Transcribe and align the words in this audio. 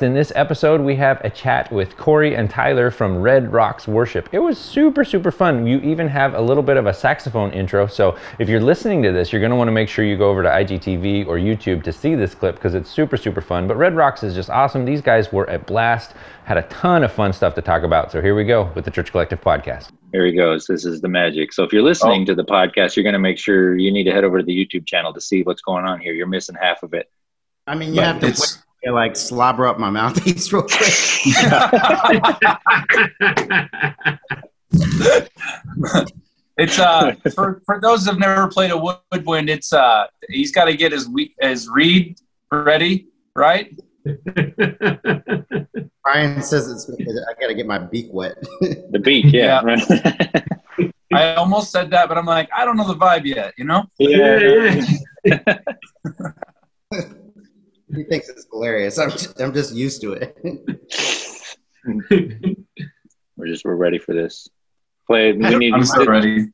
In 0.00 0.14
this 0.14 0.30
episode, 0.36 0.80
we 0.80 0.94
have 0.94 1.20
a 1.24 1.30
chat 1.30 1.72
with 1.72 1.96
Corey 1.96 2.36
and 2.36 2.48
Tyler 2.48 2.88
from 2.88 3.18
Red 3.18 3.52
Rocks 3.52 3.88
Worship. 3.88 4.28
It 4.30 4.38
was 4.38 4.56
super, 4.56 5.04
super 5.04 5.32
fun. 5.32 5.66
You 5.66 5.80
even 5.80 6.06
have 6.06 6.34
a 6.34 6.40
little 6.40 6.62
bit 6.62 6.76
of 6.76 6.86
a 6.86 6.94
saxophone 6.94 7.50
intro. 7.50 7.88
So 7.88 8.16
if 8.38 8.48
you're 8.48 8.60
listening 8.60 9.02
to 9.02 9.10
this, 9.10 9.32
you're 9.32 9.40
going 9.40 9.50
to 9.50 9.56
want 9.56 9.66
to 9.66 9.72
make 9.72 9.88
sure 9.88 10.04
you 10.04 10.16
go 10.16 10.30
over 10.30 10.44
to 10.44 10.48
IGTV 10.48 11.26
or 11.26 11.36
YouTube 11.36 11.82
to 11.82 11.92
see 11.92 12.14
this 12.14 12.32
clip 12.32 12.54
because 12.54 12.74
it's 12.74 12.88
super, 12.88 13.16
super 13.16 13.40
fun. 13.40 13.66
But 13.66 13.76
Red 13.76 13.96
Rocks 13.96 14.22
is 14.22 14.36
just 14.36 14.50
awesome. 14.50 14.84
These 14.84 15.02
guys 15.02 15.32
were 15.32 15.46
a 15.46 15.58
blast, 15.58 16.12
had 16.44 16.58
a 16.58 16.62
ton 16.68 17.02
of 17.02 17.10
fun 17.10 17.32
stuff 17.32 17.56
to 17.56 17.60
talk 17.60 17.82
about. 17.82 18.12
So 18.12 18.22
here 18.22 18.36
we 18.36 18.44
go 18.44 18.70
with 18.76 18.84
the 18.84 18.92
Church 18.92 19.10
Collective 19.10 19.40
podcast. 19.40 19.88
Here 20.12 20.24
he 20.24 20.32
goes. 20.32 20.68
This 20.68 20.84
is 20.84 21.00
the 21.00 21.08
magic. 21.08 21.52
So 21.52 21.64
if 21.64 21.72
you're 21.72 21.82
listening 21.82 22.22
oh. 22.22 22.26
to 22.26 22.34
the 22.36 22.44
podcast, 22.44 22.94
you're 22.94 23.02
going 23.02 23.14
to 23.14 23.18
make 23.18 23.36
sure 23.36 23.76
you 23.76 23.90
need 23.90 24.04
to 24.04 24.12
head 24.12 24.22
over 24.22 24.38
to 24.38 24.44
the 24.44 24.54
YouTube 24.56 24.86
channel 24.86 25.12
to 25.12 25.20
see 25.20 25.42
what's 25.42 25.60
going 25.60 25.86
on 25.86 25.98
here. 25.98 26.12
You're 26.12 26.28
missing 26.28 26.54
half 26.54 26.84
of 26.84 26.94
it. 26.94 27.10
I 27.66 27.74
mean, 27.74 27.88
you 27.88 27.96
but 27.96 28.04
have 28.04 28.20
to 28.20 28.58
I 28.86 28.90
like 28.90 29.16
slobber 29.16 29.66
up 29.66 29.78
my 29.78 29.88
mouthpiece 29.90 30.52
real 30.52 30.62
quick. 30.62 30.80
it's 36.56 36.78
uh 36.78 37.12
for, 37.34 37.60
for 37.66 37.80
those 37.80 38.06
who've 38.06 38.16
never 38.18 38.46
played 38.48 38.70
a 38.70 38.78
woodwind, 38.78 39.50
it's 39.50 39.72
uh 39.72 40.06
he's 40.28 40.52
got 40.52 40.66
to 40.66 40.76
get 40.76 40.92
his 40.92 41.08
his 41.40 41.68
reed 41.68 42.20
ready, 42.52 43.08
right? 43.34 43.76
Brian 46.04 46.40
says 46.42 46.70
it's 46.70 46.88
I 46.88 47.34
got 47.40 47.48
to 47.48 47.54
get 47.54 47.66
my 47.66 47.78
beak 47.78 48.06
wet. 48.10 48.40
the 48.60 49.00
beak, 49.02 49.32
yeah. 49.32 49.60
yeah. 49.66 50.44
I 51.12 51.34
almost 51.34 51.72
said 51.72 51.90
that, 51.90 52.08
but 52.08 52.16
I'm 52.16 52.26
like, 52.26 52.48
I 52.54 52.64
don't 52.64 52.76
know 52.76 52.86
the 52.86 52.94
vibe 52.94 53.24
yet, 53.24 53.54
you 53.56 53.64
know? 53.64 53.86
Yeah. 53.98 54.80
yeah. 55.24 55.58
He 57.94 58.04
thinks 58.04 58.28
it's 58.28 58.46
hilarious. 58.50 58.98
I'm 58.98 59.10
just, 59.10 59.40
I'm 59.40 59.54
just 59.54 59.74
used 59.74 60.02
to 60.02 60.12
it. 60.12 60.36
we're 63.36 63.46
just 63.46 63.64
we're 63.64 63.74
ready 63.74 63.98
for 63.98 64.14
this. 64.14 64.48
Play. 65.06 65.32
We 65.32 65.56
need. 65.56 65.72
I'm 65.72 65.84
so 65.84 66.04
ready. 66.04 66.48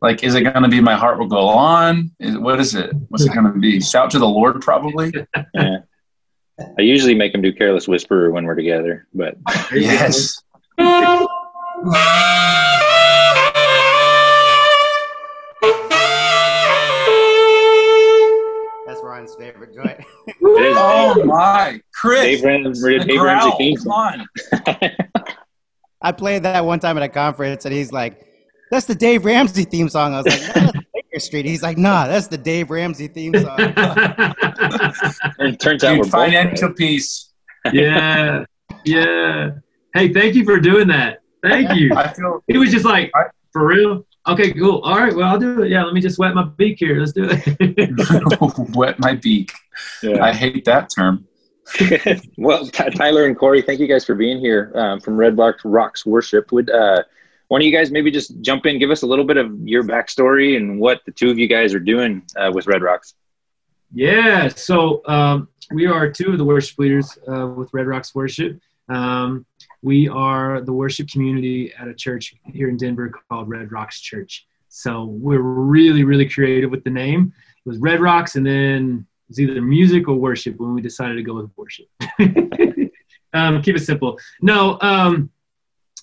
like, 0.00 0.24
is 0.24 0.34
it 0.34 0.42
going 0.42 0.62
to 0.62 0.68
be 0.68 0.80
"My 0.80 0.96
Heart 0.96 1.18
Will 1.18 1.28
Go 1.28 1.48
On"? 1.48 2.10
Is, 2.18 2.36
what 2.36 2.58
is 2.58 2.74
it? 2.74 2.92
What's 3.08 3.24
it 3.24 3.32
going 3.32 3.52
to 3.52 3.58
be? 3.58 3.80
Shout 3.80 4.10
to 4.10 4.18
the 4.18 4.28
Lord, 4.28 4.60
probably. 4.60 5.12
Yeah. 5.54 5.78
I 6.78 6.82
usually 6.82 7.14
make 7.14 7.34
him 7.34 7.42
do 7.42 7.52
"Careless 7.52 7.86
Whisperer" 7.86 8.30
when 8.30 8.46
we're 8.46 8.54
together, 8.54 9.06
but 9.12 9.36
yes. 9.74 10.42
favorite 19.76 19.98
joint. 19.98 20.06
oh 20.42 21.24
my, 21.24 21.80
Chris! 21.94 22.22
Dave, 22.22 22.44
Ramsey, 22.44 22.98
Dave 22.98 23.20
Ramsey 23.20 23.50
theme 23.58 23.76
song. 23.76 24.26
I 26.02 26.12
played 26.12 26.42
that 26.44 26.64
one 26.64 26.80
time 26.80 26.96
at 26.96 27.02
a 27.02 27.08
conference, 27.08 27.64
and 27.64 27.74
he's 27.74 27.92
like, 27.92 28.26
"That's 28.70 28.86
the 28.86 28.94
Dave 28.94 29.24
Ramsey 29.24 29.64
theme 29.64 29.88
song." 29.88 30.14
I 30.14 30.22
was 30.22 30.26
like, 30.26 30.74
no, 30.74 30.80
Baker 30.94 31.20
Street." 31.20 31.46
He's 31.46 31.62
like, 31.62 31.78
"Nah, 31.78 32.06
that's 32.06 32.28
the 32.28 32.38
Dave 32.38 32.70
Ramsey 32.70 33.08
theme 33.08 33.34
song." 33.34 33.56
it 33.58 35.60
turns 35.60 35.84
out 35.84 35.90
Dude, 35.90 35.98
we're 35.98 36.10
financial 36.10 36.68
both, 36.68 36.76
peace. 36.76 37.32
Yeah, 37.72 38.44
yeah. 38.84 39.50
Hey, 39.92 40.12
thank 40.12 40.36
you 40.36 40.44
for 40.44 40.60
doing 40.60 40.86
that. 40.88 41.18
Thank 41.42 41.74
you. 41.74 41.92
I 41.96 42.12
feel 42.12 42.44
he 42.46 42.58
was 42.58 42.70
just 42.70 42.84
like, 42.84 43.10
for 43.52 43.66
real. 43.66 44.06
Okay, 44.28 44.52
cool. 44.52 44.80
All 44.80 44.96
right, 44.96 45.14
well, 45.14 45.28
I'll 45.28 45.38
do 45.38 45.62
it. 45.62 45.70
Yeah, 45.70 45.84
let 45.84 45.94
me 45.94 46.00
just 46.00 46.18
wet 46.18 46.34
my 46.34 46.44
beak 46.44 46.78
here. 46.78 46.98
Let's 46.98 47.12
do 47.12 47.28
it. 47.30 48.74
wet 48.76 48.98
my 48.98 49.14
beak. 49.14 49.52
Yeah. 50.02 50.24
I 50.24 50.32
hate 50.32 50.64
that 50.64 50.90
term. 50.94 51.26
well, 52.36 52.66
Tyler 52.66 53.26
and 53.26 53.38
Corey, 53.38 53.62
thank 53.62 53.80
you 53.80 53.86
guys 53.86 54.04
for 54.04 54.14
being 54.14 54.38
here 54.38 54.72
um, 54.74 55.00
from 55.00 55.16
Red 55.16 55.38
Rocks, 55.38 55.64
Rocks 55.64 56.04
Worship. 56.04 56.50
Would 56.52 56.70
uh, 56.70 57.02
one 57.48 57.60
of 57.60 57.66
you 57.66 57.72
guys 57.72 57.90
maybe 57.90 58.10
just 58.10 58.40
jump 58.40 58.66
in, 58.66 58.78
give 58.78 58.90
us 58.90 59.02
a 59.02 59.06
little 59.06 59.24
bit 59.24 59.36
of 59.36 59.56
your 59.66 59.84
backstory 59.84 60.56
and 60.56 60.80
what 60.80 61.00
the 61.06 61.12
two 61.12 61.30
of 61.30 61.38
you 61.38 61.46
guys 61.46 61.74
are 61.74 61.80
doing 61.80 62.22
uh, 62.36 62.50
with 62.52 62.66
Red 62.66 62.82
Rocks? 62.82 63.14
Yeah, 63.92 64.48
so 64.48 65.02
um, 65.06 65.48
we 65.72 65.86
are 65.86 66.10
two 66.10 66.32
of 66.32 66.38
the 66.38 66.44
worship 66.44 66.78
leaders 66.78 67.16
uh, 67.28 67.46
with 67.46 67.72
Red 67.72 67.86
Rocks 67.86 68.14
Worship. 68.14 68.60
Um, 68.88 69.46
we 69.86 70.08
are 70.08 70.62
the 70.62 70.72
worship 70.72 71.08
community 71.08 71.72
at 71.78 71.86
a 71.86 71.94
church 71.94 72.34
here 72.52 72.68
in 72.68 72.76
Denver 72.76 73.08
called 73.30 73.48
Red 73.48 73.70
Rocks 73.70 74.00
Church. 74.00 74.44
So 74.68 75.04
we're 75.04 75.38
really, 75.38 76.02
really 76.02 76.28
creative 76.28 76.72
with 76.72 76.82
the 76.82 76.90
name. 76.90 77.32
It 77.64 77.68
was 77.68 77.78
Red 77.78 78.00
Rocks, 78.00 78.34
and 78.34 78.44
then 78.44 79.06
it 79.06 79.28
was 79.28 79.38
either 79.38 79.62
music 79.62 80.08
or 80.08 80.16
worship 80.16 80.58
when 80.58 80.74
we 80.74 80.82
decided 80.82 81.14
to 81.14 81.22
go 81.22 81.34
with 81.34 81.50
worship. 81.56 81.86
um, 83.32 83.62
keep 83.62 83.76
it 83.76 83.84
simple. 83.84 84.18
No, 84.42 84.76
um, 84.80 85.30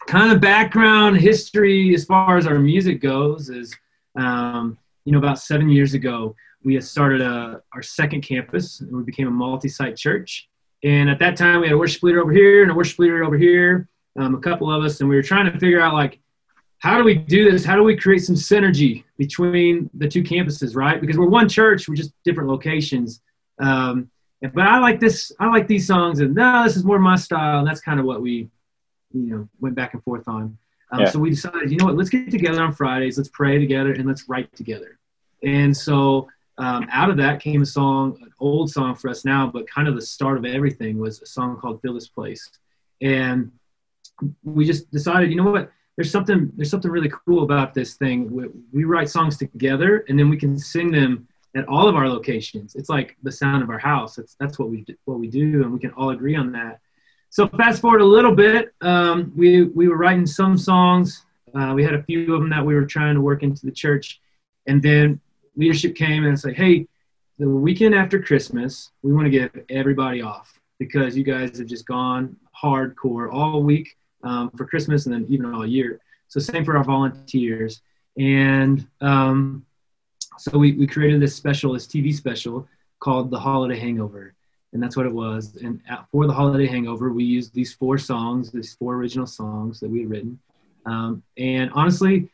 kind 0.07 0.31
of 0.31 0.39
background 0.39 1.17
history 1.17 1.93
as 1.93 2.05
far 2.05 2.37
as 2.37 2.47
our 2.47 2.59
music 2.59 3.01
goes 3.01 3.49
is, 3.49 3.75
um, 4.17 4.77
you 5.03 5.11
know, 5.11 5.17
about 5.17 5.39
seven 5.39 5.67
years 5.67 5.93
ago, 5.93 6.37
we 6.63 6.73
had 6.73 6.85
started 6.85 7.19
a, 7.19 7.61
our 7.73 7.81
second 7.81 8.21
campus 8.21 8.79
and 8.79 8.95
we 8.95 9.03
became 9.03 9.27
a 9.27 9.31
multi-site 9.31 9.97
church. 9.97 10.47
And 10.83 11.09
at 11.09 11.19
that 11.19 11.37
time, 11.37 11.61
we 11.61 11.67
had 11.67 11.73
a 11.73 11.77
worship 11.77 12.03
leader 12.03 12.21
over 12.21 12.31
here 12.31 12.61
and 12.61 12.71
a 12.71 12.75
worship 12.75 12.99
leader 12.99 13.23
over 13.23 13.37
here, 13.37 13.87
um, 14.17 14.35
a 14.35 14.39
couple 14.39 14.71
of 14.71 14.83
us, 14.83 14.99
and 14.99 15.09
we 15.09 15.15
were 15.15 15.23
trying 15.23 15.51
to 15.51 15.57
figure 15.57 15.79
out 15.79 15.93
like, 15.93 16.19
how 16.79 16.97
do 16.97 17.05
we 17.05 17.15
do 17.15 17.49
this? 17.49 17.63
How 17.63 17.77
do 17.77 17.83
we 17.83 17.95
create 17.95 18.19
some 18.19 18.35
synergy 18.35 19.05
between 19.17 19.89
the 19.93 20.07
two 20.07 20.21
campuses, 20.21 20.75
right? 20.75 20.99
Because 20.99 21.17
we're 21.17 21.29
one 21.29 21.47
church, 21.47 21.87
we're 21.87 21.95
just 21.95 22.11
different 22.25 22.49
locations. 22.49 23.21
Um, 23.59 24.11
but 24.41 24.67
I 24.67 24.79
like 24.79 24.99
this. 24.99 25.31
I 25.39 25.47
like 25.47 25.67
these 25.67 25.87
songs, 25.87 26.19
and 26.19 26.35
no, 26.35 26.65
this 26.65 26.75
is 26.75 26.83
more 26.83 26.99
my 26.99 27.15
style, 27.15 27.59
and 27.59 27.67
that's 27.67 27.79
kind 27.79 28.01
of 28.01 28.05
what 28.05 28.21
we, 28.21 28.49
you 29.13 29.29
know, 29.29 29.49
went 29.61 29.75
back 29.75 29.93
and 29.93 30.03
forth 30.03 30.27
on. 30.27 30.57
Um, 30.91 30.99
yeah. 30.99 31.05
So 31.05 31.19
we 31.19 31.29
decided, 31.29 31.71
you 31.71 31.77
know 31.77 31.85
what? 31.85 31.95
Let's 31.95 32.09
get 32.09 32.29
together 32.29 32.61
on 32.61 32.73
Fridays. 32.73 33.17
Let's 33.17 33.29
pray 33.29 33.57
together, 33.57 33.93
and 33.93 34.05
let's 34.05 34.27
write 34.27 34.53
together. 34.53 34.99
And 35.43 35.75
so 35.75 36.27
um, 36.57 36.87
out 36.91 37.09
of 37.09 37.17
that 37.17 37.41
came 37.41 37.61
a 37.61 37.65
song, 37.65 38.17
an 38.21 38.31
old 38.39 38.69
song 38.69 38.95
for 38.95 39.09
us 39.09 39.25
now, 39.25 39.49
but 39.51 39.67
kind 39.67 39.87
of 39.87 39.95
the 39.95 40.01
start 40.01 40.37
of 40.37 40.45
everything 40.45 40.99
was 40.99 41.21
a 41.21 41.25
song 41.25 41.57
called 41.59 41.81
"Fill 41.81 41.95
This 41.95 42.07
Place," 42.07 42.49
and 43.01 43.51
we 44.43 44.65
just 44.65 44.91
decided, 44.91 45.29
you 45.29 45.35
know 45.35 45.51
what? 45.51 45.71
There's 45.95 46.11
something 46.11 46.51
there's 46.55 46.69
something 46.69 46.91
really 46.91 47.11
cool 47.25 47.43
about 47.43 47.73
this 47.73 47.95
thing. 47.95 48.31
We, 48.31 48.45
we 48.71 48.83
write 48.83 49.09
songs 49.09 49.37
together, 49.37 50.05
and 50.07 50.17
then 50.17 50.29
we 50.29 50.37
can 50.37 50.57
sing 50.57 50.91
them 50.91 51.27
at 51.55 51.67
all 51.67 51.87
of 51.87 51.95
our 51.95 52.07
locations. 52.07 52.75
It's 52.75 52.89
like 52.89 53.15
the 53.23 53.31
sound 53.31 53.63
of 53.63 53.69
our 53.69 53.79
house. 53.79 54.15
That's 54.15 54.35
that's 54.39 54.59
what 54.59 54.69
we 54.69 54.85
what 55.05 55.19
we 55.19 55.27
do, 55.27 55.63
and 55.63 55.71
we 55.71 55.79
can 55.79 55.91
all 55.91 56.11
agree 56.11 56.35
on 56.35 56.51
that. 56.53 56.79
So 57.29 57.47
fast 57.47 57.81
forward 57.81 58.01
a 58.01 58.05
little 58.05 58.35
bit, 58.35 58.73
um, 58.81 59.31
we 59.35 59.63
we 59.63 59.87
were 59.87 59.97
writing 59.97 60.27
some 60.27 60.57
songs. 60.57 61.25
Uh, 61.55 61.73
we 61.75 61.83
had 61.83 61.93
a 61.93 62.03
few 62.03 62.33
of 62.33 62.41
them 62.41 62.49
that 62.49 62.65
we 62.65 62.73
were 62.73 62.85
trying 62.85 63.15
to 63.15 63.21
work 63.21 63.43
into 63.43 63.65
the 63.65 63.71
church, 63.71 64.21
and 64.67 64.81
then 64.81 65.19
leadership 65.55 65.95
came 65.95 66.25
and 66.25 66.39
said, 66.39 66.55
hey, 66.55 66.87
the 67.39 67.49
weekend 67.49 67.95
after 67.95 68.21
Christmas, 68.21 68.91
we 69.01 69.11
want 69.11 69.25
to 69.25 69.31
get 69.31 69.65
everybody 69.69 70.21
off 70.21 70.59
because 70.79 71.17
you 71.17 71.23
guys 71.23 71.57
have 71.57 71.67
just 71.67 71.85
gone 71.85 72.35
hardcore 72.61 73.31
all 73.31 73.63
week 73.63 73.97
um, 74.23 74.49
for 74.51 74.65
Christmas 74.65 75.05
and 75.05 75.13
then 75.13 75.25
even 75.29 75.53
all 75.53 75.65
year. 75.65 75.99
So 76.27 76.39
same 76.39 76.63
for 76.65 76.77
our 76.77 76.83
volunteers. 76.83 77.81
And 78.17 78.87
um, 79.01 79.65
so 80.37 80.57
we, 80.57 80.73
we 80.73 80.87
created 80.87 81.21
this 81.21 81.35
special, 81.35 81.73
this 81.73 81.87
TV 81.87 82.13
special 82.13 82.67
called 82.99 83.31
The 83.31 83.39
Holiday 83.39 83.79
Hangover. 83.79 84.33
And 84.71 84.81
that's 84.81 84.97
what 84.97 85.05
it 85.05 85.13
was. 85.13 85.57
And 85.57 85.81
at, 85.87 86.05
for 86.11 86.25
the 86.25 86.33
Holiday 86.33 86.65
Hangover, 86.65 87.11
we 87.11 87.23
used 87.23 87.53
these 87.53 87.73
four 87.73 87.97
songs, 87.97 88.51
these 88.51 88.73
four 88.73 88.95
original 88.95 89.27
songs 89.27 89.79
that 89.79 89.89
we 89.89 90.01
had 90.01 90.09
written. 90.09 90.39
Um, 90.85 91.23
and 91.37 91.71
honestly, 91.73 92.29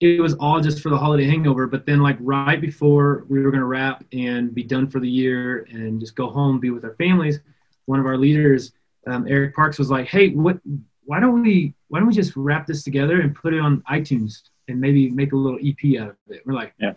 it 0.00 0.20
was 0.20 0.34
all 0.34 0.60
just 0.60 0.80
for 0.80 0.88
the 0.90 0.98
holiday 0.98 1.24
hangover. 1.24 1.66
But 1.66 1.86
then, 1.86 2.00
like 2.00 2.16
right 2.20 2.60
before 2.60 3.24
we 3.28 3.40
were 3.42 3.50
going 3.50 3.60
to 3.60 3.66
wrap 3.66 4.04
and 4.12 4.54
be 4.54 4.62
done 4.62 4.88
for 4.88 5.00
the 5.00 5.08
year 5.08 5.66
and 5.70 6.00
just 6.00 6.14
go 6.14 6.28
home, 6.28 6.60
be 6.60 6.70
with 6.70 6.84
our 6.84 6.94
families, 6.94 7.40
one 7.86 8.00
of 8.00 8.06
our 8.06 8.16
leaders, 8.16 8.72
um, 9.06 9.26
Eric 9.28 9.54
Parks, 9.54 9.78
was 9.78 9.90
like, 9.90 10.06
"Hey, 10.06 10.30
what? 10.30 10.58
Why 11.04 11.20
don't 11.20 11.42
we? 11.42 11.74
Why 11.88 11.98
don't 11.98 12.08
we 12.08 12.14
just 12.14 12.34
wrap 12.36 12.66
this 12.66 12.82
together 12.82 13.20
and 13.20 13.34
put 13.34 13.54
it 13.54 13.60
on 13.60 13.82
iTunes 13.90 14.42
and 14.68 14.80
maybe 14.80 15.10
make 15.10 15.32
a 15.32 15.36
little 15.36 15.58
EP 15.62 16.00
out 16.00 16.10
of 16.10 16.16
it?" 16.28 16.42
We're 16.46 16.54
like, 16.54 16.74
"Yeah, 16.78 16.94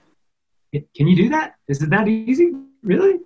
can 0.96 1.08
you 1.08 1.16
do 1.16 1.30
that? 1.30 1.56
Is 1.68 1.82
it 1.82 1.90
that 1.90 2.08
easy? 2.08 2.54
Really?" 2.84 3.20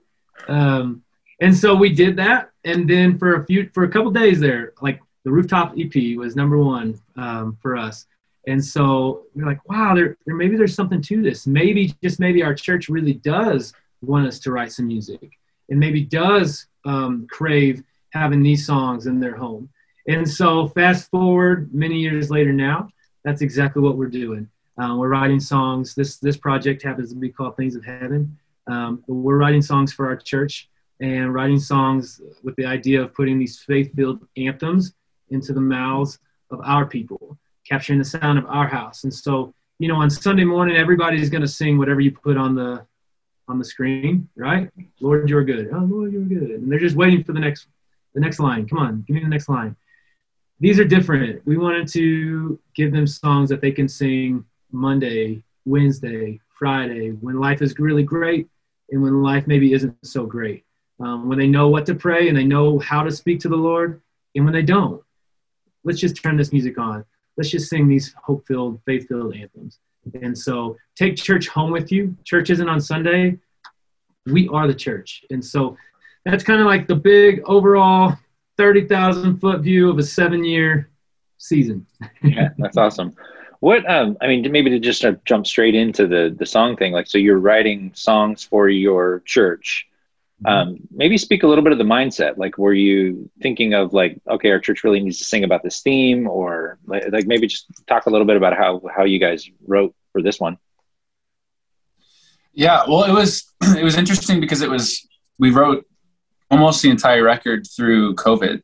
Um, 0.48 1.04
and 1.40 1.56
so 1.56 1.76
we 1.76 1.94
did 1.94 2.18
that, 2.18 2.52
and 2.64 2.90
then 2.90 3.18
for 3.18 3.36
a 3.36 3.46
few, 3.46 3.70
for 3.74 3.84
a 3.84 3.90
couple 3.90 4.12
days 4.12 4.40
there, 4.40 4.74
like 4.82 5.02
the 5.24 5.32
rooftop 5.32 5.76
EP 5.78 6.18
was 6.18 6.36
number 6.36 6.58
one 6.58 7.00
um, 7.16 7.58
for 7.62 7.78
us 7.78 8.08
and 8.48 8.64
so 8.64 9.24
we're 9.36 9.46
like, 9.46 9.68
wow, 9.70 9.94
there, 9.96 10.18
there 10.26 10.36
maybe 10.36 10.58
there's 10.58 10.76
something 10.76 11.02
to 11.04 11.22
this. 11.22 11.46
Maybe 11.46 11.94
just 12.04 12.20
maybe 12.20 12.44
our 12.44 12.56
church 12.56 12.90
really 12.90 13.14
does 13.14 13.74
want 14.02 14.28
us 14.28 14.40
to 14.40 14.52
write 14.52 14.72
some 14.72 14.88
music, 14.88 15.38
and 15.70 15.80
maybe 15.80 16.02
does 16.02 16.68
um, 16.86 17.28
crave 17.30 17.84
having 18.10 18.42
these 18.44 18.66
songs 18.66 19.06
in 19.06 19.20
their 19.20 19.36
home. 19.36 19.70
And 20.08 20.28
so 20.28 20.68
fast 20.70 21.10
forward 21.12 21.74
many 21.74 22.00
years 22.00 22.32
later 22.32 22.52
now, 22.52 22.90
that's 23.24 23.42
exactly 23.42 23.82
what 23.82 23.98
we're 23.98 24.08
doing. 24.08 24.50
Uh, 24.82 24.96
we're 24.98 25.10
writing 25.10 25.40
songs. 25.40 25.94
This 25.94 26.18
this 26.18 26.38
project 26.38 26.82
happens 26.82 27.10
to 27.12 27.16
be 27.16 27.30
called 27.30 27.56
Things 27.56 27.76
of 27.76 27.86
Heaven. 27.86 28.38
Um, 28.68 29.04
we're 29.08 29.38
writing 29.38 29.62
songs 29.62 29.94
for 29.94 30.08
our 30.08 30.16
church, 30.16 30.70
and 31.00 31.34
writing 31.34 31.60
songs 31.60 32.22
with 32.44 32.56
the 32.56 32.66
idea 32.66 33.02
of 33.02 33.14
putting 33.14 33.38
these 33.38 33.60
faith-filled 33.60 34.26
anthems 34.38 34.94
into 35.30 35.54
the 35.54 35.62
mouths 35.62 36.20
of 36.50 36.60
our 36.64 36.86
people, 36.86 37.38
capturing 37.72 38.00
the 38.00 38.06
sound 38.06 38.38
of 38.38 38.46
our 38.48 38.68
house. 38.68 39.06
And 39.06 39.14
so, 39.14 39.54
you 39.80 39.88
know, 39.88 39.96
on 39.96 40.10
Sunday 40.10 40.44
morning, 40.44 40.76
everybody's 40.76 41.30
going 41.30 41.42
to 41.42 41.48
sing 41.48 41.78
whatever 41.78 42.02
you 42.02 42.12
put 42.12 42.36
on 42.36 42.54
the 42.54 42.86
on 43.48 43.58
the 43.60 43.66
screen, 43.66 44.28
right? 44.36 44.70
Lord, 45.00 45.30
you're 45.30 45.44
good. 45.44 45.70
Oh, 45.74 45.80
Lord, 45.80 46.12
you're 46.14 46.22
good. 46.22 46.52
And 46.52 46.72
they're 46.72 46.80
just 46.80 46.96
waiting 46.96 47.24
for 47.24 47.32
the 47.32 47.40
next 47.40 47.68
the 48.14 48.20
next 48.20 48.40
line. 48.40 48.68
Come 48.68 48.80
on, 48.80 49.04
give 49.08 49.16
me 49.16 49.22
the 49.22 49.30
next 49.30 49.48
line. 49.48 49.76
These 50.60 50.80
are 50.80 50.86
different. 50.86 51.46
We 51.48 51.58
wanted 51.58 51.88
to 51.90 52.60
give 52.76 52.92
them 52.92 53.08
songs 53.08 53.50
that 53.50 53.62
they 53.62 53.72
can 53.72 53.88
sing 53.88 54.46
Monday, 54.72 55.42
Wednesday, 55.66 56.40
Friday, 56.60 57.12
when 57.12 57.40
life 57.40 57.62
is 57.62 57.80
really 57.80 58.04
great 58.04 58.48
and 58.92 59.02
when 59.02 59.24
life 59.24 59.48
maybe 59.48 59.74
isn't 59.74 59.96
so 60.06 60.26
great. 60.26 60.66
Um, 61.00 61.30
when 61.30 61.40
they 61.40 61.48
know 61.48 61.70
what 61.70 61.86
to 61.88 61.96
pray 61.96 62.28
and 62.28 62.38
they 62.38 62.44
know 62.44 62.80
how 62.80 63.02
to 63.02 63.12
speak 63.12 63.40
to 63.40 63.50
the 63.50 63.56
Lord, 63.56 64.02
and 64.36 64.46
when 64.46 64.54
they 64.54 64.62
don't. 64.62 65.02
Let's 65.84 66.00
just 66.00 66.22
turn 66.22 66.38
this 66.38 66.52
music 66.52 66.78
on. 66.78 67.06
Let's 67.42 67.50
just 67.50 67.72
sing 67.72 67.88
these 67.88 68.14
hope 68.24 68.46
filled, 68.46 68.80
faith 68.86 69.08
filled 69.08 69.36
anthems. 69.36 69.80
And 70.22 70.38
so 70.38 70.78
take 70.96 71.16
church 71.16 71.48
home 71.48 71.72
with 71.72 71.92
you. 71.92 72.16
Church 72.24 72.52
isn't 72.52 72.70
on 72.70 72.80
Sunday. 72.80 73.40
We 74.28 74.48
are 74.50 74.68
the 74.68 74.76
church. 74.76 75.26
And 75.32 75.44
so 75.44 75.76
that's 76.24 76.44
kind 76.44 76.62
of 76.62 76.68
like 76.68 76.86
the 76.86 76.94
big 76.94 77.42
overall 77.46 78.16
30,000 78.58 79.40
foot 79.40 79.62
view 79.62 79.90
of 79.90 79.98
a 79.98 80.04
seven 80.04 80.44
year 80.44 80.92
season. 81.40 81.88
yeah, 82.24 82.50
that's 82.60 82.78
awesome. 82.78 83.16
What 83.60 83.90
um, 83.90 84.18
I 84.22 84.28
mean, 84.28 84.52
maybe 84.52 84.70
to 84.70 84.80
just 84.80 85.04
uh, 85.04 85.14
jump 85.26 85.48
straight 85.48 85.74
into 85.74 86.06
the 86.06 86.36
the 86.38 86.46
song 86.46 86.78
thing. 86.78 86.94
Like, 86.94 87.08
so 87.08 87.18
you're 87.18 87.40
writing 87.40 87.90
songs 87.96 88.44
for 88.44 88.70
your 88.70 89.24
church. 89.26 89.88
Mm-hmm. 90.46 90.70
Um, 90.72 90.78
maybe 90.90 91.18
speak 91.18 91.44
a 91.44 91.48
little 91.48 91.64
bit 91.64 91.72
of 91.72 91.78
the 91.78 91.84
mindset. 91.84 92.38
Like, 92.38 92.58
were 92.58 92.74
you 92.74 93.30
thinking 93.42 93.74
of 93.74 93.94
like, 93.94 94.20
okay, 94.28 94.50
our 94.50 94.60
church 94.60 94.84
really 94.84 95.00
needs 95.00 95.20
to 95.20 95.26
sing 95.26 95.44
about 95.44 95.64
this 95.64 95.82
theme, 95.82 96.28
or 96.28 96.80
like, 96.86 97.04
like 97.12 97.28
maybe 97.28 97.48
just 97.48 97.68
talk 97.88 98.06
a 98.06 98.10
little 98.10 98.26
bit 98.26 98.38
about 98.38 98.58
how 98.58 98.82
how 98.96 99.04
you 99.04 99.20
guys 99.20 99.50
wrote 99.68 99.94
for 100.12 100.22
this 100.22 100.40
one. 100.40 100.58
Yeah, 102.54 102.84
well, 102.88 103.04
it 103.04 103.12
was 103.12 103.52
it 103.78 103.84
was 103.84 103.98
interesting 103.98 104.40
because 104.40 104.62
it 104.62 104.70
was 104.70 105.08
we 105.38 105.52
wrote 105.52 105.86
almost 106.50 106.82
the 106.82 106.90
entire 106.90 107.24
record 107.24 107.66
through 107.68 108.16
COVID. 108.16 108.62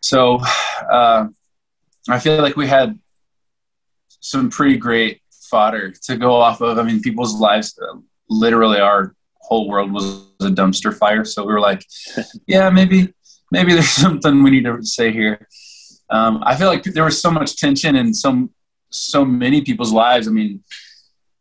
So 0.00 0.40
uh, 0.90 1.28
I 2.08 2.18
feel 2.18 2.40
like 2.42 2.56
we 2.56 2.66
had 2.66 2.98
some 4.20 4.50
pretty 4.50 4.76
great 4.76 5.22
fodder 5.30 5.90
to 5.90 6.16
go 6.16 6.34
off 6.34 6.60
of. 6.60 6.78
I 6.78 6.82
mean, 6.82 7.00
people's 7.00 7.40
lives, 7.40 7.78
uh, 7.80 7.98
literally, 8.28 8.80
our 8.80 9.14
whole 9.48 9.68
world 9.68 9.92
was 9.92 10.04
a 10.40 10.50
dumpster 10.50 10.96
fire. 10.96 11.24
So 11.24 11.44
we 11.44 11.52
were 11.52 11.60
like, 11.60 11.84
yeah, 12.46 12.70
maybe, 12.70 13.12
maybe 13.50 13.72
there's 13.76 13.90
something 13.90 14.42
we 14.42 14.50
need 14.50 14.64
to 14.64 14.82
say 14.82 15.12
here. 15.12 15.48
Um, 16.10 16.42
I 16.44 16.56
feel 16.56 16.68
like 16.68 16.84
there 16.84 17.04
was 17.04 17.20
so 17.20 17.30
much 17.30 17.56
tension 17.56 17.96
in 17.96 18.14
so 18.14 18.48
so 18.90 19.24
many 19.24 19.60
people's 19.60 19.92
lives. 19.92 20.26
I 20.26 20.30
mean, 20.30 20.64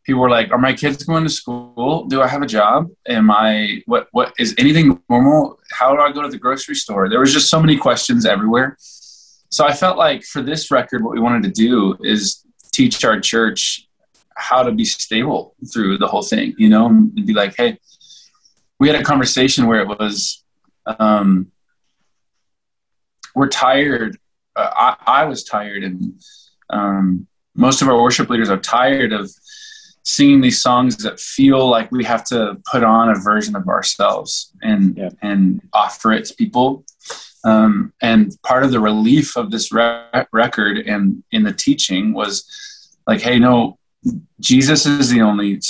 people 0.06 0.22
were 0.22 0.30
like, 0.30 0.52
"Are 0.52 0.58
my 0.58 0.74
kids 0.74 1.04
going 1.04 1.24
to 1.24 1.30
school? 1.30 2.06
Do 2.06 2.22
I 2.22 2.28
have 2.28 2.42
a 2.42 2.46
job? 2.46 2.90
Am 3.08 3.32
I 3.32 3.82
what? 3.86 4.08
What 4.12 4.34
is 4.38 4.54
anything 4.58 5.02
normal? 5.10 5.58
How 5.72 5.96
do 5.96 6.02
I 6.02 6.12
go 6.12 6.22
to 6.22 6.28
the 6.28 6.38
grocery 6.38 6.76
store?" 6.76 7.08
There 7.08 7.22
was 7.22 7.32
just 7.32 7.50
so 7.50 7.62
many 7.62 7.78
questions 7.78 8.26
everywhere. 8.26 8.76
So 9.50 9.66
I 9.66 9.74
felt 9.74 9.98
like 9.98 10.24
for 10.24 10.42
this 10.42 10.70
record, 10.70 11.02
what 11.04 11.14
we 11.14 11.22
wanted 11.22 11.44
to 11.44 11.54
do 11.68 11.96
is 12.02 12.44
teach 12.74 13.06
our 13.06 13.20
church 13.22 13.88
how 14.36 14.62
to 14.64 14.72
be 14.72 14.86
stable 14.86 15.56
through 15.74 15.98
the 15.98 16.08
whole 16.08 16.22
thing, 16.22 16.54
you 16.58 16.70
know, 16.70 16.88
and 16.88 17.26
be 17.26 17.34
like, 17.34 17.56
hey, 17.56 17.78
we 18.80 18.88
had 18.88 18.96
a 18.96 19.04
conversation 19.04 19.68
where 19.68 19.82
it 19.82 19.88
was, 19.88 20.44
um, 21.00 21.52
we're 23.36 23.50
tired. 23.50 24.18
Uh, 24.56 24.70
I, 24.76 25.22
I 25.22 25.26
was 25.26 25.44
tired, 25.44 25.84
and 25.84 26.22
um, 26.70 27.28
most 27.56 27.82
of 27.82 27.88
our 27.88 28.02
worship 28.02 28.30
leaders 28.30 28.50
are 28.50 28.58
tired 28.58 29.14
of 29.14 29.32
singing 30.04 30.42
these 30.42 30.62
songs 30.62 30.98
that 30.98 31.20
feel 31.20 31.70
like 31.70 31.92
we 31.92 32.04
have 32.04 32.24
to 32.24 32.58
put 32.72 32.84
on 32.84 33.10
a 33.10 33.16
version 33.16 33.56
of 33.56 33.68
ourselves 33.68 34.54
and 34.62 34.98
yeah. 34.98 35.10
and 35.22 35.62
offer 35.74 36.14
it 36.14 36.26
to 36.26 36.34
people. 36.36 36.86
Um, 37.44 37.94
and 38.02 38.36
part 38.44 38.64
of 38.64 38.72
the 38.72 38.80
relief 38.80 39.36
of 39.36 39.52
this 39.52 39.72
re- 39.72 40.26
record 40.32 40.78
and 40.80 41.24
in 41.32 41.44
the 41.44 41.54
teaching 41.54 42.14
was 42.14 42.44
like, 43.06 43.22
hey, 43.22 43.38
no, 43.38 43.78
Jesus 44.40 44.86
is 44.86 45.10
the 45.10 45.22
only 45.22 45.62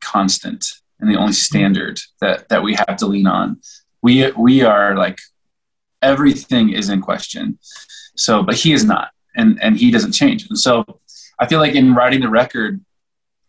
constant 0.00 0.64
and 1.00 1.10
the 1.10 1.18
only 1.18 1.32
standard 1.32 2.00
that 2.20 2.48
that 2.48 2.62
we 2.62 2.74
have 2.74 2.96
to 2.98 3.06
lean 3.06 3.26
on. 3.26 3.60
We 4.02 4.30
we 4.32 4.62
are 4.62 4.96
like 4.96 5.18
everything 6.02 6.70
is 6.70 6.88
in 6.88 7.00
question. 7.00 7.58
So, 8.16 8.42
but 8.42 8.54
he 8.54 8.72
is 8.72 8.84
not, 8.84 9.10
and 9.34 9.62
and 9.62 9.76
he 9.76 9.90
doesn't 9.90 10.12
change. 10.12 10.46
And 10.48 10.58
so, 10.58 10.84
I 11.38 11.46
feel 11.46 11.60
like 11.60 11.74
in 11.74 11.94
writing 11.94 12.20
the 12.20 12.28
record, 12.28 12.82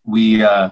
we 0.03 0.43
uh, 0.43 0.71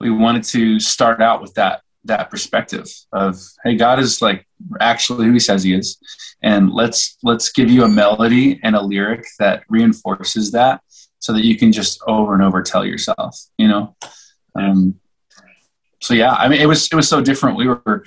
we 0.00 0.10
wanted 0.10 0.44
to 0.44 0.80
start 0.80 1.20
out 1.20 1.40
with 1.40 1.54
that 1.54 1.82
that 2.04 2.30
perspective 2.30 2.88
of 3.12 3.40
hey, 3.64 3.76
God 3.76 3.98
is 3.98 4.22
like 4.22 4.46
actually 4.80 5.26
who 5.26 5.32
He 5.32 5.38
says 5.38 5.62
He 5.62 5.74
is, 5.74 5.98
and 6.42 6.72
let's 6.72 7.18
let's 7.22 7.50
give 7.50 7.70
you 7.70 7.84
a 7.84 7.88
melody 7.88 8.60
and 8.62 8.74
a 8.74 8.82
lyric 8.82 9.24
that 9.38 9.62
reinforces 9.68 10.52
that 10.52 10.80
so 11.18 11.32
that 11.32 11.44
you 11.44 11.56
can 11.56 11.72
just 11.72 12.00
over 12.06 12.34
and 12.34 12.42
over 12.42 12.62
tell 12.62 12.84
yourself, 12.84 13.38
you 13.58 13.68
know. 13.68 13.96
Um, 14.54 14.96
so 16.06 16.14
yeah, 16.14 16.32
I 16.32 16.48
mean, 16.48 16.60
it 16.60 16.66
was 16.66 16.86
it 16.86 16.94
was 16.94 17.08
so 17.08 17.20
different. 17.20 17.56
We 17.56 17.68
were 17.68 18.04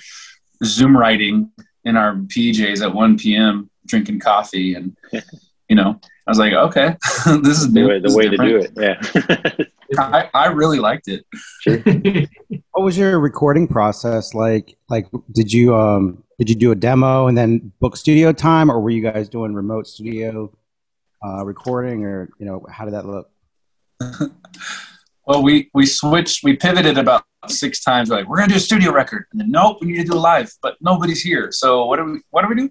Zoom 0.64 0.96
writing 0.96 1.50
in 1.84 1.96
our 1.96 2.14
PJs 2.14 2.82
at 2.82 2.94
1 2.94 3.18
p.m. 3.18 3.70
drinking 3.86 4.20
coffee, 4.20 4.74
and 4.74 4.96
you 5.68 5.76
know, 5.76 6.00
I 6.26 6.30
was 6.30 6.38
like, 6.38 6.52
okay, 6.52 6.96
this 7.42 7.58
is 7.58 7.72
the 7.72 7.84
way, 7.84 8.00
the 8.00 8.14
way 8.14 8.28
to 8.28 8.36
do 8.36 8.56
it. 8.56 8.72
Yeah, 8.76 9.64
I, 9.98 10.28
I 10.34 10.46
really 10.46 10.78
liked 10.78 11.08
it. 11.08 11.24
Sure. 11.62 11.78
what 12.72 12.84
was 12.84 12.96
your 12.96 13.18
recording 13.20 13.68
process 13.68 14.34
like? 14.34 14.76
Like, 14.88 15.08
did 15.32 15.52
you 15.52 15.76
um 15.76 16.24
did 16.38 16.48
you 16.48 16.56
do 16.56 16.70
a 16.70 16.74
demo 16.74 17.26
and 17.26 17.36
then 17.36 17.72
book 17.80 17.96
studio 17.96 18.32
time, 18.32 18.70
or 18.70 18.80
were 18.80 18.90
you 18.90 19.02
guys 19.02 19.28
doing 19.28 19.54
remote 19.54 19.86
studio? 19.86 20.50
uh, 21.24 21.44
recording, 21.44 22.04
or 22.04 22.30
you 22.38 22.46
know, 22.46 22.64
how 22.70 22.84
did 22.84 22.94
that 22.94 23.06
look? 23.06 23.30
well, 25.26 25.42
we 25.42 25.70
we 25.74 25.86
switched, 25.86 26.42
we 26.42 26.56
pivoted 26.56 26.98
about 26.98 27.24
six 27.48 27.82
times. 27.82 28.10
We're 28.10 28.16
like, 28.16 28.28
we're 28.28 28.38
gonna 28.38 28.50
do 28.50 28.56
a 28.56 28.60
studio 28.60 28.92
record, 28.92 29.26
and 29.32 29.40
then 29.40 29.50
nope, 29.50 29.78
we 29.80 29.88
need 29.88 30.06
to 30.06 30.12
do 30.12 30.18
live, 30.18 30.52
but 30.62 30.76
nobody's 30.80 31.22
here. 31.22 31.50
So 31.52 31.86
what 31.86 31.96
do 31.96 32.04
we 32.04 32.20
what 32.30 32.42
do 32.42 32.48
we 32.48 32.54
do? 32.54 32.70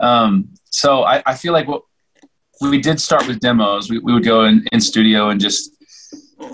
Um, 0.00 0.48
so 0.70 1.02
I, 1.04 1.22
I 1.26 1.34
feel 1.34 1.52
like 1.52 1.68
what 1.68 1.82
we 2.60 2.80
did 2.80 3.00
start 3.00 3.26
with 3.26 3.40
demos. 3.40 3.90
We, 3.90 3.98
we 3.98 4.12
would 4.12 4.24
go 4.24 4.44
in, 4.44 4.66
in 4.72 4.80
studio 4.80 5.30
and 5.30 5.40
just 5.40 5.70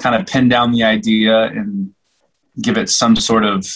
kind 0.00 0.14
of 0.14 0.26
pin 0.26 0.49
down 0.49 0.73
the 0.73 0.85
idea 0.85 1.44
and 1.44 1.94
give 2.61 2.78
it 2.78 2.88
some 2.88 3.16
sort 3.16 3.44
of 3.44 3.66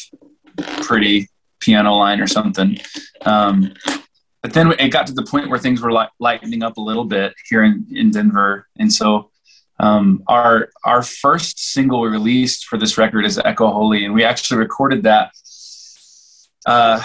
pretty 0.82 1.28
piano 1.60 1.94
line 1.94 2.20
or 2.20 2.26
something. 2.26 2.78
Um, 3.22 3.74
but 4.42 4.54
then 4.54 4.72
it 4.72 4.88
got 4.88 5.06
to 5.08 5.12
the 5.12 5.24
point 5.24 5.50
where 5.50 5.58
things 5.58 5.82
were 5.82 5.92
like 5.92 6.10
lightening 6.18 6.62
up 6.62 6.78
a 6.78 6.80
little 6.80 7.04
bit 7.04 7.34
here 7.48 7.62
in, 7.62 7.86
in 7.90 8.10
Denver. 8.10 8.66
And 8.78 8.92
so 8.92 9.30
um, 9.80 10.22
our 10.28 10.68
our 10.84 11.02
first 11.02 11.58
single 11.58 12.04
released 12.04 12.66
for 12.66 12.78
this 12.78 12.98
record 12.98 13.24
is 13.24 13.38
Echo 13.38 13.70
Holy, 13.70 14.04
and 14.04 14.12
we 14.12 14.24
actually 14.24 14.58
recorded 14.58 15.04
that 15.04 15.32
uh, 16.66 17.02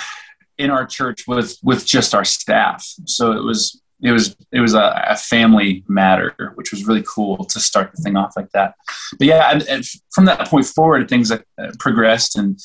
in 0.58 0.70
our 0.70 0.86
church 0.86 1.24
with 1.26 1.58
with 1.64 1.86
just 1.86 2.14
our 2.14 2.26
staff. 2.26 2.86
So 3.06 3.32
it 3.32 3.44
was 3.44 3.82
it 4.02 4.12
was 4.12 4.36
it 4.52 4.60
was 4.60 4.74
a, 4.74 5.06
a, 5.08 5.16
family 5.16 5.86
matter, 5.88 6.52
which 6.56 6.72
was 6.72 6.86
really 6.86 7.04
cool 7.08 7.46
to 7.46 7.62
start 7.62 7.94
the 7.96 8.02
thing 8.02 8.18
off 8.18 8.34
like 8.36 8.52
that. 8.52 8.76
But 9.18 9.28
yeah, 9.28 9.52
and, 9.52 9.64
and 9.64 9.86
from 10.14 10.26
that 10.26 10.46
point 10.50 10.66
forward, 10.66 11.08
things 11.08 11.32
uh, 11.32 11.40
progressed 11.80 12.38
and 12.38 12.60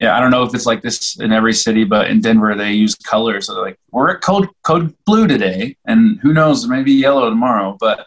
yeah, 0.00 0.16
I 0.16 0.20
don't 0.20 0.30
know 0.30 0.42
if 0.42 0.54
it's 0.54 0.66
like 0.66 0.82
this 0.82 1.20
in 1.20 1.30
every 1.30 1.52
city, 1.52 1.84
but 1.84 2.08
in 2.10 2.20
Denver 2.20 2.54
they 2.54 2.72
use 2.72 2.94
colors. 2.94 3.46
So 3.46 3.60
like, 3.60 3.78
we're 3.90 4.12
at 4.12 4.22
code 4.22 4.48
code 4.62 4.94
blue 5.04 5.26
today, 5.26 5.76
and 5.86 6.18
who 6.20 6.32
knows, 6.32 6.66
maybe 6.66 6.92
yellow 6.92 7.28
tomorrow. 7.28 7.76
But 7.78 8.06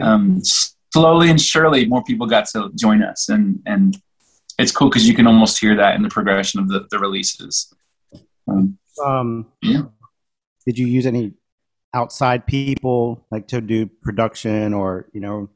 um, 0.00 0.40
slowly 0.92 1.30
and 1.30 1.40
surely, 1.40 1.86
more 1.86 2.02
people 2.04 2.26
got 2.26 2.46
to 2.48 2.70
join 2.78 3.02
us, 3.02 3.28
and 3.28 3.60
and 3.66 3.96
it's 4.58 4.72
cool 4.72 4.88
because 4.88 5.08
you 5.08 5.14
can 5.14 5.26
almost 5.26 5.58
hear 5.58 5.76
that 5.76 5.96
in 5.96 6.02
the 6.02 6.08
progression 6.08 6.60
of 6.60 6.68
the, 6.68 6.86
the 6.90 6.98
releases. 6.98 7.72
Um, 8.46 8.78
um, 9.04 9.46
yeah. 9.62 9.82
Did 10.66 10.78
you 10.78 10.86
use 10.86 11.06
any 11.06 11.32
outside 11.92 12.46
people 12.46 13.24
like 13.30 13.48
to 13.48 13.60
do 13.60 13.86
production 13.86 14.72
or 14.72 15.08
you 15.12 15.20
know 15.20 15.48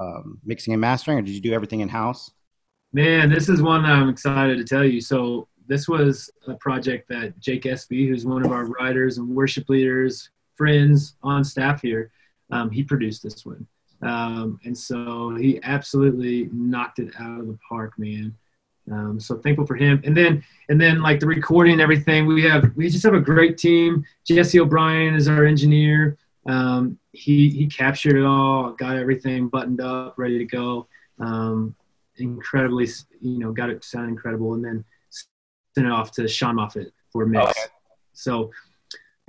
um, 0.00 0.40
mixing 0.44 0.74
and 0.74 0.80
mastering, 0.80 1.18
or 1.18 1.22
did 1.22 1.32
you 1.32 1.40
do 1.40 1.52
everything 1.52 1.80
in 1.80 1.88
house? 1.88 2.30
Man, 2.92 3.30
this 3.30 3.48
is 3.48 3.62
one 3.62 3.82
that 3.84 3.92
I'm 3.92 4.08
excited 4.08 4.58
to 4.58 4.64
tell 4.64 4.84
you. 4.84 5.00
So 5.00 5.48
this 5.66 5.88
was 5.88 6.30
a 6.46 6.54
project 6.54 7.08
that 7.08 7.38
Jake 7.38 7.64
Espy, 7.64 8.06
who's 8.06 8.26
one 8.26 8.44
of 8.44 8.52
our 8.52 8.66
writers 8.66 9.18
and 9.18 9.28
worship 9.28 9.68
leaders, 9.68 10.30
friends 10.56 11.16
on 11.22 11.44
staff 11.44 11.80
here, 11.80 12.10
um, 12.50 12.70
he 12.70 12.82
produced 12.82 13.22
this 13.22 13.46
one. 13.46 13.66
Um, 14.02 14.58
and 14.64 14.76
so 14.76 15.34
he 15.36 15.60
absolutely 15.62 16.48
knocked 16.52 16.98
it 16.98 17.14
out 17.18 17.40
of 17.40 17.46
the 17.46 17.58
park, 17.68 17.98
man. 17.98 18.34
Um, 18.90 19.20
so 19.20 19.36
thankful 19.36 19.66
for 19.66 19.76
him. 19.76 20.02
And 20.04 20.16
then 20.16 20.42
and 20.68 20.80
then 20.80 21.02
like 21.02 21.20
the 21.20 21.26
recording 21.26 21.74
and 21.74 21.80
everything, 21.80 22.26
we 22.26 22.42
have 22.42 22.72
we 22.74 22.88
just 22.88 23.04
have 23.04 23.14
a 23.14 23.20
great 23.20 23.56
team. 23.56 24.04
Jesse 24.26 24.58
O'Brien 24.58 25.14
is 25.14 25.28
our 25.28 25.44
engineer. 25.44 26.18
Um, 26.46 26.98
he 27.12 27.50
he 27.50 27.66
captured 27.66 28.16
it 28.16 28.24
all, 28.24 28.72
got 28.72 28.96
everything 28.96 29.48
buttoned 29.48 29.80
up, 29.80 30.14
ready 30.16 30.38
to 30.38 30.44
go. 30.44 30.88
Um, 31.20 31.76
incredibly, 32.16 32.88
you 33.20 33.38
know, 33.38 33.52
got 33.52 33.70
it 33.70 33.84
sound 33.84 34.08
incredible, 34.08 34.54
and 34.54 34.64
then 34.64 34.84
sent 35.10 35.86
it 35.86 35.92
off 35.92 36.10
to 36.12 36.26
Sean 36.26 36.56
Moffitt 36.56 36.92
for 37.12 37.24
mix. 37.24 37.50
Okay. 37.50 37.72
So 38.14 38.50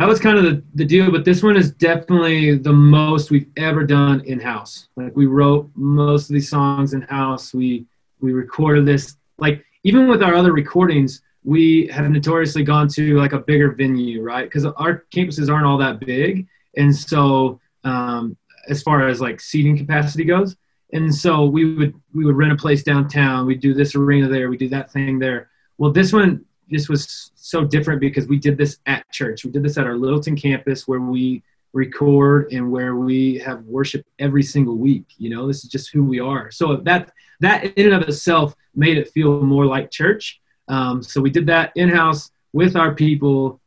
that 0.04 0.10
was 0.10 0.20
kind 0.20 0.38
of 0.38 0.44
the, 0.44 0.62
the 0.76 0.84
deal. 0.84 1.10
But 1.10 1.24
this 1.24 1.42
one 1.42 1.56
is 1.56 1.72
definitely 1.72 2.58
the 2.58 2.74
most 2.74 3.32
we've 3.32 3.48
ever 3.56 3.86
done 3.86 4.20
in 4.26 4.38
house. 4.38 4.90
Like 4.98 5.16
we 5.16 5.28
wrote 5.28 5.72
most 5.76 6.30
of 6.30 6.34
these 6.34 6.50
songs 6.50 6.94
in 6.94 7.04
house. 7.04 7.54
We 7.54 7.86
we 8.20 8.34
recorded 8.34 8.86
this. 8.86 9.16
Like 9.38 9.64
even 9.86 10.10
with 10.10 10.22
our 10.22 10.36
other 10.36 10.52
recordings, 10.52 11.22
we 11.46 11.88
have 11.88 12.10
notoriously 12.10 12.64
gone 12.64 12.90
to 12.90 13.16
like 13.18 13.32
a 13.32 13.40
bigger 13.40 13.72
venue, 13.72 14.22
right? 14.22 14.44
Because 14.44 14.66
our 14.66 15.06
campuses 15.16 15.50
aren't 15.50 15.66
all 15.66 15.78
that 15.78 16.02
big, 16.02 16.48
and 16.76 16.94
so 16.94 17.62
um, 17.86 18.36
as 18.68 18.84
far 18.84 19.08
as 19.08 19.22
like 19.22 19.40
seating 19.40 19.78
capacity 19.78 20.26
goes, 20.26 20.58
and 20.92 21.16
so 21.16 21.46
we 21.46 21.76
would 21.76 21.94
we 22.14 22.26
would 22.26 22.36
rent 22.36 22.52
a 22.52 22.58
place 22.58 22.84
downtown. 22.84 23.46
we'd 23.46 23.62
do 23.62 23.74
this 23.74 23.96
arena 23.96 24.28
there. 24.28 24.50
We 24.50 24.58
do 24.58 24.68
that 24.68 24.92
thing 24.92 25.18
there. 25.18 25.50
Well, 25.78 25.94
this 25.94 26.12
one 26.12 26.44
this 26.70 26.90
was 26.90 27.32
so 27.36 27.64
different 27.64 28.00
because 28.00 28.28
we 28.28 28.38
did 28.38 28.58
this 28.58 28.80
at 28.86 29.10
church. 29.12 29.46
We 29.46 29.52
did 29.52 29.64
this 29.64 29.78
at 29.78 29.86
our 29.86 29.98
Littleton 29.98 30.36
campus 30.36 30.88
where 30.88 31.00
we 31.00 31.44
record 31.74 32.52
and 32.52 32.72
where 32.72 32.96
we 32.96 33.40
have 33.40 33.64
worship 33.64 34.06
every 34.20 34.44
single 34.44 34.78
week. 34.78 35.06
You 35.18 35.30
know, 35.32 35.48
this 35.48 35.64
is 35.64 35.70
just 35.70 35.92
who 35.92 36.04
we 36.04 36.20
are. 36.20 36.52
So 36.52 36.78
that 36.78 37.12
that 37.42 37.66
in 37.78 37.92
and 37.92 38.02
of 38.02 38.08
itself 38.08 38.56
made 38.76 38.98
it 38.98 39.10
feel 39.10 39.42
more 39.42 39.66
like 39.66 39.92
church. 39.92 40.40
Um, 40.68 41.04
so 41.04 41.20
we 41.22 41.30
did 41.30 41.48
that 41.48 41.72
in 41.76 41.90
house 41.90 42.32
with 42.54 42.76
our 42.76 42.94
people, 42.94 43.60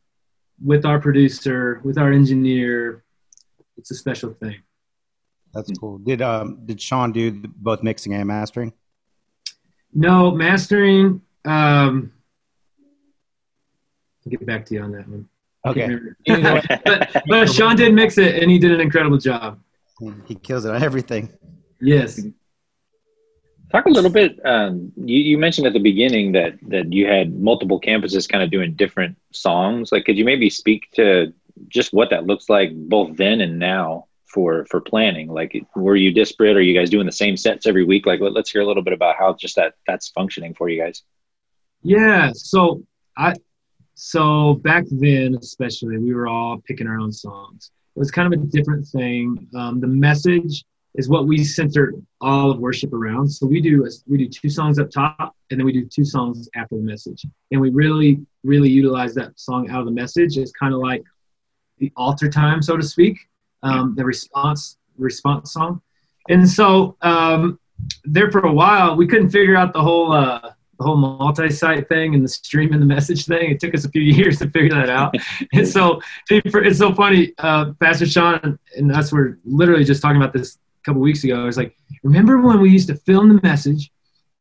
with 0.63 0.85
our 0.85 0.99
producer, 0.99 1.81
with 1.83 1.97
our 1.97 2.11
engineer. 2.11 3.03
It's 3.77 3.91
a 3.91 3.95
special 3.95 4.33
thing. 4.33 4.55
That's 5.53 5.71
cool. 5.77 5.99
Did 5.99 6.21
um 6.21 6.65
did 6.65 6.81
Sean 6.81 7.11
do 7.11 7.31
both 7.31 7.83
mixing 7.83 8.13
and 8.13 8.27
mastering? 8.27 8.73
No, 9.93 10.31
mastering. 10.31 11.21
Um, 11.45 12.11
I'll 14.27 14.37
get 14.37 14.45
back 14.45 14.65
to 14.65 14.73
you 14.73 14.81
on 14.81 14.91
that 14.91 15.07
one. 15.07 15.27
Okay. 15.65 15.97
but, 16.85 17.23
but 17.27 17.49
Sean 17.49 17.75
did 17.75 17.93
mix 17.93 18.17
it, 18.17 18.41
and 18.41 18.51
he 18.51 18.59
did 18.59 18.71
an 18.71 18.81
incredible 18.81 19.17
job. 19.17 19.59
He 20.25 20.35
kills 20.35 20.65
it 20.65 20.73
on 20.73 20.83
everything. 20.83 21.29
Yes. 21.79 22.19
Talk 23.71 23.85
a 23.85 23.89
little 23.89 24.09
bit. 24.09 24.39
Um, 24.45 24.91
you, 24.97 25.17
you 25.17 25.37
mentioned 25.37 25.65
at 25.65 25.73
the 25.73 25.79
beginning 25.79 26.33
that 26.33 26.57
that 26.67 26.91
you 26.91 27.07
had 27.07 27.33
multiple 27.33 27.79
campuses 27.79 28.27
kind 28.27 28.43
of 28.43 28.51
doing 28.51 28.75
different 28.75 29.17
songs. 29.31 29.91
Like, 29.91 30.05
could 30.05 30.17
you 30.17 30.25
maybe 30.25 30.49
speak 30.49 30.89
to 30.95 31.33
just 31.69 31.93
what 31.93 32.09
that 32.09 32.25
looks 32.25 32.49
like 32.49 32.71
both 32.73 33.17
then 33.17 33.41
and 33.41 33.59
now 33.59 34.07
for 34.25 34.65
for 34.65 34.79
planning? 34.79 35.29
Like, 35.29 35.65
were 35.75 35.95
you 35.95 36.13
disparate? 36.13 36.55
Are 36.55 36.61
you 36.61 36.77
guys 36.77 36.89
doing 36.89 37.05
the 37.05 37.11
same 37.11 37.35
sets 37.35 37.65
every 37.65 37.83
week? 37.83 38.05
Like, 38.05 38.21
let, 38.21 38.37
us 38.37 38.49
hear 38.49 38.61
a 38.61 38.65
little 38.65 38.83
bit 38.83 38.93
about 38.93 39.15
how 39.17 39.33
just 39.33 39.55
that 39.55 39.73
that's 39.87 40.09
functioning 40.09 40.53
for 40.53 40.69
you 40.69 40.81
guys. 40.81 41.03
Yeah. 41.81 42.31
So 42.33 42.83
I 43.17 43.33
so 43.99 44.53
back 44.53 44.83
then, 44.91 45.35
especially, 45.41 45.97
we 45.97 46.13
were 46.13 46.27
all 46.27 46.61
picking 46.67 46.85
our 46.85 46.99
own 46.99 47.11
songs. 47.11 47.71
It 47.95 47.99
was 47.99 48.11
kind 48.11 48.31
of 48.31 48.39
a 48.39 48.43
different 48.43 48.85
thing. 48.85 49.47
Um, 49.55 49.79
the 49.79 49.87
message 49.87 50.63
is 50.93 51.09
what 51.09 51.25
we 51.25 51.43
center 51.43 51.93
all 52.21 52.51
of 52.51 52.59
worship 52.59 52.93
around. 52.93 53.27
So 53.27 53.47
we 53.47 53.59
do 53.59 53.89
we 54.07 54.19
do 54.19 54.29
two 54.29 54.51
songs 54.51 54.77
up 54.77 54.91
top, 54.91 55.35
and 55.49 55.59
then 55.59 55.65
we 55.65 55.73
do 55.73 55.83
two 55.83 56.05
songs 56.05 56.47
after 56.53 56.75
the 56.75 56.83
message, 56.83 57.25
and 57.51 57.59
we 57.59 57.71
really 57.71 58.23
really 58.43 58.69
utilize 58.69 59.15
that 59.15 59.31
song 59.39 59.67
out 59.71 59.79
of 59.79 59.87
the 59.87 59.91
message 59.91 60.37
as 60.37 60.51
kind 60.51 60.75
of 60.75 60.79
like 60.79 61.03
the 61.79 61.91
altar 61.97 62.29
time, 62.29 62.61
so 62.61 62.77
to 62.77 62.83
speak, 62.83 63.17
um, 63.63 63.95
the 63.95 64.05
response 64.05 64.77
response 64.99 65.53
song. 65.53 65.81
And 66.29 66.47
so 66.47 66.97
um, 67.01 67.59
there 68.03 68.29
for 68.29 68.45
a 68.45 68.53
while, 68.53 68.95
we 68.95 69.07
couldn't 69.07 69.31
figure 69.31 69.55
out 69.55 69.73
the 69.73 69.81
whole. 69.81 70.11
Uh, 70.11 70.51
the 70.77 70.83
whole 70.83 70.97
multi-site 70.97 71.89
thing 71.89 72.13
and 72.13 72.23
the 72.23 72.27
stream 72.29 72.73
and 72.73 72.81
the 72.81 72.85
message 72.85 73.25
thing. 73.25 73.51
It 73.51 73.59
took 73.59 73.73
us 73.73 73.85
a 73.85 73.89
few 73.89 74.01
years 74.19 74.39
to 74.39 74.49
figure 74.49 74.73
that 74.73 74.89
out. 74.89 75.15
and 75.53 75.67
so 75.67 76.01
it's 76.29 76.77
so 76.77 76.93
funny. 76.93 77.33
Uh, 77.37 77.73
Pastor 77.79 78.05
Sean 78.05 78.59
and 78.75 78.91
us 78.91 79.11
were 79.11 79.39
literally 79.45 79.83
just 79.83 80.01
talking 80.01 80.17
about 80.17 80.33
this 80.33 80.55
a 80.55 80.83
couple 80.85 81.01
weeks 81.01 81.23
ago. 81.23 81.41
I 81.41 81.45
was 81.45 81.57
like, 81.57 81.75
remember 82.03 82.41
when 82.41 82.59
we 82.59 82.69
used 82.69 82.87
to 82.89 82.95
film 82.95 83.29
the 83.29 83.39
message 83.41 83.91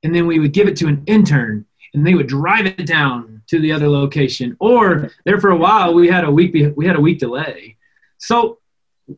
and 0.02 0.14
then 0.14 0.26
we 0.26 0.38
would 0.38 0.52
give 0.52 0.68
it 0.68 0.76
to 0.76 0.88
an 0.88 1.02
intern 1.06 1.64
and 1.94 2.06
they 2.06 2.14
would 2.14 2.26
drive 2.26 2.66
it 2.66 2.86
down 2.86 3.42
to 3.48 3.60
the 3.60 3.72
other 3.72 3.88
location. 3.88 4.56
Or 4.60 5.10
there 5.24 5.40
for 5.40 5.50
a 5.50 5.56
while 5.56 5.94
we 5.94 6.08
had 6.08 6.24
a 6.24 6.30
week 6.30 6.54
we 6.76 6.86
had 6.86 6.96
a 6.96 7.00
week 7.00 7.18
delay. 7.18 7.76
So 8.18 8.58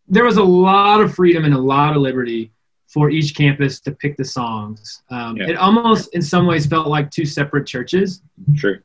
there 0.06 0.24
was 0.24 0.36
a 0.36 0.42
lot 0.42 1.00
of 1.00 1.14
freedom 1.14 1.44
and 1.44 1.54
a 1.54 1.58
lot 1.58 1.96
of 1.96 2.02
liberty 2.02 2.52
for 2.88 3.10
each 3.10 3.36
campus 3.36 3.80
to 3.80 3.92
pick 3.92 4.16
the 4.16 4.24
songs. 4.24 5.02
Um, 5.10 5.36
yeah. 5.36 5.50
It 5.50 5.56
almost, 5.56 6.14
in 6.14 6.22
some 6.22 6.46
ways, 6.46 6.66
felt 6.66 6.88
like 6.88 7.10
two 7.10 7.26
separate 7.26 7.66
churches. 7.66 8.22
Sure. 8.54 8.80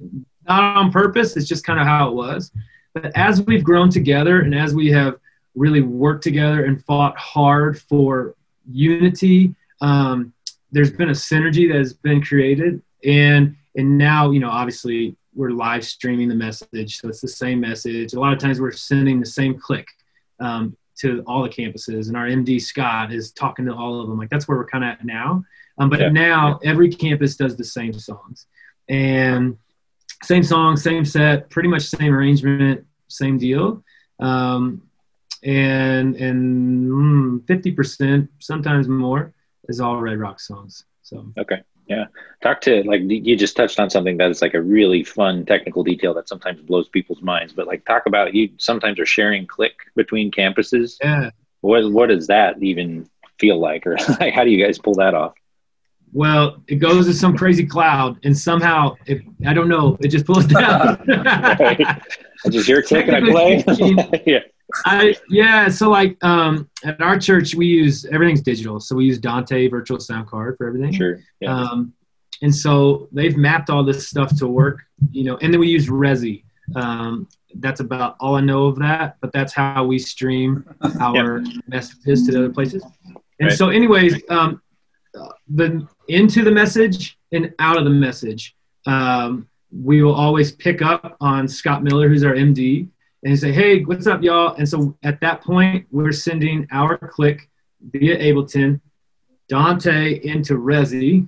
Not 0.48 0.78
on 0.78 0.92
purpose. 0.92 1.38
It's 1.38 1.48
just 1.48 1.66
kind 1.66 1.80
of 1.80 1.88
how 1.88 2.10
it 2.10 2.14
was. 2.14 2.52
But 2.94 3.12
as 3.16 3.42
we've 3.42 3.64
grown 3.64 3.90
together 3.90 4.42
and 4.42 4.54
as 4.54 4.76
we 4.76 4.92
have 4.92 5.16
really 5.56 5.82
worked 5.82 6.24
together 6.24 6.66
and 6.66 6.84
fought 6.84 7.18
hard 7.18 7.80
for 7.80 8.36
unity, 8.70 9.56
um, 9.82 10.34
there's 10.72 10.92
been 10.92 11.10
a 11.10 11.14
synergy 11.14 11.72
that 11.72 11.78
has 11.78 11.94
been 11.94 12.22
created. 12.22 12.82
And 13.06 13.56
and 13.76 13.98
now, 13.98 14.32
you 14.32 14.40
know, 14.40 14.50
obviously 14.50 15.16
we're 15.34 15.50
live 15.50 15.84
streaming 15.84 16.30
the 16.30 16.36
message, 16.36 17.00
so 17.00 17.08
it's 17.08 17.22
the 17.22 17.28
same 17.28 17.60
message. 17.60 18.14
A 18.14 18.20
lot 18.20 18.34
of 18.34 18.40
times 18.40 18.62
we're 18.62 18.72
sending 18.72 19.20
the 19.20 19.26
same 19.26 19.58
click. 19.58 19.88
Um, 20.40 20.78
to 21.04 21.24
all 21.28 21.44
the 21.44 21.50
campuses, 21.50 22.08
and 22.08 22.18
our 22.18 22.26
MD 22.26 22.62
Scott 22.62 23.14
is 23.14 23.32
talking 23.32 23.66
to 23.66 23.74
all 23.74 24.02
of 24.02 24.08
them. 24.08 24.18
Like 24.18 24.30
that's 24.30 24.48
where 24.48 24.58
we're 24.58 24.66
kind 24.66 24.84
of 24.84 24.90
at 24.90 25.06
now. 25.06 25.44
Um, 25.78 25.90
but 25.90 26.00
yeah. 26.00 26.10
now 26.10 26.60
every 26.64 26.90
campus 26.90 27.36
does 27.36 27.56
the 27.56 27.64
same 27.64 27.94
songs, 27.94 28.48
and 28.90 29.58
same 30.24 30.44
song, 30.44 30.78
same 30.78 31.06
set, 31.06 31.50
pretty 31.50 31.70
much 31.70 31.84
same 31.84 32.14
arrangement, 32.14 32.86
same 33.08 33.38
deal. 33.38 33.84
Um, 34.20 34.82
and 35.44 36.16
and 36.16 36.90
mm, 36.90 37.48
fifty 37.48 37.72
mm, 37.72 37.76
percent, 37.76 38.30
sometimes 38.40 38.88
more, 38.88 39.34
is 39.68 39.80
all 39.80 40.00
Red 40.00 40.18
Rock 40.18 40.40
songs. 40.40 40.86
So 41.02 41.32
okay, 41.38 41.64
yeah. 41.94 42.06
Talk 42.42 42.62
to 42.62 42.84
like 42.84 43.02
you 43.04 43.36
just 43.36 43.56
touched 43.56 43.80
on 43.80 43.90
something 43.90 44.18
that 44.18 44.30
is 44.30 44.42
like 44.42 44.54
a 44.54 44.62
really 44.62 45.04
fun 45.04 45.46
technical 45.46 45.84
detail 45.84 46.14
that 46.16 46.28
sometimes 46.28 46.62
blows 46.62 46.90
people's 46.90 47.22
minds. 47.22 47.54
But 47.54 47.68
like 47.68 47.86
talk 47.86 48.04
about 48.06 48.34
you 48.34 48.50
sometimes 48.58 49.00
are 49.00 49.06
sharing 49.06 49.48
click 49.48 49.74
between 49.96 50.32
campuses. 50.32 50.98
Yeah. 51.02 51.30
What 51.62 51.92
what 51.92 52.10
does 52.10 52.28
that 52.28 52.62
even 52.62 53.10
feel 53.40 53.60
like, 53.60 53.86
or 53.86 53.96
like 54.20 54.34
how 54.38 54.44
do 54.44 54.50
you 54.50 54.64
guys 54.64 54.78
pull 54.78 54.96
that 54.96 55.14
off? 55.14 55.34
Well, 56.12 56.64
it 56.68 56.76
goes 56.76 57.08
to 57.08 57.14
some 57.14 57.36
crazy 57.36 57.66
cloud, 57.66 58.20
and 58.24 58.38
somehow, 58.38 58.96
it, 59.08 59.24
I 59.48 59.54
don't 59.54 59.68
know, 59.68 59.98
it 60.00 60.10
just 60.10 60.28
pulls 60.28 60.46
down. 60.60 61.04
right. 61.08 61.82
I 62.46 62.50
just 62.50 62.68
hear 62.68 62.84
click 62.84 63.08
and 63.08 63.16
I 63.16 63.22
play. 63.22 63.64
yeah. 64.28 64.40
I 64.86 65.16
yeah, 65.30 65.70
so 65.70 65.90
like 65.90 66.24
um, 66.24 66.70
at 66.84 67.02
our 67.02 67.18
church 67.18 67.56
we 67.56 67.68
use 67.68 68.06
everything's 68.06 68.42
digital, 68.42 68.80
so 68.80 68.96
we 68.96 69.06
use 69.06 69.20
Dante 69.20 69.68
virtual 69.68 70.00
sound 70.00 70.28
card 70.28 70.58
for 70.58 70.68
everything. 70.68 70.94
Sure. 70.94 71.20
Yeah. 71.40 71.56
Um, 71.56 71.94
and 72.42 72.54
so 72.54 73.08
they've 73.12 73.38
mapped 73.38 73.70
all 73.70 73.84
this 73.84 74.08
stuff 74.08 74.36
to 74.38 74.48
work, 74.48 74.82
you 75.12 75.24
know, 75.24 75.38
and 75.38 75.54
then 75.54 75.60
we 75.60 75.68
use 75.68 75.88
Resi. 75.88 76.44
Um, 76.76 77.28
that's 77.56 77.80
about 77.80 78.16
all 78.20 78.36
I 78.36 78.42
know 78.42 78.66
of 78.66 78.78
that, 78.80 79.18
but 79.22 79.32
that's 79.32 79.54
how 79.54 79.86
we 79.86 80.00
stream 80.00 80.66
our 81.00 81.40
yep. 81.40 81.64
messages 81.68 82.26
to 82.26 82.32
the 82.32 82.40
other 82.40 82.54
places. 82.54 82.84
And 83.40 83.50
right. 83.50 83.58
so, 83.58 83.70
anyways, 83.70 84.22
um, 84.30 84.62
the 85.48 85.88
into 86.08 86.44
the 86.44 86.52
message 86.52 87.18
and 87.32 87.54
out 87.60 87.78
of 87.78 87.84
the 87.84 87.90
message, 87.90 88.56
um, 88.86 89.48
we 89.72 90.04
will 90.04 90.16
always 90.16 90.52
pick 90.52 90.82
up 90.82 91.16
on 91.20 91.48
Scott 91.48 91.84
Miller, 91.84 92.10
who's 92.10 92.24
our 92.24 92.34
MD, 92.34 92.88
and 93.24 93.38
say, 93.38 93.52
"Hey, 93.52 93.84
what's 93.84 94.08
up, 94.08 94.22
y'all?" 94.22 94.56
And 94.56 94.68
so 94.68 94.98
at 95.04 95.20
that 95.22 95.42
point, 95.42 95.88
we're 95.92 96.12
sending 96.12 96.68
our 96.72 96.98
click 96.98 97.50
via 97.92 98.18
Ableton, 98.18 98.80
Dante 99.50 100.20
into 100.24 100.54
Resi, 100.56 101.28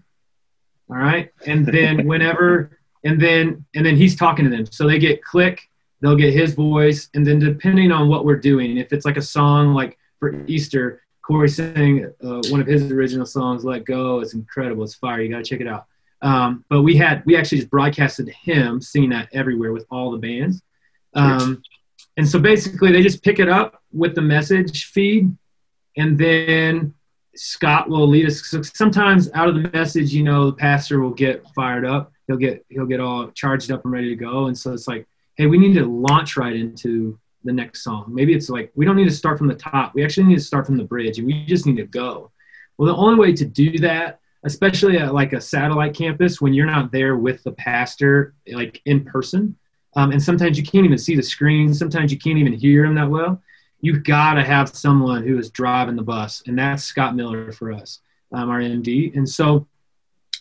all 0.89 0.97
right, 0.97 1.31
and 1.45 1.65
then 1.65 2.07
whenever, 2.11 2.77
and 3.03 3.19
then 3.19 3.65
and 3.75 3.85
then 3.85 3.95
he's 3.95 4.15
talking 4.15 4.45
to 4.45 4.51
them, 4.51 4.65
so 4.65 4.87
they 4.87 4.99
get 4.99 5.23
click, 5.23 5.61
they'll 6.01 6.15
get 6.15 6.33
his 6.33 6.53
voice, 6.53 7.09
and 7.13 7.25
then 7.25 7.39
depending 7.39 7.91
on 7.91 8.07
what 8.07 8.25
we're 8.25 8.37
doing, 8.37 8.77
if 8.77 8.93
it's 8.93 9.05
like 9.05 9.17
a 9.17 9.21
song 9.21 9.73
like 9.73 9.97
for 10.19 10.45
Easter, 10.47 11.01
Corey 11.25 11.49
sang 11.49 12.11
uh, 12.23 12.41
one 12.49 12.61
of 12.61 12.67
his 12.67 12.91
original 12.91 13.25
songs, 13.25 13.65
"Let 13.65 13.85
Go." 13.85 14.19
It's 14.19 14.33
incredible. 14.33 14.83
It's 14.83 14.95
fire. 14.95 15.21
You 15.21 15.29
got 15.29 15.37
to 15.37 15.43
check 15.43 15.61
it 15.61 15.67
out. 15.67 15.85
Um, 16.21 16.63
but 16.69 16.83
we 16.83 16.95
had 16.95 17.25
we 17.25 17.35
actually 17.35 17.59
just 17.59 17.69
broadcasted 17.69 18.29
him 18.29 18.81
singing 18.81 19.09
that 19.09 19.29
everywhere 19.33 19.73
with 19.73 19.85
all 19.89 20.11
the 20.11 20.17
bands. 20.17 20.61
Um, 21.13 21.63
and 22.17 22.27
so 22.27 22.39
basically, 22.39 22.91
they 22.91 23.01
just 23.01 23.23
pick 23.23 23.39
it 23.39 23.49
up 23.49 23.81
with 23.91 24.15
the 24.15 24.21
message 24.21 24.85
feed, 24.85 25.35
and 25.97 26.17
then 26.17 26.93
Scott 27.35 27.89
will 27.89 28.07
lead 28.07 28.27
us. 28.27 28.45
So 28.45 28.61
sometimes 28.61 29.29
out 29.33 29.49
of 29.49 29.55
the 29.55 29.69
message, 29.73 30.13
you 30.13 30.23
know, 30.23 30.47
the 30.47 30.55
pastor 30.55 31.01
will 31.01 31.13
get 31.13 31.45
fired 31.53 31.85
up. 31.85 32.11
He'll 32.27 32.37
get 32.37 32.65
he'll 32.69 32.85
get 32.85 32.99
all 32.99 33.27
charged 33.31 33.71
up 33.71 33.83
and 33.83 33.91
ready 33.91 34.09
to 34.09 34.15
go. 34.15 34.47
And 34.47 34.57
so 34.57 34.73
it's 34.73 34.87
like, 34.87 35.07
hey, 35.35 35.47
we 35.47 35.57
need 35.57 35.73
to 35.73 35.85
launch 35.85 36.37
right 36.37 36.55
into 36.55 37.19
the 37.43 37.51
next 37.51 37.83
song. 37.83 38.05
Maybe 38.07 38.33
it's 38.33 38.49
like 38.49 38.71
we 38.75 38.85
don't 38.85 38.95
need 38.95 39.09
to 39.09 39.15
start 39.15 39.37
from 39.37 39.47
the 39.47 39.55
top. 39.55 39.93
We 39.93 40.03
actually 40.03 40.27
need 40.27 40.37
to 40.37 40.43
start 40.43 40.65
from 40.65 40.77
the 40.77 40.83
bridge, 40.83 41.17
and 41.17 41.27
we 41.27 41.45
just 41.45 41.65
need 41.65 41.77
to 41.77 41.85
go. 41.85 42.31
Well, 42.77 42.87
the 42.87 42.95
only 42.95 43.19
way 43.19 43.33
to 43.33 43.45
do 43.45 43.77
that, 43.79 44.19
especially 44.43 44.97
at 44.97 45.13
like 45.13 45.33
a 45.33 45.41
satellite 45.41 45.93
campus, 45.93 46.41
when 46.41 46.53
you're 46.53 46.65
not 46.65 46.91
there 46.91 47.17
with 47.17 47.43
the 47.43 47.51
pastor, 47.51 48.33
like 48.51 48.81
in 48.85 49.03
person, 49.03 49.57
um, 49.95 50.11
and 50.11 50.21
sometimes 50.21 50.57
you 50.57 50.63
can't 50.63 50.85
even 50.85 50.97
see 50.97 51.15
the 51.15 51.23
screen. 51.23 51.73
Sometimes 51.73 52.11
you 52.11 52.17
can't 52.17 52.37
even 52.37 52.53
hear 52.53 52.85
him 52.85 52.95
that 52.95 53.09
well 53.09 53.41
you've 53.85 54.03
got 54.03 54.33
to 54.33 54.43
have 54.43 54.69
someone 54.69 55.23
who 55.23 55.37
is 55.37 55.51
driving 55.51 55.95
the 55.95 56.01
bus, 56.01 56.41
and 56.47 56.57
that's 56.57 56.83
Scott 56.83 57.15
Miller 57.15 57.51
for 57.51 57.71
us, 57.71 57.99
um, 58.31 58.49
our 58.49 58.59
MD. 58.59 59.15
And 59.15 59.29
so 59.29 59.67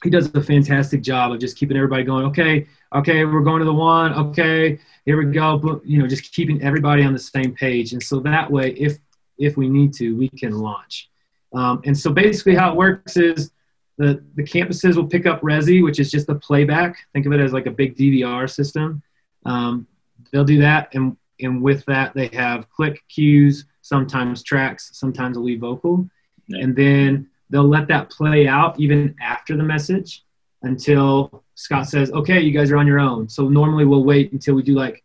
he 0.02 0.08
does 0.08 0.34
a 0.34 0.42
fantastic 0.42 1.02
job 1.02 1.30
of 1.30 1.40
just 1.40 1.58
keeping 1.58 1.76
everybody 1.76 2.04
going. 2.04 2.24
Okay, 2.26 2.66
okay, 2.94 3.24
we're 3.26 3.42
going 3.42 3.58
to 3.58 3.66
the 3.66 3.72
one. 3.72 4.14
Okay, 4.14 4.78
here 5.04 5.22
we 5.22 5.30
go. 5.30 5.82
You 5.84 5.98
know, 5.98 6.06
just 6.06 6.32
keeping 6.32 6.62
everybody 6.62 7.02
on 7.02 7.12
the 7.12 7.18
same 7.18 7.54
page. 7.54 7.92
And 7.92 8.02
so 8.02 8.18
that 8.20 8.50
way, 8.50 8.70
if 8.72 8.96
if 9.36 9.58
we 9.58 9.68
need 9.68 9.92
to, 9.94 10.16
we 10.16 10.30
can 10.30 10.52
launch. 10.52 11.10
Um, 11.52 11.82
and 11.84 11.96
so 11.96 12.10
basically, 12.10 12.54
how 12.54 12.70
it 12.70 12.76
works 12.76 13.18
is 13.18 13.50
the 13.98 14.22
the 14.36 14.42
campuses 14.42 14.96
will 14.96 15.06
pick 15.06 15.26
up 15.26 15.42
Resi, 15.42 15.84
which 15.84 16.00
is 16.00 16.10
just 16.10 16.30
a 16.30 16.34
playback. 16.34 16.96
Think 17.12 17.26
of 17.26 17.32
it 17.32 17.40
as 17.40 17.52
like 17.52 17.66
a 17.66 17.70
big 17.70 17.94
DVR 17.94 18.50
system. 18.50 19.02
Um, 19.44 19.86
they'll 20.32 20.44
do 20.44 20.60
that, 20.60 20.94
and 20.94 21.16
and 21.40 21.62
with 21.62 21.84
that 21.86 22.14
they 22.14 22.28
have 22.28 22.70
click 22.70 23.02
cues 23.08 23.66
sometimes 23.82 24.42
tracks 24.42 24.90
sometimes 24.92 25.36
a 25.36 25.40
lead 25.40 25.60
vocal 25.60 26.08
and 26.50 26.76
then 26.76 27.28
they'll 27.50 27.68
let 27.68 27.88
that 27.88 28.10
play 28.10 28.46
out 28.46 28.78
even 28.78 29.14
after 29.20 29.56
the 29.56 29.62
message 29.62 30.24
until 30.62 31.44
scott 31.54 31.88
says 31.88 32.10
okay 32.12 32.40
you 32.40 32.52
guys 32.52 32.70
are 32.70 32.76
on 32.76 32.86
your 32.86 33.00
own. 33.00 33.28
So 33.28 33.48
normally 33.48 33.84
we'll 33.84 34.04
wait 34.04 34.32
until 34.32 34.54
we 34.54 34.62
do 34.62 34.74
like 34.74 35.02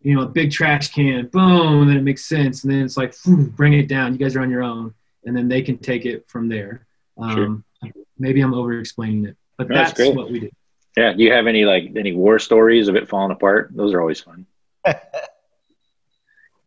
you 0.00 0.14
know 0.14 0.22
a 0.22 0.28
big 0.28 0.50
trash 0.50 0.92
can 0.92 1.26
boom 1.28 1.82
and 1.82 1.90
then 1.90 1.96
it 1.96 2.02
makes 2.02 2.24
sense 2.24 2.64
and 2.64 2.72
then 2.72 2.82
it's 2.82 2.96
like 2.96 3.14
bring 3.26 3.74
it 3.74 3.88
down 3.88 4.12
you 4.12 4.18
guys 4.18 4.36
are 4.36 4.40
on 4.40 4.50
your 4.50 4.62
own 4.62 4.94
and 5.24 5.36
then 5.36 5.48
they 5.48 5.62
can 5.62 5.78
take 5.78 6.04
it 6.04 6.28
from 6.28 6.48
there. 6.48 6.86
Um, 7.18 7.64
sure. 7.82 7.92
maybe 8.18 8.40
i'm 8.40 8.54
over 8.54 8.78
explaining 8.78 9.26
it 9.26 9.36
but 9.58 9.68
no, 9.68 9.76
that's, 9.76 9.92
that's 9.92 10.16
what 10.16 10.30
we 10.30 10.40
do 10.40 10.50
yeah 10.96 11.12
do 11.12 11.22
you 11.22 11.32
have 11.32 11.46
any 11.46 11.64
like 11.64 11.92
any 11.96 12.12
war 12.12 12.38
stories 12.38 12.88
of 12.88 12.96
it 12.96 13.08
falling 13.08 13.32
apart 13.32 13.70
those 13.74 13.92
are 13.92 14.00
always 14.00 14.20
fun 14.20 14.46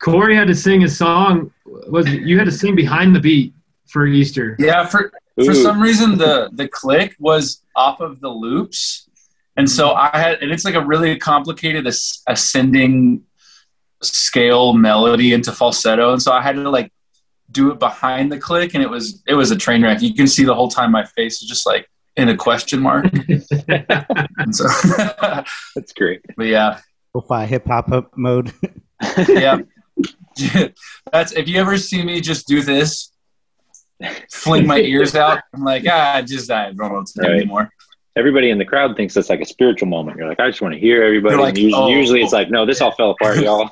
Corey 0.05 0.35
had 0.35 0.47
to 0.47 0.55
sing 0.55 0.83
a 0.83 0.87
song. 0.87 1.51
Was 1.65 2.07
you 2.07 2.37
had 2.37 2.45
to 2.45 2.51
sing 2.51 2.75
behind 2.75 3.15
the 3.15 3.19
beat 3.19 3.55
for 3.87 4.05
Easter? 4.05 4.55
Yeah, 4.59 4.85
for 4.85 5.11
Ooh. 5.41 5.45
for 5.45 5.55
some 5.55 5.81
reason 5.81 6.17
the 6.17 6.49
the 6.53 6.67
click 6.67 7.15
was 7.19 7.63
off 7.75 8.01
of 8.01 8.19
the 8.19 8.29
loops, 8.29 9.09
and 9.57 9.69
so 9.69 9.89
mm-hmm. 9.89 10.15
I 10.15 10.19
had 10.19 10.43
and 10.43 10.51
it's 10.51 10.63
like 10.63 10.75
a 10.75 10.85
really 10.85 11.17
complicated 11.17 11.87
ascending 12.27 13.23
scale 14.03 14.73
melody 14.73 15.33
into 15.33 15.51
falsetto, 15.51 16.13
and 16.13 16.21
so 16.21 16.31
I 16.31 16.41
had 16.41 16.55
to 16.55 16.69
like 16.69 16.91
do 17.51 17.71
it 17.71 17.79
behind 17.79 18.31
the 18.31 18.37
click, 18.37 18.75
and 18.75 18.83
it 18.83 18.89
was 18.89 19.23
it 19.27 19.33
was 19.33 19.49
a 19.49 19.55
train 19.55 19.81
wreck. 19.81 20.03
You 20.03 20.13
can 20.13 20.27
see 20.27 20.43
the 20.43 20.55
whole 20.55 20.69
time 20.69 20.91
my 20.91 21.05
face 21.05 21.41
is 21.41 21.47
just 21.47 21.65
like 21.65 21.89
in 22.17 22.29
a 22.29 22.37
question 22.37 22.81
mark. 22.81 23.05
so, 24.51 24.65
That's 25.75 25.93
great. 25.95 26.21
But 26.37 26.47
yeah, 26.47 26.79
lo-fi 27.13 27.45
hip 27.45 27.65
hop 27.67 28.11
mode. 28.15 28.53
yeah. 29.27 29.59
That's 31.11 31.31
if 31.33 31.47
you 31.47 31.59
ever 31.59 31.77
see 31.77 32.03
me 32.03 32.21
just 32.21 32.47
do 32.47 32.61
this, 32.61 33.11
fling 34.31 34.67
my 34.67 34.79
ears 34.79 35.15
out. 35.15 35.39
I'm 35.53 35.63
like, 35.63 35.85
ah, 35.89 36.21
just 36.25 36.51
I 36.51 36.67
don't 36.67 36.77
know 36.77 36.97
what 36.97 37.07
to 37.07 37.13
do 37.21 37.21
right. 37.21 37.37
anymore. 37.37 37.69
Everybody 38.17 38.49
in 38.49 38.57
the 38.57 38.65
crowd 38.65 38.95
thinks 38.95 39.17
it's 39.17 39.29
like 39.29 39.41
a 39.41 39.45
spiritual 39.45 39.89
moment. 39.89 40.17
You're 40.17 40.29
like, 40.29 40.39
I 40.39 40.47
just 40.47 40.61
want 40.61 40.73
to 40.73 40.79
hear 40.79 41.03
everybody. 41.03 41.35
Like, 41.35 41.57
usually, 41.57 41.73
oh, 41.73 41.89
usually 41.89 42.21
it's 42.21 42.31
like, 42.31 42.49
no, 42.49 42.65
this 42.65 42.79
all 42.79 42.93
fell 42.93 43.11
apart, 43.11 43.39
y'all. 43.39 43.69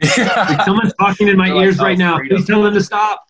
yeah. 0.00 0.64
Someone's 0.64 0.92
talking 0.94 1.28
in 1.28 1.36
my 1.36 1.48
They're 1.48 1.66
ears 1.66 1.78
like, 1.78 1.84
right 1.84 2.00
oh, 2.00 2.04
now. 2.04 2.16
Freedom. 2.16 2.38
Please 2.38 2.46
tell 2.48 2.62
them 2.62 2.74
to 2.74 2.82
stop. 2.82 3.28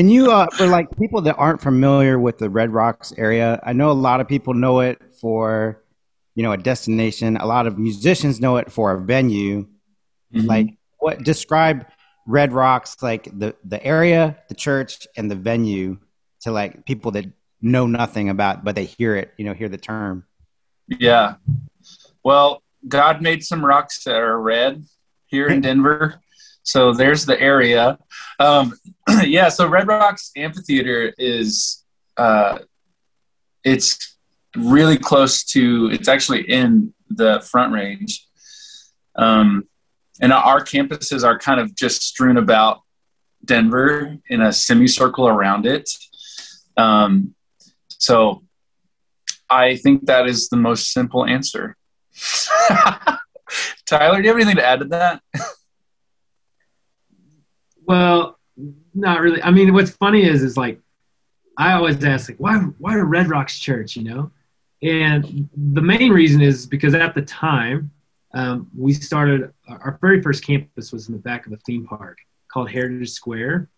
Can 0.00 0.08
you, 0.08 0.32
uh, 0.32 0.46
for 0.56 0.66
like 0.66 0.96
people 0.96 1.20
that 1.20 1.36
aren't 1.36 1.60
familiar 1.60 2.18
with 2.18 2.38
the 2.38 2.48
Red 2.48 2.72
Rocks 2.72 3.12
area, 3.18 3.60
I 3.62 3.74
know 3.74 3.90
a 3.90 3.92
lot 3.92 4.22
of 4.22 4.28
people 4.28 4.54
know 4.54 4.80
it 4.80 4.98
for, 5.20 5.84
you 6.34 6.42
know, 6.42 6.52
a 6.52 6.56
destination. 6.56 7.36
A 7.36 7.44
lot 7.44 7.66
of 7.66 7.78
musicians 7.78 8.40
know 8.40 8.56
it 8.56 8.72
for 8.72 8.92
a 8.92 8.98
venue. 8.98 9.66
Mm-hmm. 10.34 10.46
Like, 10.46 10.78
what 11.00 11.22
describe 11.22 11.84
Red 12.26 12.54
Rocks, 12.54 13.02
like 13.02 13.24
the 13.38 13.54
the 13.62 13.84
area, 13.84 14.38
the 14.48 14.54
church, 14.54 15.06
and 15.18 15.30
the 15.30 15.34
venue 15.34 15.98
to 16.44 16.50
like 16.50 16.86
people 16.86 17.10
that 17.10 17.26
know 17.60 17.86
nothing 17.86 18.30
about, 18.30 18.64
but 18.64 18.76
they 18.76 18.86
hear 18.86 19.16
it, 19.16 19.34
you 19.36 19.44
know, 19.44 19.52
hear 19.52 19.68
the 19.68 19.76
term. 19.76 20.24
Yeah. 20.88 21.34
Well, 22.24 22.62
God 22.88 23.20
made 23.20 23.44
some 23.44 23.62
rocks 23.62 24.02
that 24.04 24.16
are 24.16 24.40
red 24.40 24.82
here 25.26 25.48
in 25.48 25.60
Denver. 25.68 26.22
So 26.70 26.92
there's 26.92 27.26
the 27.26 27.38
area. 27.40 27.98
Um, 28.38 28.74
yeah. 29.24 29.48
So 29.48 29.66
Red 29.66 29.88
Rocks 29.88 30.30
Amphitheater 30.36 31.12
is, 31.18 31.84
uh, 32.16 32.60
it's 33.64 34.16
really 34.56 34.96
close 34.96 35.42
to, 35.46 35.90
it's 35.90 36.06
actually 36.06 36.48
in 36.48 36.94
the 37.08 37.40
front 37.40 37.72
range. 37.72 38.24
Um, 39.16 39.64
and 40.20 40.32
our 40.32 40.64
campuses 40.64 41.24
are 41.24 41.40
kind 41.40 41.58
of 41.58 41.74
just 41.74 42.02
strewn 42.02 42.36
about 42.36 42.82
Denver 43.44 44.18
in 44.28 44.40
a 44.40 44.52
semicircle 44.52 45.26
around 45.26 45.66
it. 45.66 45.90
Um, 46.76 47.34
so 47.88 48.44
I 49.50 49.74
think 49.74 50.06
that 50.06 50.28
is 50.28 50.48
the 50.48 50.56
most 50.56 50.92
simple 50.92 51.26
answer. 51.26 51.76
Tyler, 53.86 54.18
do 54.18 54.22
you 54.22 54.28
have 54.28 54.36
anything 54.36 54.56
to 54.56 54.64
add 54.64 54.78
to 54.80 54.84
that? 54.86 55.20
well, 57.90 58.38
not 58.94 59.20
really. 59.20 59.42
I 59.42 59.50
mean, 59.50 59.74
what's 59.74 59.90
funny 59.90 60.22
is, 60.22 60.44
is 60.44 60.56
like, 60.56 60.78
I 61.58 61.72
always 61.72 62.02
ask, 62.04 62.28
like, 62.28 62.38
why, 62.38 62.56
why 62.78 62.96
a 62.96 63.02
Red 63.02 63.28
Rocks 63.28 63.58
Church, 63.58 63.96
you 63.96 64.04
know? 64.04 64.30
And 64.80 65.48
the 65.74 65.82
main 65.82 66.12
reason 66.12 66.40
is 66.40 66.66
because 66.66 66.94
at 66.94 67.16
the 67.16 67.22
time, 67.22 67.90
um, 68.32 68.70
we 68.78 68.92
started 68.92 69.52
our 69.68 69.98
very 70.00 70.22
first 70.22 70.46
campus 70.46 70.92
was 70.92 71.08
in 71.08 71.14
the 71.14 71.20
back 71.20 71.46
of 71.46 71.52
a 71.52 71.56
theme 71.66 71.84
park 71.84 72.18
called 72.46 72.70
Heritage 72.70 73.10
Square 73.10 73.68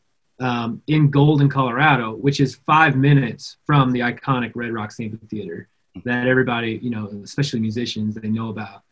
um, 0.40 0.82
in 0.88 1.10
Golden, 1.10 1.48
Colorado, 1.48 2.12
which 2.12 2.38
is 2.38 2.56
five 2.66 2.94
minutes 2.96 3.56
from 3.64 3.92
the 3.92 4.00
iconic 4.00 4.52
Red 4.54 4.72
Rocks 4.72 5.00
Amphitheater 5.00 5.68
that 6.04 6.26
everybody, 6.26 6.78
you 6.82 6.90
know, 6.90 7.10
especially 7.24 7.60
musicians, 7.60 8.14
they 8.14 8.28
know 8.28 8.50
about. 8.50 8.82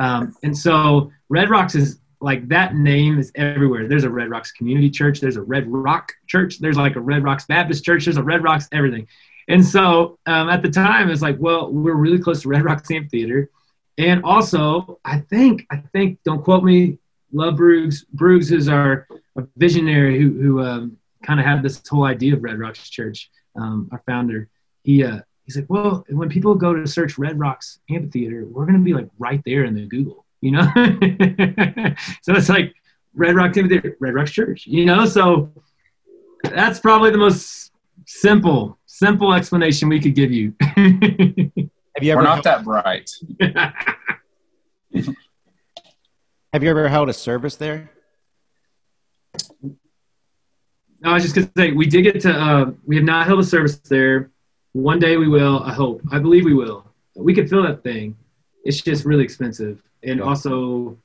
Um, 0.00 0.34
and 0.42 0.56
so 0.56 1.12
Red 1.28 1.48
Rocks 1.48 1.76
is 1.76 2.00
like 2.24 2.48
that 2.48 2.74
name 2.74 3.18
is 3.18 3.30
everywhere. 3.34 3.86
There's 3.86 4.04
a 4.04 4.10
Red 4.10 4.30
Rocks 4.30 4.50
Community 4.50 4.88
Church. 4.88 5.20
There's 5.20 5.36
a 5.36 5.42
Red 5.42 5.70
Rock 5.70 6.10
Church. 6.26 6.58
There's 6.58 6.78
like 6.78 6.96
a 6.96 7.00
Red 7.00 7.22
Rocks 7.22 7.44
Baptist 7.44 7.84
Church. 7.84 8.06
There's 8.06 8.16
a 8.16 8.22
Red 8.22 8.42
Rocks 8.42 8.66
everything. 8.72 9.06
And 9.48 9.62
so 9.62 10.18
um, 10.24 10.48
at 10.48 10.62
the 10.62 10.70
time, 10.70 11.10
it's 11.10 11.20
like, 11.20 11.36
well, 11.38 11.70
we're 11.70 11.94
really 11.94 12.18
close 12.18 12.40
to 12.42 12.48
Red 12.48 12.64
Rocks 12.64 12.90
Amphitheater. 12.90 13.50
And 13.98 14.24
also, 14.24 14.98
I 15.04 15.18
think, 15.18 15.66
I 15.70 15.76
think, 15.92 16.18
don't 16.24 16.42
quote 16.42 16.64
me, 16.64 16.98
Love 17.32 17.56
Brooks. 17.56 18.04
Brooks 18.14 18.50
is 18.50 18.68
our, 18.68 19.06
our 19.36 19.46
visionary 19.56 20.18
who, 20.18 20.30
who 20.40 20.62
um, 20.62 20.96
kind 21.22 21.38
of 21.38 21.44
had 21.44 21.62
this 21.62 21.82
whole 21.86 22.04
idea 22.04 22.34
of 22.34 22.42
Red 22.42 22.58
Rocks 22.58 22.88
Church, 22.88 23.30
um, 23.54 23.88
our 23.92 24.02
founder. 24.06 24.48
He, 24.82 25.04
uh, 25.04 25.20
he's 25.44 25.56
like, 25.56 25.66
well, 25.68 26.06
when 26.08 26.30
people 26.30 26.54
go 26.54 26.72
to 26.72 26.86
search 26.86 27.18
Red 27.18 27.38
Rocks 27.38 27.80
Amphitheater, 27.90 28.46
we're 28.46 28.64
going 28.64 28.78
to 28.78 28.84
be 28.84 28.94
like 28.94 29.08
right 29.18 29.42
there 29.44 29.64
in 29.64 29.74
the 29.74 29.86
Google, 29.86 30.23
you 30.44 30.52
know? 30.52 30.62
so 32.22 32.34
it's 32.34 32.48
like 32.48 32.74
Red 33.14 33.34
Rock 33.34 33.56
Amphitheater, 33.56 33.96
Red 34.00 34.14
Rock 34.14 34.26
Church, 34.26 34.66
you 34.66 34.84
know? 34.84 35.06
So 35.06 35.50
that's 36.42 36.78
probably 36.78 37.10
the 37.10 37.18
most 37.18 37.72
simple, 38.06 38.78
simple 38.86 39.32
explanation 39.32 39.88
we 39.88 40.00
could 40.00 40.14
give 40.14 40.30
you. 40.30 40.54
Have 40.60 42.02
you 42.02 42.12
ever? 42.12 42.20
We're 42.20 42.22
not 42.22 42.44
that 42.44 42.64
bright. 42.64 43.10
Have 46.52 46.62
you 46.62 46.70
ever 46.70 46.88
held 46.88 47.08
a 47.08 47.12
service 47.12 47.56
there? 47.56 47.90
No, 51.00 51.10
I 51.10 51.14
was 51.14 51.22
just 51.24 51.34
gonna 51.34 51.50
say 51.56 51.72
we 51.72 51.86
did 51.86 52.02
get 52.02 52.20
to. 52.20 52.32
Uh, 52.32 52.70
we 52.86 52.94
have 52.96 53.04
not 53.04 53.26
held 53.26 53.40
a 53.40 53.44
service 53.44 53.76
there. 53.78 54.30
One 54.72 54.98
day 54.98 55.16
we 55.16 55.28
will. 55.28 55.62
I 55.62 55.72
hope. 55.72 56.00
I 56.12 56.18
believe 56.18 56.44
we 56.44 56.54
will. 56.54 56.86
We 57.16 57.34
could 57.34 57.50
fill 57.50 57.62
that 57.64 57.82
thing. 57.82 58.16
It's 58.64 58.80
just 58.80 59.04
really 59.04 59.24
expensive, 59.24 59.82
and 60.04 60.20
also 60.20 60.98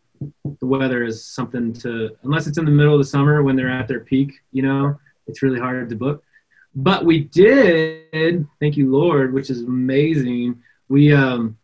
the 0.59 0.65
weather 0.65 1.03
is 1.03 1.23
something 1.23 1.73
to. 1.73 2.15
Unless 2.23 2.47
it's 2.47 2.57
in 2.57 2.65
the 2.65 2.71
middle 2.71 2.93
of 2.93 2.99
the 2.99 3.05
summer 3.05 3.43
when 3.43 3.55
they're 3.55 3.69
at 3.69 3.87
their 3.87 4.01
peak, 4.01 4.33
you 4.51 4.61
know, 4.61 4.99
it's 5.27 5.41
really 5.41 5.59
hard 5.59 5.89
to 5.89 5.95
book. 5.95 6.23
But 6.75 7.05
we 7.05 7.21
did. 7.21 8.47
Thank 8.59 8.77
you, 8.77 8.91
Lord, 8.91 9.33
which 9.33 9.49
is 9.49 9.63
amazing 9.63 10.61
we 10.89 11.13
um, 11.13 11.57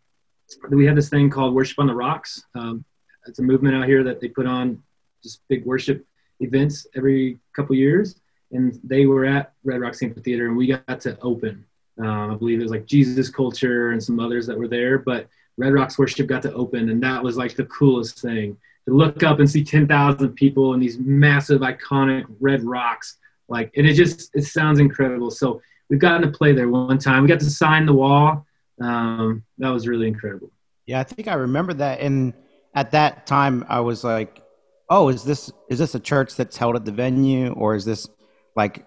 we 0.70 0.86
have 0.86 0.96
this 0.96 1.10
thing 1.10 1.28
called 1.28 1.54
Worship 1.54 1.78
on 1.78 1.88
the 1.88 1.94
Rocks. 1.94 2.42
Um, 2.54 2.84
it's 3.26 3.40
a 3.40 3.42
movement 3.42 3.74
out 3.74 3.86
here 3.86 4.04
that 4.04 4.20
they 4.20 4.28
put 4.28 4.46
on 4.46 4.82
just 5.22 5.46
big 5.48 5.66
worship 5.66 6.06
events 6.40 6.86
every 6.96 7.38
couple 7.54 7.74
years, 7.74 8.20
and 8.52 8.78
they 8.84 9.06
were 9.06 9.26
at 9.26 9.52
Red 9.64 9.80
Rocks 9.80 10.02
Amphitheater, 10.02 10.46
and 10.46 10.56
we 10.56 10.68
got 10.68 11.00
to 11.00 11.18
open. 11.20 11.66
Um, 11.98 12.30
I 12.32 12.34
believe 12.36 12.60
it 12.60 12.62
was 12.62 12.70
like 12.70 12.86
Jesus 12.86 13.28
Culture 13.28 13.90
and 13.90 14.02
some 14.02 14.20
others 14.20 14.46
that 14.46 14.56
were 14.56 14.68
there, 14.68 14.98
but 14.98 15.28
Red 15.58 15.72
Rocks 15.72 15.98
Worship 15.98 16.26
got 16.26 16.42
to 16.42 16.52
open, 16.52 16.90
and 16.90 17.02
that 17.02 17.22
was 17.22 17.36
like 17.36 17.56
the 17.56 17.64
coolest 17.64 18.20
thing 18.20 18.56
to 18.86 18.94
look 18.94 19.22
up 19.22 19.40
and 19.40 19.50
see 19.50 19.64
10,000 19.64 20.32
people 20.34 20.74
and 20.74 20.82
these 20.82 20.98
massive, 20.98 21.60
iconic 21.60 22.24
red 22.40 22.62
rocks. 22.62 23.18
Like, 23.48 23.72
and 23.76 23.86
it 23.86 23.94
just 23.94 24.34
it 24.34 24.44
sounds 24.44 24.78
incredible. 24.78 25.30
So 25.30 25.60
we've 25.88 26.00
gotten 26.00 26.22
to 26.22 26.36
play 26.36 26.52
there 26.52 26.68
one 26.68 26.98
time. 26.98 27.22
We 27.22 27.28
got 27.28 27.40
to 27.40 27.50
sign 27.50 27.86
the 27.86 27.92
wall. 27.92 28.46
Um, 28.80 29.44
that 29.58 29.70
was 29.70 29.86
really 29.86 30.08
incredible. 30.08 30.50
Yeah, 30.86 31.00
I 31.00 31.04
think 31.04 31.28
I 31.28 31.34
remember 31.34 31.72
that. 31.74 32.00
And 32.00 32.34
at 32.74 32.90
that 32.92 33.26
time, 33.26 33.64
I 33.68 33.80
was 33.80 34.04
like, 34.04 34.42
"Oh, 34.90 35.08
is 35.08 35.24
this 35.24 35.50
is 35.68 35.78
this 35.78 35.94
a 35.94 36.00
church 36.00 36.34
that's 36.34 36.56
held 36.56 36.76
at 36.76 36.84
the 36.84 36.92
venue, 36.92 37.52
or 37.52 37.74
is 37.74 37.84
this 37.84 38.08
like 38.56 38.84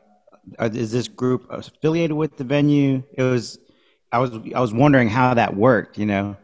uh, 0.59 0.69
is 0.71 0.91
this 0.91 1.07
group 1.07 1.47
affiliated 1.49 2.15
with 2.15 2.37
the 2.37 2.43
venue?" 2.43 3.03
It 3.13 3.23
was. 3.23 3.59
I 4.11 4.19
was 4.19 4.31
I 4.53 4.59
was 4.59 4.73
wondering 4.73 5.07
how 5.07 5.33
that 5.33 5.55
worked. 5.55 5.97
You 5.97 6.05
know. 6.05 6.37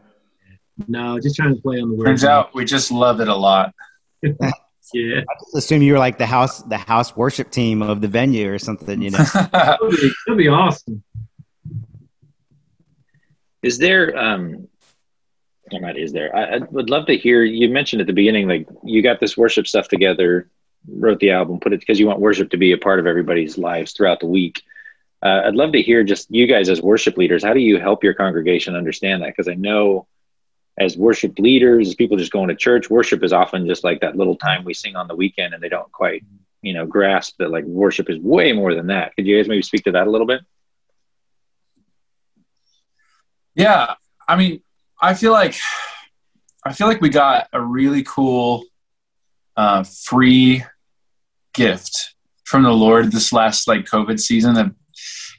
No, 0.88 1.18
just 1.18 1.36
trying 1.36 1.54
to 1.54 1.60
play 1.60 1.80
on 1.80 1.90
the 1.90 1.96
word. 1.96 2.06
Turns 2.06 2.24
out 2.24 2.54
we 2.54 2.64
just 2.64 2.90
love 2.90 3.20
it 3.20 3.28
a 3.28 3.34
lot. 3.34 3.74
yeah. 4.22 4.32
I 4.34 5.34
just 5.40 5.56
assume 5.56 5.82
you 5.82 5.94
were 5.94 5.98
like 5.98 6.18
the 6.18 6.26
house 6.26 6.62
the 6.62 6.76
house 6.76 7.16
worship 7.16 7.50
team 7.50 7.82
of 7.82 8.00
the 8.00 8.08
venue 8.08 8.52
or 8.52 8.58
something. 8.58 9.00
You 9.00 9.10
know. 9.10 9.18
That'd 9.52 9.90
be, 9.90 10.12
that'd 10.26 10.38
be 10.38 10.48
awesome. 10.48 11.02
Is 13.62 13.78
there 13.78 14.16
um 14.16 14.68
or 15.72 15.80
not 15.80 15.96
is 15.96 16.12
there? 16.12 16.34
I, 16.34 16.56
I 16.56 16.58
would 16.58 16.90
love 16.90 17.06
to 17.06 17.16
hear 17.16 17.42
you 17.42 17.68
mentioned 17.68 18.00
at 18.00 18.06
the 18.06 18.12
beginning, 18.12 18.46
like 18.46 18.68
you 18.84 19.02
got 19.02 19.18
this 19.18 19.36
worship 19.36 19.66
stuff 19.66 19.88
together, 19.88 20.48
wrote 20.88 21.20
the 21.20 21.30
album, 21.30 21.58
put 21.58 21.72
it 21.72 21.80
because 21.80 21.98
you 21.98 22.06
want 22.06 22.20
worship 22.20 22.50
to 22.50 22.56
be 22.56 22.72
a 22.72 22.78
part 22.78 23.00
of 23.00 23.06
everybody's 23.06 23.58
lives 23.58 23.92
throughout 23.92 24.20
the 24.20 24.26
week. 24.26 24.62
Uh, 25.22 25.42
I'd 25.46 25.56
love 25.56 25.72
to 25.72 25.82
hear 25.82 26.04
just 26.04 26.30
you 26.30 26.46
guys 26.46 26.68
as 26.68 26.82
worship 26.82 27.16
leaders, 27.16 27.42
how 27.42 27.54
do 27.54 27.60
you 27.60 27.80
help 27.80 28.04
your 28.04 28.14
congregation 28.14 28.76
understand 28.76 29.22
that? 29.22 29.28
Because 29.28 29.48
I 29.48 29.54
know 29.54 30.06
as 30.78 30.96
worship 30.96 31.38
leaders, 31.38 31.88
as 31.88 31.94
people 31.94 32.16
just 32.16 32.32
going 32.32 32.48
to 32.48 32.54
church, 32.54 32.90
worship 32.90 33.24
is 33.24 33.32
often 33.32 33.66
just 33.66 33.84
like 33.84 34.00
that 34.00 34.16
little 34.16 34.36
time 34.36 34.64
we 34.64 34.74
sing 34.74 34.96
on 34.96 35.08
the 35.08 35.14
weekend 35.14 35.54
and 35.54 35.62
they 35.62 35.68
don't 35.68 35.90
quite, 35.90 36.22
you 36.62 36.74
know, 36.74 36.86
grasp 36.86 37.36
that 37.38 37.50
like 37.50 37.64
worship 37.64 38.10
is 38.10 38.18
way 38.18 38.52
more 38.52 38.74
than 38.74 38.88
that. 38.88 39.14
Could 39.16 39.26
you 39.26 39.36
guys 39.36 39.48
maybe 39.48 39.62
speak 39.62 39.84
to 39.84 39.92
that 39.92 40.06
a 40.06 40.10
little 40.10 40.26
bit? 40.26 40.42
Yeah, 43.54 43.94
I 44.28 44.36
mean, 44.36 44.62
I 45.00 45.14
feel 45.14 45.32
like 45.32 45.56
I 46.64 46.72
feel 46.72 46.88
like 46.88 47.00
we 47.00 47.08
got 47.08 47.48
a 47.52 47.60
really 47.60 48.02
cool 48.02 48.64
uh, 49.56 49.82
free 49.82 50.62
gift 51.54 52.14
from 52.44 52.64
the 52.64 52.70
Lord 52.70 53.12
this 53.12 53.32
last 53.32 53.66
like 53.66 53.86
COVID 53.86 54.20
season 54.20 54.56
of 54.58 54.74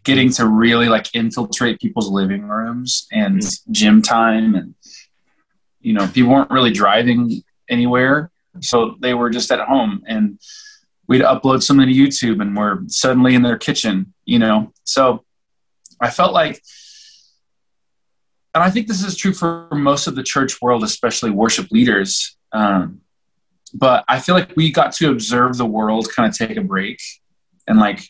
getting 0.04 0.32
to 0.32 0.48
really 0.48 0.88
like 0.88 1.14
infiltrate 1.14 1.80
people's 1.80 2.10
living 2.10 2.44
rooms 2.44 3.08
and 3.12 3.40
mm-hmm. 3.40 3.72
gym 3.72 4.02
time 4.02 4.56
and 4.56 4.74
you 5.88 5.94
know 5.94 6.08
people 6.08 6.32
weren't 6.32 6.52
really 6.52 6.72
driving 6.72 7.42
anywhere 7.70 8.32
so 8.62 8.96
they 9.00 9.14
were 9.14 9.30
just 9.30 9.52
at 9.52 9.60
home 9.68 10.04
and 10.08 10.40
we'd 11.08 11.22
upload 11.22 11.62
something 11.64 11.88
to 11.88 11.94
youtube 11.94 12.42
and 12.42 12.56
we're 12.56 12.80
suddenly 12.88 13.36
in 13.36 13.42
their 13.42 13.58
kitchen 13.58 14.14
you 14.26 14.40
know 14.40 14.72
so 14.84 15.24
i 16.02 16.10
felt 16.10 16.34
like 16.34 16.62
and 18.58 18.64
I 18.64 18.72
think 18.72 18.88
this 18.88 19.04
is 19.04 19.16
true 19.16 19.34
for 19.34 19.70
most 19.72 20.08
of 20.08 20.16
the 20.16 20.24
church 20.24 20.64
world, 20.64 20.84
especially 20.84 21.30
worship 21.30 21.70
leaders. 21.70 22.36
Um, 22.52 23.02
but 23.72 24.04
I 24.08 24.20
feel 24.20 24.34
like 24.34 24.56
we 24.56 24.72
got 24.72 24.94
to 24.94 25.12
observe 25.12 25.58
the 25.58 25.66
world 25.68 26.08
kind 26.16 26.28
of 26.28 26.36
take 26.36 26.58
a 26.58 26.62
break, 26.62 27.00
and 27.68 27.78
like 27.78 28.02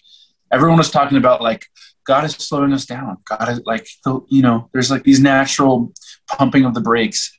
everyone 0.49 0.77
was 0.77 0.89
talking 0.89 1.17
about, 1.17 1.41
like 1.41 1.65
God 2.05 2.23
is 2.23 2.31
slowing 2.35 2.71
us 2.71 2.85
down. 2.85 3.17
God 3.25 3.49
is 3.49 3.61
like, 3.65 3.89
you 4.29 4.41
know, 4.41 4.69
there's 4.71 4.89
like 4.89 5.03
these 5.03 5.19
natural 5.19 5.91
pumping 6.29 6.63
of 6.63 6.73
the 6.73 6.79
brakes. 6.79 7.36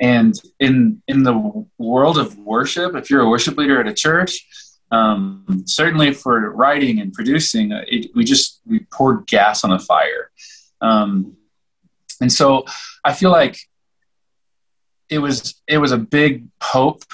And 0.00 0.34
in 0.58 1.02
in 1.06 1.22
the 1.22 1.66
world 1.78 2.18
of 2.18 2.38
worship, 2.38 2.94
if 2.96 3.10
you're 3.10 3.22
a 3.22 3.28
worship 3.28 3.56
leader 3.56 3.80
at 3.80 3.86
a 3.86 3.94
church, 3.94 4.46
um, 4.90 5.64
certainly 5.66 6.12
for 6.12 6.50
writing 6.50 7.00
and 7.00 7.12
producing, 7.12 7.72
uh, 7.72 7.84
it, 7.86 8.10
we 8.14 8.24
just 8.24 8.60
we 8.66 8.80
poured 8.92 9.26
gas 9.26 9.64
on 9.64 9.70
the 9.70 9.78
fire. 9.78 10.30
Um, 10.80 11.36
and 12.20 12.32
so 12.32 12.64
I 13.04 13.12
feel 13.12 13.30
like 13.30 13.58
it 15.08 15.18
was 15.18 15.60
it 15.68 15.78
was 15.78 15.92
a 15.92 15.98
big 15.98 16.46
hope 16.62 17.04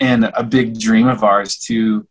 and 0.00 0.24
a 0.24 0.44
big 0.44 0.78
dream 0.78 1.08
of 1.08 1.24
ours 1.24 1.56
to 1.58 2.06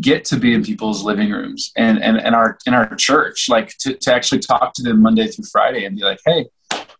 get 0.00 0.24
to 0.26 0.36
be 0.36 0.54
in 0.54 0.62
people's 0.62 1.02
living 1.02 1.30
rooms 1.30 1.72
and 1.76 2.02
and, 2.02 2.18
and 2.18 2.34
our 2.34 2.58
in 2.66 2.74
our 2.74 2.94
church 2.96 3.48
like 3.48 3.76
to, 3.78 3.94
to 3.94 4.12
actually 4.12 4.38
talk 4.38 4.72
to 4.74 4.82
them 4.82 5.00
monday 5.00 5.26
through 5.26 5.44
friday 5.44 5.84
and 5.84 5.96
be 5.96 6.02
like 6.02 6.18
hey 6.26 6.46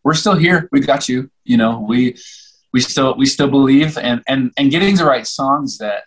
we're 0.03 0.15
still 0.15 0.37
here 0.37 0.69
we 0.73 0.81
got 0.81 1.09
you 1.09 1.31
you 1.45 1.57
know 1.57 1.85
we 1.87 2.17
we 2.73 2.81
still 2.81 3.17
we 3.17 3.27
still 3.27 3.49
believe 3.49 3.99
and 3.99 4.23
and 4.27 4.53
and 4.57 4.71
getting 4.71 4.97
to 4.97 5.05
write 5.05 5.27
songs 5.27 5.79
that 5.79 6.05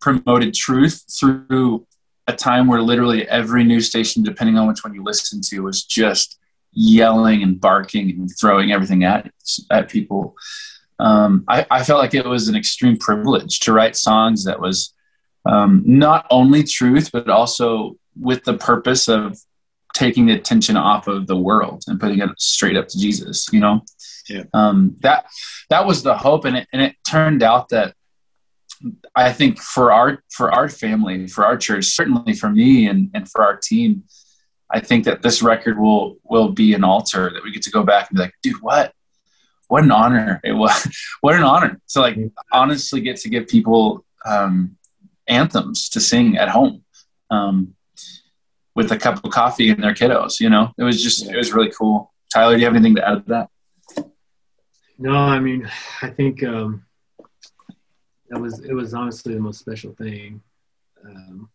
promoted 0.00 0.54
truth 0.54 1.04
through 1.18 1.86
a 2.26 2.32
time 2.32 2.66
where 2.66 2.82
literally 2.82 3.26
every 3.28 3.64
news 3.64 3.88
station 3.88 4.22
depending 4.22 4.56
on 4.56 4.66
which 4.66 4.84
one 4.84 4.94
you 4.94 5.02
listen 5.02 5.40
to 5.40 5.60
was 5.60 5.84
just 5.84 6.38
yelling 6.72 7.42
and 7.42 7.60
barking 7.60 8.10
and 8.10 8.30
throwing 8.38 8.72
everything 8.72 9.04
at 9.04 9.30
at 9.70 9.88
people. 9.88 10.34
Um, 10.98 11.44
I, 11.48 11.66
I, 11.70 11.82
felt 11.82 12.00
like 12.00 12.14
it 12.14 12.24
was 12.24 12.46
an 12.46 12.54
extreme 12.54 12.96
privilege 12.96 13.58
to 13.60 13.72
write 13.72 13.96
songs 13.96 14.44
that 14.44 14.60
was 14.60 14.94
um, 15.44 15.82
not 15.84 16.26
only 16.30 16.62
truth, 16.62 17.10
but 17.12 17.28
also 17.28 17.96
with 18.20 18.44
the 18.44 18.54
purpose 18.54 19.08
of 19.08 19.36
taking 19.94 20.26
the 20.26 20.34
attention 20.34 20.76
off 20.76 21.06
of 21.06 21.26
the 21.26 21.36
world 21.36 21.84
and 21.86 22.00
putting 22.00 22.20
it 22.20 22.30
straight 22.38 22.76
up 22.76 22.88
to 22.88 22.98
Jesus. 22.98 23.48
You 23.52 23.60
know, 23.60 23.82
yeah. 24.28 24.44
um, 24.54 24.96
that 25.00 25.26
that 25.70 25.86
was 25.86 26.02
the 26.02 26.16
hope, 26.16 26.44
and 26.44 26.56
it 26.56 26.68
and 26.72 26.82
it 26.82 26.96
turned 27.06 27.42
out 27.42 27.68
that 27.70 27.94
I 29.14 29.32
think 29.32 29.60
for 29.60 29.92
our 29.92 30.22
for 30.30 30.52
our 30.52 30.68
family, 30.68 31.26
for 31.26 31.44
our 31.44 31.56
church, 31.56 31.86
certainly 31.86 32.34
for 32.34 32.50
me 32.50 32.86
and 32.86 33.10
and 33.14 33.28
for 33.28 33.42
our 33.42 33.56
team, 33.56 34.04
I 34.70 34.80
think 34.80 35.04
that 35.04 35.22
this 35.22 35.42
record 35.42 35.78
will 35.78 36.16
will 36.24 36.50
be 36.50 36.74
an 36.74 36.84
altar 36.84 37.30
that 37.32 37.42
we 37.42 37.52
get 37.52 37.62
to 37.62 37.70
go 37.70 37.82
back 37.82 38.10
and 38.10 38.16
be 38.16 38.22
like, 38.22 38.34
dude, 38.42 38.62
what? 38.62 38.92
What 39.68 39.84
an 39.84 39.90
honor 39.90 40.40
it 40.44 40.52
was! 40.52 40.86
what 41.20 41.34
an 41.34 41.44
honor 41.44 41.80
to 41.90 42.00
like 42.00 42.18
honestly 42.52 43.00
get 43.00 43.16
to 43.18 43.30
give 43.30 43.48
people 43.48 44.04
um, 44.26 44.76
anthems 45.26 45.88
to 45.90 46.00
sing 46.00 46.36
at 46.36 46.48
home 46.48 46.84
um, 47.30 47.74
with 48.74 48.90
a 48.92 48.96
cup 48.96 49.24
of 49.24 49.30
coffee 49.30 49.70
and 49.70 49.82
their 49.82 49.94
kiddos. 49.94 50.40
You 50.40 50.50
know, 50.50 50.72
it 50.78 50.84
was 50.84 51.02
just 51.02 51.28
it 51.28 51.36
was 51.36 51.52
really 51.52 51.70
cool. 51.70 52.12
Tyler, 52.32 52.54
do 52.54 52.60
you 52.60 52.66
have 52.66 52.74
anything 52.74 52.96
to 52.96 53.08
add 53.08 53.26
to 53.26 53.28
that? 53.28 54.06
No, 54.98 55.14
I 55.14 55.40
mean, 55.40 55.68
I 56.02 56.08
think 56.08 56.42
um, 56.44 56.84
that 58.28 58.40
was 58.40 58.60
it 58.60 58.72
was 58.72 58.94
honestly 58.94 59.34
the 59.34 59.40
most 59.40 59.58
special 59.58 59.92
thing. 59.92 60.42
Um, 61.04 61.48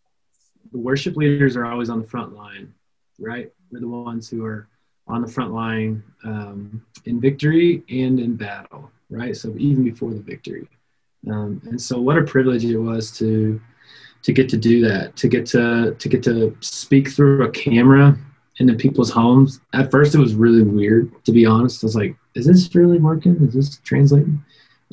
the 0.71 0.77
worship 0.77 1.15
leaders 1.15 1.55
are 1.55 1.65
always 1.65 1.89
on 1.89 2.01
the 2.01 2.07
front 2.07 2.33
line 2.33 2.73
right? 3.19 3.51
We're 3.71 3.79
the 3.79 3.87
ones 3.87 4.29
who 4.29 4.45
are 4.45 4.67
on 5.07 5.21
the 5.21 5.27
front 5.27 5.53
line 5.53 6.03
um, 6.23 6.85
in 7.05 7.19
victory 7.19 7.83
and 7.89 8.19
in 8.19 8.35
battle, 8.35 8.91
right? 9.09 9.35
So 9.35 9.53
even 9.57 9.83
before 9.83 10.11
the 10.11 10.19
victory. 10.19 10.67
Um, 11.29 11.61
and 11.65 11.81
so 11.81 11.99
what 11.99 12.17
a 12.17 12.23
privilege 12.23 12.65
it 12.65 12.77
was 12.77 13.11
to 13.17 13.59
to 14.27 14.33
get 14.33 14.49
to 14.49 14.57
do 14.57 14.81
that, 14.81 15.15
to 15.15 15.29
get 15.29 15.45
to 15.45 15.95
to 15.97 16.09
get 16.09 16.21
to 16.23 16.53
speak 16.59 17.09
through 17.09 17.45
a 17.45 17.49
camera 17.49 18.17
into 18.57 18.73
people's 18.73 19.09
homes. 19.09 19.61
At 19.73 19.89
first, 19.89 20.15
it 20.15 20.17
was 20.17 20.33
really 20.35 20.63
weird, 20.63 21.09
to 21.23 21.31
be 21.31 21.45
honest. 21.45 21.81
I 21.81 21.85
was 21.85 21.95
like, 21.95 22.13
"Is 22.35 22.45
this 22.45 22.75
really 22.75 22.99
working? 22.99 23.37
Is 23.37 23.53
this 23.53 23.77
translating?" 23.85 24.43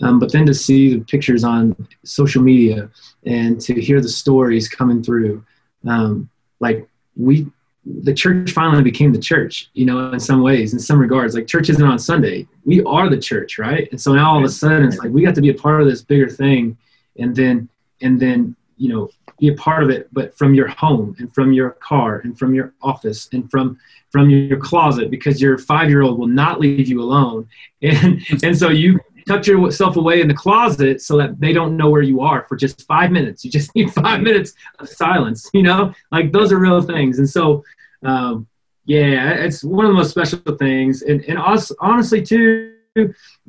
Um, 0.02 0.20
but 0.20 0.30
then 0.30 0.46
to 0.46 0.54
see 0.54 0.94
the 0.94 1.04
pictures 1.04 1.42
on 1.42 1.74
social 2.04 2.44
media 2.44 2.88
and 3.26 3.60
to 3.62 3.80
hear 3.80 4.00
the 4.00 4.08
stories 4.08 4.68
coming 4.68 5.02
through, 5.02 5.44
um, 5.84 6.30
like 6.60 6.88
we 7.16 7.48
the 7.84 8.14
church 8.14 8.52
finally 8.52 8.84
became 8.84 9.12
the 9.12 9.18
church, 9.18 9.68
you 9.74 9.84
know, 9.84 10.12
in 10.12 10.20
some 10.20 10.42
ways, 10.42 10.74
in 10.74 10.78
some 10.78 11.00
regards. 11.00 11.34
Like 11.34 11.48
church 11.48 11.68
isn't 11.70 11.84
on 11.84 11.98
Sunday. 11.98 12.46
We 12.64 12.84
are 12.84 13.08
the 13.08 13.18
church, 13.18 13.58
right? 13.58 13.88
And 13.90 14.00
so 14.00 14.12
now 14.12 14.30
all 14.30 14.38
of 14.38 14.44
a 14.44 14.48
sudden 14.48 14.84
it's 14.84 14.98
like 14.98 15.10
we 15.10 15.24
got 15.24 15.34
to 15.34 15.42
be 15.42 15.50
a 15.50 15.54
part 15.54 15.82
of 15.82 15.88
this 15.88 16.02
bigger 16.02 16.28
thing 16.28 16.78
and 17.18 17.34
then 17.34 17.68
and 18.00 18.20
then, 18.20 18.54
you 18.76 18.88
know, 18.92 19.10
be 19.38 19.48
a 19.48 19.54
part 19.54 19.82
of 19.82 19.90
it, 19.90 20.08
but 20.12 20.36
from 20.36 20.54
your 20.54 20.68
home 20.68 21.16
and 21.18 21.32
from 21.34 21.52
your 21.52 21.70
car 21.70 22.20
and 22.24 22.38
from 22.38 22.54
your 22.54 22.74
office 22.82 23.28
and 23.32 23.50
from 23.50 23.78
from 24.10 24.30
your 24.30 24.58
closet 24.58 25.10
because 25.10 25.42
your 25.42 25.58
five 25.58 25.88
year 25.88 26.02
old 26.02 26.18
will 26.18 26.28
not 26.28 26.60
leave 26.60 26.88
you 26.88 27.00
alone. 27.00 27.48
And 27.82 28.22
and 28.42 28.56
so 28.56 28.70
you 28.70 28.98
tuck 29.26 29.46
yourself 29.46 29.96
away 29.96 30.20
in 30.20 30.28
the 30.28 30.34
closet 30.34 31.00
so 31.00 31.16
that 31.18 31.40
they 31.40 31.52
don't 31.52 31.76
know 31.76 31.90
where 31.90 32.02
you 32.02 32.20
are 32.20 32.46
for 32.48 32.56
just 32.56 32.86
five 32.86 33.10
minutes. 33.10 33.44
You 33.44 33.50
just 33.50 33.74
need 33.76 33.92
five 33.92 34.22
minutes 34.22 34.54
of 34.78 34.88
silence, 34.88 35.50
you 35.52 35.62
know, 35.62 35.92
like 36.10 36.32
those 36.32 36.52
are 36.52 36.58
real 36.58 36.80
things. 36.80 37.18
And 37.18 37.28
so, 37.28 37.64
um, 38.04 38.46
yeah, 38.86 39.30
it's 39.30 39.64
one 39.64 39.84
of 39.84 39.90
the 39.90 39.96
most 39.96 40.10
special 40.10 40.38
things. 40.58 41.02
And, 41.02 41.24
and 41.24 41.38
us, 41.38 41.72
honestly, 41.80 42.22
too, 42.22 42.74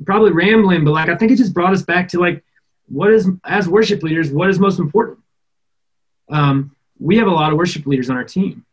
probably 0.04 0.32
rambling, 0.32 0.84
but 0.84 0.92
like 0.92 1.08
I 1.08 1.16
think 1.16 1.30
it 1.32 1.36
just 1.36 1.54
brought 1.54 1.72
us 1.72 1.82
back 1.82 2.08
to 2.08 2.20
like 2.20 2.42
what 2.88 3.12
is, 3.12 3.28
as 3.44 3.68
worship 3.68 4.02
leaders, 4.02 4.30
what 4.30 4.48
is 4.48 4.58
most 4.58 4.78
important? 4.78 5.18
Um, 6.30 6.74
we 6.98 7.16
have 7.18 7.26
a 7.26 7.32
lot 7.32 7.52
of 7.52 7.58
worship 7.58 7.86
leaders 7.86 8.10
on 8.10 8.16
our 8.16 8.24
team, 8.24 8.64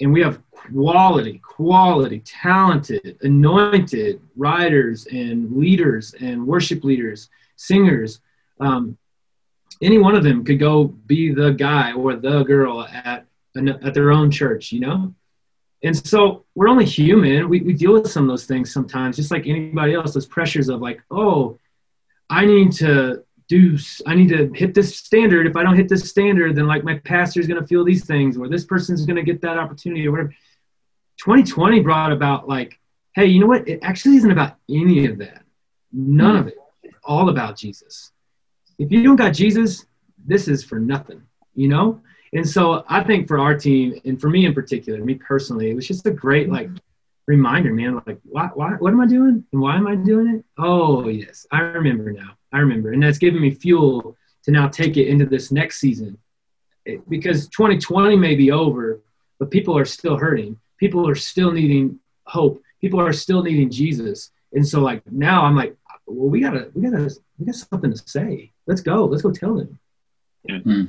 and 0.00 0.12
we 0.12 0.20
have 0.22 0.40
quality, 0.50 1.38
quality, 1.38 2.20
talented, 2.20 3.18
anointed 3.22 4.20
writers 4.36 5.06
and 5.06 5.56
leaders 5.56 6.14
and 6.20 6.46
worship 6.46 6.84
leaders, 6.84 7.28
singers. 7.56 8.20
Um, 8.60 8.96
any 9.82 9.98
one 9.98 10.14
of 10.14 10.24
them 10.24 10.44
could 10.44 10.58
go 10.58 10.84
be 10.84 11.32
the 11.32 11.52
guy 11.52 11.92
or 11.92 12.16
the 12.16 12.42
girl 12.44 12.82
at 12.82 13.26
at 13.56 13.94
their 13.94 14.12
own 14.12 14.30
church, 14.30 14.72
you 14.72 14.80
know. 14.80 15.14
And 15.82 15.96
so 16.06 16.44
we're 16.54 16.68
only 16.68 16.84
human. 16.84 17.48
We, 17.48 17.60
we 17.60 17.72
deal 17.72 17.94
with 17.94 18.10
some 18.10 18.24
of 18.24 18.28
those 18.28 18.44
things 18.44 18.72
sometimes, 18.72 19.16
just 19.16 19.30
like 19.30 19.46
anybody 19.46 19.94
else. 19.94 20.12
Those 20.12 20.26
pressures 20.26 20.68
of 20.68 20.80
like, 20.80 21.02
oh, 21.10 21.58
I 22.28 22.44
need 22.44 22.72
to 22.72 23.24
do 23.50 23.76
i 24.06 24.14
need 24.14 24.28
to 24.28 24.48
hit 24.54 24.74
this 24.74 24.96
standard. 24.96 25.46
If 25.46 25.56
i 25.56 25.62
don't 25.62 25.76
hit 25.76 25.88
this 25.88 26.08
standard 26.08 26.54
then 26.54 26.66
like 26.68 26.84
my 26.84 26.98
pastor 27.00 27.40
is 27.40 27.48
going 27.48 27.60
to 27.60 27.66
feel 27.66 27.84
these 27.84 28.06
things 28.06 28.38
or 28.38 28.48
this 28.48 28.64
person's 28.64 29.04
going 29.04 29.16
to 29.16 29.24
get 29.24 29.42
that 29.42 29.58
opportunity 29.58 30.06
or 30.06 30.12
whatever. 30.12 30.34
2020 31.18 31.80
brought 31.80 32.12
about 32.12 32.48
like 32.48 32.78
hey 33.14 33.26
you 33.26 33.40
know 33.40 33.48
what? 33.48 33.68
It 33.68 33.80
actually 33.82 34.16
isn't 34.16 34.30
about 34.30 34.54
any 34.70 35.06
of 35.06 35.18
that. 35.18 35.42
None 35.92 36.36
of 36.36 36.46
it. 36.46 36.56
It's 36.84 36.96
all 37.04 37.28
about 37.28 37.56
jesus. 37.56 38.12
If 38.78 38.92
you 38.92 39.02
don't 39.02 39.16
got 39.16 39.34
jesus 39.34 39.84
this 40.24 40.48
is 40.48 40.64
for 40.64 40.78
nothing 40.78 41.22
you 41.54 41.68
know? 41.68 42.00
And 42.32 42.48
so 42.48 42.84
i 42.88 43.02
think 43.02 43.26
for 43.26 43.40
our 43.40 43.56
team 43.56 44.00
and 44.04 44.20
for 44.20 44.30
me 44.30 44.46
in 44.46 44.54
particular 44.54 45.04
me 45.04 45.16
personally 45.16 45.70
it 45.70 45.74
was 45.74 45.88
just 45.88 46.06
a 46.06 46.12
great 46.12 46.48
like 46.48 46.70
reminder 47.26 47.72
man 47.72 48.00
like 48.06 48.18
why, 48.24 48.48
why 48.54 48.70
what 48.78 48.92
am 48.92 49.00
i 49.00 49.06
doing 49.06 49.44
and 49.52 49.60
why 49.60 49.76
am 49.76 49.86
i 49.86 49.94
doing 49.94 50.34
it 50.34 50.44
oh 50.58 51.08
yes 51.08 51.46
i 51.52 51.60
remember 51.60 52.12
now 52.12 52.36
I 52.52 52.58
remember, 52.58 52.92
and 52.92 53.02
that's 53.02 53.18
given 53.18 53.40
me 53.40 53.52
fuel 53.52 54.16
to 54.44 54.50
now 54.50 54.68
take 54.68 54.96
it 54.96 55.08
into 55.08 55.26
this 55.26 55.52
next 55.52 55.78
season. 55.78 56.18
It, 56.84 57.08
because 57.08 57.48
2020 57.48 58.16
may 58.16 58.34
be 58.34 58.50
over, 58.50 59.00
but 59.38 59.50
people 59.50 59.76
are 59.76 59.84
still 59.84 60.16
hurting. 60.16 60.58
People 60.78 61.08
are 61.08 61.14
still 61.14 61.52
needing 61.52 62.00
hope. 62.24 62.62
People 62.80 63.00
are 63.00 63.12
still 63.12 63.42
needing 63.42 63.70
Jesus. 63.70 64.30
And 64.52 64.66
so, 64.66 64.80
like 64.80 65.02
now, 65.10 65.44
I'm 65.44 65.56
like, 65.56 65.76
well, 66.06 66.28
we 66.28 66.40
gotta, 66.40 66.70
we 66.74 66.82
gotta, 66.82 67.14
we 67.38 67.46
got 67.46 67.54
something 67.54 67.92
to 67.92 68.02
say. 68.06 68.52
Let's 68.66 68.80
go. 68.80 69.04
Let's 69.04 69.22
go 69.22 69.30
tell 69.30 69.54
them. 69.54 69.78
Mm-hmm. 70.48 70.84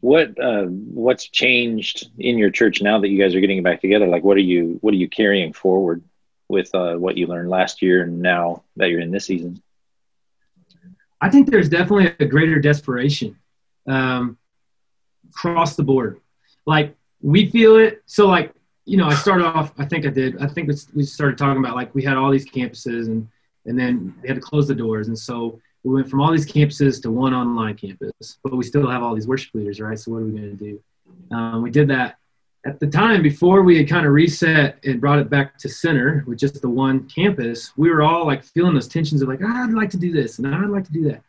What 0.00 0.38
uh, 0.40 0.66
what's 0.66 1.28
changed 1.28 2.10
in 2.18 2.38
your 2.38 2.50
church 2.50 2.82
now 2.82 3.00
that 3.00 3.08
you 3.08 3.20
guys 3.20 3.34
are 3.34 3.40
getting 3.40 3.62
back 3.62 3.80
together? 3.80 4.06
Like, 4.06 4.24
what 4.24 4.36
are 4.36 4.40
you 4.40 4.78
what 4.80 4.94
are 4.94 4.98
you 4.98 5.08
carrying 5.08 5.52
forward 5.52 6.02
with 6.48 6.72
uh, 6.74 6.94
what 6.94 7.16
you 7.16 7.26
learned 7.26 7.50
last 7.50 7.82
year 7.82 8.02
and 8.02 8.20
now 8.20 8.62
that 8.76 8.90
you're 8.90 9.00
in 9.00 9.10
this 9.10 9.26
season? 9.26 9.60
I 11.20 11.28
think 11.30 11.50
there's 11.50 11.68
definitely 11.68 12.14
a 12.20 12.24
greater 12.24 12.60
desperation 12.60 13.36
um, 13.88 14.38
across 15.30 15.74
the 15.74 15.82
board. 15.82 16.20
Like 16.64 16.94
we 17.20 17.50
feel 17.50 17.76
it. 17.76 18.02
So 18.06 18.26
like 18.26 18.54
you 18.84 18.96
know, 18.96 19.06
I 19.06 19.14
started 19.14 19.44
off. 19.44 19.72
I 19.78 19.84
think 19.84 20.06
I 20.06 20.10
did. 20.10 20.40
I 20.40 20.46
think 20.46 20.70
we 20.94 21.02
started 21.02 21.36
talking 21.36 21.62
about 21.62 21.76
like 21.76 21.94
we 21.94 22.02
had 22.02 22.16
all 22.16 22.30
these 22.30 22.48
campuses 22.48 23.06
and 23.06 23.28
and 23.66 23.78
then 23.78 24.14
they 24.22 24.28
had 24.28 24.36
to 24.36 24.40
close 24.40 24.66
the 24.66 24.74
doors, 24.74 25.08
and 25.08 25.18
so 25.18 25.60
we 25.88 25.94
went 25.94 26.10
from 26.10 26.20
all 26.20 26.30
these 26.30 26.50
campuses 26.50 27.00
to 27.02 27.10
one 27.10 27.34
online 27.34 27.74
campus. 27.74 28.38
But 28.42 28.54
we 28.54 28.64
still 28.64 28.88
have 28.88 29.02
all 29.02 29.14
these 29.14 29.26
worship 29.26 29.54
leaders, 29.54 29.80
right? 29.80 29.98
So 29.98 30.12
what 30.12 30.18
are 30.18 30.26
we 30.26 30.32
going 30.32 30.56
to 30.56 30.64
do? 30.64 30.80
Um, 31.30 31.62
we 31.62 31.70
did 31.70 31.88
that 31.88 32.18
at 32.66 32.78
the 32.78 32.86
time 32.86 33.22
before 33.22 33.62
we 33.62 33.78
had 33.78 33.88
kind 33.88 34.04
of 34.04 34.12
reset 34.12 34.78
and 34.84 35.00
brought 35.00 35.18
it 35.18 35.30
back 35.30 35.56
to 35.58 35.68
center 35.68 36.24
with 36.26 36.38
just 36.38 36.60
the 36.60 36.68
one 36.68 37.08
campus 37.08 37.72
we 37.76 37.88
were 37.88 38.02
all 38.02 38.26
like 38.26 38.42
feeling 38.42 38.74
those 38.74 38.88
tensions 38.88 39.22
of 39.22 39.28
like 39.28 39.40
oh, 39.42 39.46
i'd 39.46 39.72
like 39.72 39.88
to 39.88 39.96
do 39.96 40.12
this 40.12 40.38
and 40.38 40.46
i'd 40.54 40.68
like 40.68 40.84
to 40.84 40.92
do 40.92 41.04
that 41.04 41.22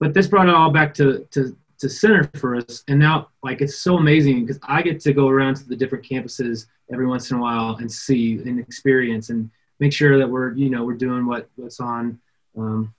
but 0.00 0.14
this 0.14 0.26
brought 0.26 0.48
it 0.48 0.54
all 0.54 0.70
back 0.70 0.94
to 0.94 1.26
to 1.30 1.54
to 1.78 1.90
center 1.90 2.28
for 2.36 2.56
us 2.56 2.82
and 2.88 2.98
now 2.98 3.28
like 3.42 3.60
it's 3.60 3.78
so 3.78 3.98
amazing 3.98 4.40
because 4.40 4.58
i 4.62 4.80
get 4.80 4.98
to 4.98 5.12
go 5.12 5.28
around 5.28 5.56
to 5.56 5.68
the 5.68 5.76
different 5.76 6.04
campuses 6.04 6.66
every 6.90 7.06
once 7.06 7.30
in 7.30 7.36
a 7.36 7.40
while 7.40 7.76
and 7.76 7.92
see 7.92 8.38
and 8.38 8.58
experience 8.58 9.28
and 9.28 9.50
make 9.78 9.92
sure 9.92 10.16
that 10.18 10.28
we're 10.28 10.52
you 10.54 10.70
know 10.70 10.84
we're 10.84 10.94
doing 10.94 11.26
what 11.26 11.48
what's 11.56 11.80
on 11.80 12.18
um, 12.56 12.92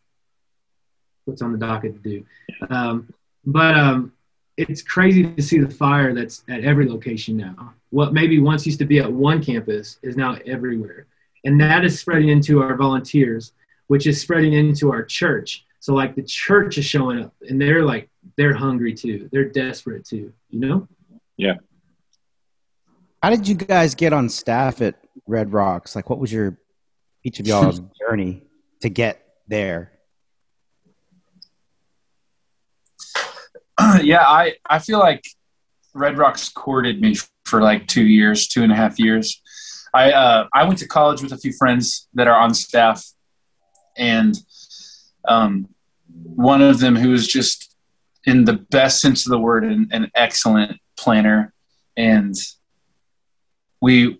what's 1.26 1.42
on 1.42 1.52
the 1.52 1.58
docket 1.58 1.94
to 1.94 2.10
do 2.10 2.26
um, 2.70 3.14
but 3.46 3.76
um, 3.78 4.14
it's 4.58 4.82
crazy 4.82 5.24
to 5.24 5.42
see 5.42 5.60
the 5.60 5.70
fire 5.70 6.14
that's 6.14 6.44
at 6.50 6.64
every 6.64 6.88
location 6.88 7.38
now. 7.38 7.74
What 7.90 8.14
maybe 8.14 8.40
once 8.40 8.66
used 8.66 8.80
to 8.80 8.86
be 8.86 9.00
at 9.00 9.12
one 9.12 9.44
campus 9.44 10.00
is 10.04 10.16
now 10.16 10.38
everywhere. 10.46 11.08
And 11.44 11.60
that 11.60 11.84
is 11.84 12.00
spreading 12.00 12.30
into 12.30 12.62
our 12.62 12.76
volunteers, 12.76 13.54
which 13.88 14.08
is 14.08 14.22
spreading 14.22 14.54
into 14.54 14.92
our 14.92 15.04
church. 15.04 15.66
So 15.80 15.94
like 15.94 16.16
the 16.16 16.24
church 16.24 16.78
is 16.78 16.86
showing 16.86 17.24
up 17.24 17.34
and 17.42 17.60
they're 17.60 17.84
like 17.84 18.10
they're 18.38 18.54
hungry 18.54 18.94
too. 18.94 19.30
They're 19.32 19.50
desperate 19.50 20.06
too, 20.06 20.32
you 20.50 20.60
know? 20.60 20.88
Yeah. 21.36 21.56
How 23.22 23.30
did 23.30 23.48
you 23.48 23.56
guys 23.56 23.96
get 23.96 24.14
on 24.14 24.30
staff 24.30 24.82
at 24.82 24.96
Red 25.28 25.52
Rocks? 25.52 25.96
Like 25.96 26.10
what 26.10 26.20
was 26.20 26.32
your 26.32 26.58
each 27.24 27.40
of 27.40 27.48
y'all's 27.48 27.82
journey 28.00 28.44
to 28.82 28.90
get 28.90 29.26
there? 29.48 29.93
yeah, 34.04 34.24
I, 34.24 34.56
I 34.70 34.80
feel 34.80 35.00
like 35.00 35.24
Red 35.94 36.18
Rocks 36.18 36.50
courted 36.50 37.02
me 37.02 37.16
for 37.46 37.62
like 37.62 37.88
two 37.88 38.06
years, 38.06 38.48
two 38.48 38.64
and 38.64 38.72
a 38.72 38.76
half 38.76 39.00
years. 39.00 39.42
I 39.94 40.12
uh, 40.12 40.48
I 40.54 40.64
went 40.66 40.80
to 40.80 40.88
college 40.88 41.22
with 41.22 41.32
a 41.34 41.38
few 41.38 41.54
friends 41.54 42.08
that 42.16 42.28
are 42.28 42.40
on 42.40 42.54
staff, 42.54 43.06
and 43.96 44.36
um, 45.28 45.70
one 46.08 46.62
of 46.62 46.80
them 46.80 46.96
who 46.96 47.10
was 47.10 47.28
just 47.28 47.76
in 48.26 48.46
the 48.46 48.54
best 48.54 49.02
sense 49.02 49.26
of 49.26 49.32
the 49.32 49.38
word 49.38 49.64
an, 49.64 49.88
an 49.92 50.10
excellent 50.16 50.80
planner, 50.98 51.54
and 51.96 52.36
we, 53.82 54.20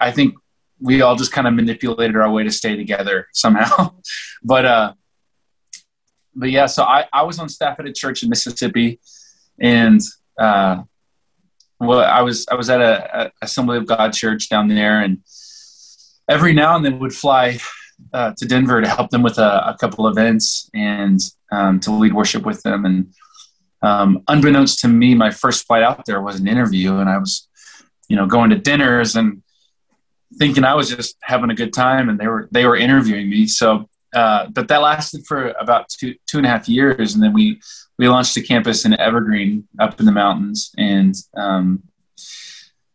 I 0.00 0.10
think 0.10 0.34
we 0.80 1.02
all 1.02 1.14
just 1.14 1.30
kind 1.30 1.46
of 1.46 1.54
manipulated 1.54 2.16
our 2.16 2.30
way 2.30 2.42
to 2.42 2.50
stay 2.50 2.74
together 2.74 3.28
somehow. 3.32 3.94
but 4.42 4.64
uh, 4.64 4.92
but 6.34 6.50
yeah, 6.50 6.66
so 6.66 6.84
I, 6.84 7.06
I 7.12 7.22
was 7.22 7.38
on 7.38 7.48
staff 7.48 7.78
at 7.78 7.86
a 7.86 7.92
church 7.92 8.22
in 8.22 8.28
Mississippi, 8.28 9.00
and 9.60 10.00
uh, 10.38 10.82
well, 11.78 12.00
I 12.00 12.22
was 12.22 12.46
I 12.50 12.54
was 12.54 12.70
at 12.70 12.80
a, 12.80 13.24
a, 13.24 13.32
Assembly 13.42 13.78
of 13.78 13.86
God 13.86 14.12
church 14.12 14.48
down 14.48 14.68
there, 14.68 15.00
and 15.00 15.18
every 16.28 16.52
now 16.52 16.76
and 16.76 16.84
then 16.84 16.98
would 16.98 17.14
fly 17.14 17.58
uh, 18.12 18.32
to 18.36 18.46
Denver 18.46 18.80
to 18.80 18.88
help 18.88 19.10
them 19.10 19.22
with 19.22 19.38
a, 19.38 19.68
a 19.68 19.76
couple 19.78 20.08
events 20.08 20.70
and 20.74 21.20
um, 21.50 21.80
to 21.80 21.92
lead 21.92 22.14
worship 22.14 22.44
with 22.44 22.62
them. 22.62 22.84
And 22.84 23.12
um, 23.82 24.22
unbeknownst 24.28 24.78
to 24.80 24.88
me, 24.88 25.14
my 25.14 25.30
first 25.30 25.66
flight 25.66 25.82
out 25.82 26.04
there 26.06 26.22
was 26.22 26.38
an 26.40 26.48
interview, 26.48 26.96
and 26.96 27.10
I 27.10 27.18
was, 27.18 27.48
you 28.08 28.16
know, 28.16 28.26
going 28.26 28.50
to 28.50 28.56
dinners 28.56 29.16
and 29.16 29.42
thinking 30.38 30.64
I 30.64 30.74
was 30.74 30.88
just 30.88 31.16
having 31.22 31.50
a 31.50 31.54
good 31.54 31.72
time, 31.72 32.08
and 32.08 32.18
they 32.18 32.26
were 32.26 32.48
they 32.50 32.64
were 32.64 32.76
interviewing 32.76 33.28
me. 33.28 33.46
So 33.46 33.88
uh, 34.14 34.46
but 34.48 34.68
that 34.68 34.82
lasted 34.82 35.26
for 35.26 35.50
about 35.60 35.88
two 35.88 36.14
two 36.26 36.38
and 36.38 36.46
a 36.46 36.48
half 36.48 36.68
years, 36.68 37.14
and 37.14 37.22
then 37.22 37.32
we 37.32 37.60
we 37.98 38.08
launched 38.08 38.36
a 38.36 38.42
campus 38.42 38.84
in 38.84 38.98
Evergreen 38.98 39.66
up 39.78 39.98
in 40.00 40.06
the 40.06 40.12
mountains, 40.12 40.70
and 40.76 41.14
um, 41.36 41.82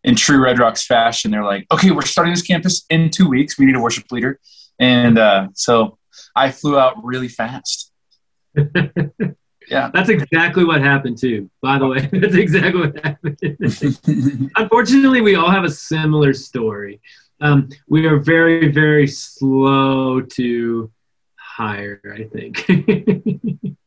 in 0.03 0.15
true 0.15 0.41
Red 0.41 0.60
Rocks 0.60 0.86
fashion, 0.86 1.32
they're 1.32 1.43
like, 1.43 1.65
"Okay, 1.71 1.91
we're 1.91 2.01
starting 2.03 2.34
this 2.34 2.43
campus 2.43 2.86
in 2.89 3.10
two 3.10 3.27
weeks. 3.27 3.58
We 3.58 3.65
need 3.65 3.75
a 3.75 3.82
worship 3.82 4.12
leader," 4.12 4.39
and 4.80 5.17
uh, 5.17 5.47
so 5.53 5.97
I 6.36 6.51
flew 6.51 6.77
out 6.77 7.03
really 7.03 7.27
fast. 7.27 7.91
yeah, 9.69 9.89
that's 9.93 10.10
exactly 10.10 10.63
what 10.63 10.82
happened 10.82 11.17
too. 11.17 11.49
By 11.62 11.80
the 11.80 11.88
way, 11.88 11.99
that's 12.12 12.36
exactly 12.36 12.82
what 12.82 13.06
happened. 13.06 14.51
Unfortunately, 14.56 15.21
we 15.21 15.36
all 15.36 15.49
have 15.49 15.63
a 15.63 15.69
similar 15.69 16.34
story. 16.34 17.01
Um, 17.39 17.69
we 17.88 18.08
are 18.08 18.17
very, 18.17 18.71
very 18.71 19.08
slow 19.08 20.21
to 20.21 20.91
higher, 21.57 21.99
I 22.13 22.23
think. 22.25 22.69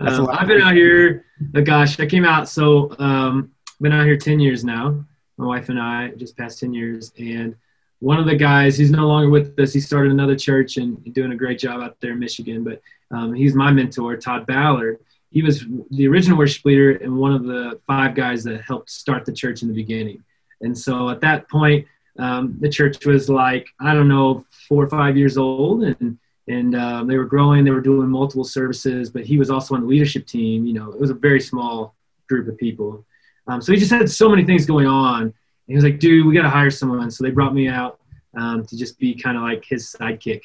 um, 0.00 0.28
I've 0.30 0.46
been 0.46 0.60
out 0.60 0.74
here, 0.74 1.24
oh 1.54 1.62
gosh, 1.62 1.98
I 1.98 2.04
came 2.04 2.26
out, 2.26 2.46
so 2.46 2.94
um, 2.98 3.52
been 3.80 3.92
out 3.92 4.04
here 4.04 4.18
10 4.18 4.38
years 4.38 4.62
now. 4.62 5.02
My 5.38 5.46
wife 5.46 5.70
and 5.70 5.80
I 5.80 6.08
just 6.10 6.36
passed 6.36 6.60
10 6.60 6.74
years. 6.74 7.10
And 7.18 7.56
one 8.00 8.18
of 8.18 8.26
the 8.26 8.36
guys, 8.36 8.76
he's 8.76 8.90
no 8.90 9.06
longer 9.06 9.30
with 9.30 9.58
us. 9.58 9.72
He 9.72 9.80
started 9.80 10.12
another 10.12 10.36
church 10.36 10.76
and 10.76 11.02
doing 11.14 11.32
a 11.32 11.36
great 11.36 11.58
job 11.58 11.80
out 11.80 11.98
there 12.00 12.12
in 12.12 12.18
Michigan. 12.18 12.62
But 12.64 12.82
um, 13.10 13.32
he's 13.32 13.54
my 13.54 13.72
mentor, 13.72 14.16
Todd 14.18 14.46
Ballard. 14.46 14.98
He 15.30 15.40
was 15.40 15.64
the 15.90 16.06
original 16.06 16.36
worship 16.36 16.66
leader 16.66 16.90
and 16.96 17.16
one 17.16 17.32
of 17.32 17.44
the 17.44 17.80
five 17.86 18.14
guys 18.14 18.44
that 18.44 18.60
helped 18.60 18.90
start 18.90 19.24
the 19.24 19.32
church 19.32 19.62
in 19.62 19.68
the 19.68 19.74
beginning. 19.74 20.22
And 20.60 20.76
so 20.76 21.08
at 21.08 21.22
that 21.22 21.48
point, 21.48 21.86
um, 22.18 22.58
the 22.60 22.68
church 22.68 23.06
was 23.06 23.30
like, 23.30 23.66
I 23.80 23.94
don't 23.94 24.08
know, 24.08 24.44
four 24.68 24.84
or 24.84 24.90
five 24.90 25.16
years 25.16 25.38
old. 25.38 25.82
And 25.82 26.18
and 26.48 26.74
um, 26.74 27.06
they 27.06 27.16
were 27.16 27.24
growing. 27.24 27.64
They 27.64 27.70
were 27.70 27.80
doing 27.80 28.08
multiple 28.08 28.44
services, 28.44 29.10
but 29.10 29.24
he 29.24 29.38
was 29.38 29.50
also 29.50 29.74
on 29.74 29.82
the 29.82 29.86
leadership 29.86 30.26
team. 30.26 30.66
You 30.66 30.74
know, 30.74 30.92
it 30.92 31.00
was 31.00 31.10
a 31.10 31.14
very 31.14 31.40
small 31.40 31.94
group 32.28 32.48
of 32.48 32.58
people. 32.58 33.04
Um, 33.46 33.60
so 33.60 33.72
he 33.72 33.78
just 33.78 33.90
had 33.90 34.10
so 34.10 34.28
many 34.28 34.44
things 34.44 34.66
going 34.66 34.86
on. 34.86 35.22
And 35.22 35.32
he 35.68 35.74
was 35.74 35.84
like, 35.84 35.98
"Dude, 35.98 36.26
we 36.26 36.34
got 36.34 36.42
to 36.42 36.50
hire 36.50 36.70
someone." 36.70 37.10
So 37.10 37.24
they 37.24 37.30
brought 37.30 37.54
me 37.54 37.68
out 37.68 38.00
um, 38.36 38.64
to 38.66 38.76
just 38.76 38.98
be 38.98 39.14
kind 39.14 39.36
of 39.36 39.42
like 39.42 39.64
his 39.64 39.94
sidekick, 39.98 40.42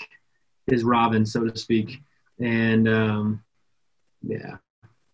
his 0.67 0.83
Robin, 0.83 1.25
so 1.25 1.43
to 1.43 1.57
speak. 1.57 2.01
And 2.39 2.87
um, 2.87 3.43
yeah, 4.21 4.57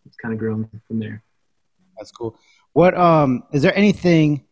it's 0.06 0.18
kind 0.18 0.34
of 0.34 0.40
grown 0.40 0.70
from 0.88 1.00
there. 1.00 1.24
That's 1.98 2.12
cool. 2.12 2.38
What 2.74 2.98
um 2.98 3.44
is 3.54 3.62
there 3.62 3.76
anything 3.78 4.46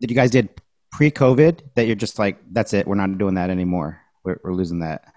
that 0.00 0.10
you 0.10 0.16
guys 0.16 0.30
did 0.30 0.50
pre-COVID 0.92 1.60
that 1.74 1.86
you're 1.86 1.96
just 1.96 2.18
like, 2.18 2.38
that's 2.52 2.72
it, 2.72 2.86
we're 2.86 2.94
not 2.94 3.18
doing 3.18 3.34
that 3.34 3.50
anymore. 3.50 4.00
We're, 4.24 4.38
we're 4.42 4.54
losing 4.54 4.80
that. 4.80 5.12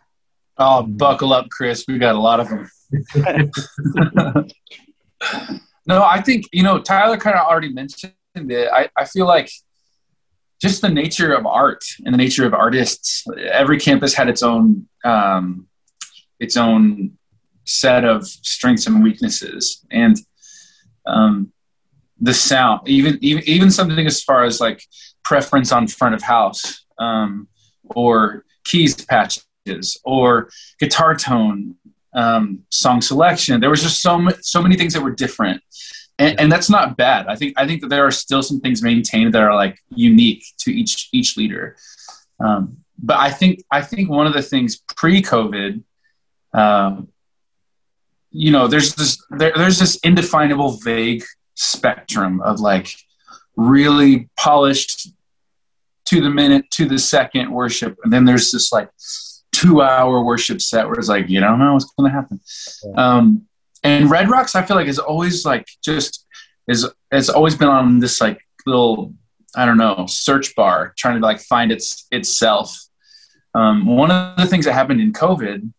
Oh, 0.62 0.84
buckle 0.84 1.32
up, 1.32 1.50
Chris. 1.50 1.86
We 1.88 1.98
got 1.98 2.16
a 2.16 2.20
lot 2.20 2.42
of 2.42 2.50
them. 2.50 2.70
no, 5.88 6.04
I 6.04 6.22
think 6.22 6.48
you 6.52 6.64
know 6.64 6.82
Tyler 6.82 7.18
kind 7.18 7.38
of 7.38 7.48
already 7.48 7.72
mentioned 7.72 8.14
it. 8.36 8.70
I, 8.72 8.90
I 8.98 9.06
feel 9.06 9.26
like 9.26 9.50
just 10.62 10.82
the 10.82 10.90
nature 10.90 11.34
of 11.34 11.46
art 11.46 11.86
and 12.06 12.14
the 12.14 12.18
nature 12.18 12.46
of 12.46 12.54
artists. 12.54 13.24
Every 13.38 13.80
campus 13.80 14.14
had 14.14 14.28
its 14.28 14.44
own 14.44 14.90
um, 15.06 15.68
its 16.42 16.58
own 16.58 17.18
set 17.66 18.04
of 18.04 18.28
strengths 18.28 18.86
and 18.86 19.02
weaknesses, 19.02 19.86
and 19.90 20.18
um, 21.06 21.54
the 22.20 22.34
sound, 22.34 22.82
even 22.90 23.18
even 23.22 23.44
even 23.46 23.72
something 23.72 24.06
as 24.06 24.22
far 24.22 24.44
as 24.44 24.60
like 24.60 24.84
preference 25.24 25.72
on 25.72 25.88
front 25.88 26.16
of 26.16 26.22
house 26.22 26.86
um, 26.98 27.48
or 27.96 28.44
keys 28.66 29.06
patches 29.06 29.46
or 30.04 30.50
guitar 30.80 31.16
tone 31.16 31.76
um, 32.14 32.64
song 32.70 33.02
selection. 33.02 33.60
There 33.60 33.70
was 33.70 33.84
just 33.84 34.02
so 34.02 34.28
so 34.42 34.62
many 34.62 34.76
things 34.76 34.94
that 34.94 35.02
were 35.02 35.12
different, 35.12 35.62
and, 36.18 36.40
and, 36.40 36.52
that's 36.52 36.70
not 36.70 36.98
bad. 36.98 37.28
I 37.28 37.36
think 37.36 37.54
I 37.58 37.68
think 37.68 37.82
that 37.82 37.90
there 37.90 38.06
are 38.06 38.12
still 38.12 38.42
some 38.42 38.60
things 38.60 38.82
maintained 38.82 39.34
that 39.34 39.44
are 39.44 39.56
like 39.56 39.80
unique 39.90 40.44
to 40.60 40.72
each 40.72 41.10
each 41.14 41.38
leader. 41.38 41.76
Um, 42.40 42.78
but 43.02 43.18
I 43.18 43.32
think 43.32 43.64
I 43.72 43.82
think 43.82 44.10
one 44.10 44.28
of 44.28 44.34
the 44.34 44.42
things 44.42 44.82
pre-COVID, 44.96 45.84
um, 46.54 47.10
you 48.32 48.52
know, 48.52 48.68
there's 48.68 48.96
this 48.96 49.24
there, 49.32 49.54
there's 49.56 49.80
this 49.80 49.98
indefinable, 49.98 50.80
vague 50.84 51.24
spectrum 51.56 52.42
of 52.42 52.60
like 52.60 52.94
really 53.56 54.30
polished 54.38 55.12
to 56.06 56.22
the 56.22 56.30
minute 56.30 56.66
to 56.72 56.86
the 56.86 56.98
second 56.98 57.52
worship, 57.52 57.98
and 58.04 58.12
then 58.12 58.26
there's 58.26 58.52
this 58.52 58.72
like 58.72 58.90
two 59.60 59.82
hour 59.82 60.24
worship 60.24 60.62
set 60.62 60.88
where 60.88 60.96
it's 60.96 61.10
like 61.10 61.30
you 61.30 61.40
don't 61.40 61.60
know 61.60 61.74
what's 61.74 61.92
going 61.98 62.10
to 62.10 62.16
happen. 62.16 62.40
Yeah. 62.84 63.18
Um, 63.18 63.48
and 63.84 64.10
Red 64.10 64.30
Rocks, 64.30 64.56
I 64.56 64.64
feel 64.64 64.76
like 64.76 64.88
is 64.88 65.00
always 65.00 65.46
like 65.46 65.68
just 65.84 66.26
is 66.68 66.88
has 67.12 67.30
always 67.30 67.56
been 67.56 67.68
on 67.68 68.00
this 68.00 68.22
like 68.22 68.42
little 68.66 69.14
I 69.56 69.66
don't 69.66 69.78
know 69.78 70.06
search 70.08 70.56
bar 70.56 70.94
trying 70.98 71.20
to 71.20 71.26
like 71.26 71.40
find 71.40 71.72
its 71.72 72.08
itself. 72.12 72.78
Um, 73.56 73.86
one 73.86 74.12
of 74.12 74.38
the 74.38 74.46
things 74.46 74.66
that 74.66 74.74
happened 74.74 75.02
in 75.02 75.12
COVID 75.12 75.74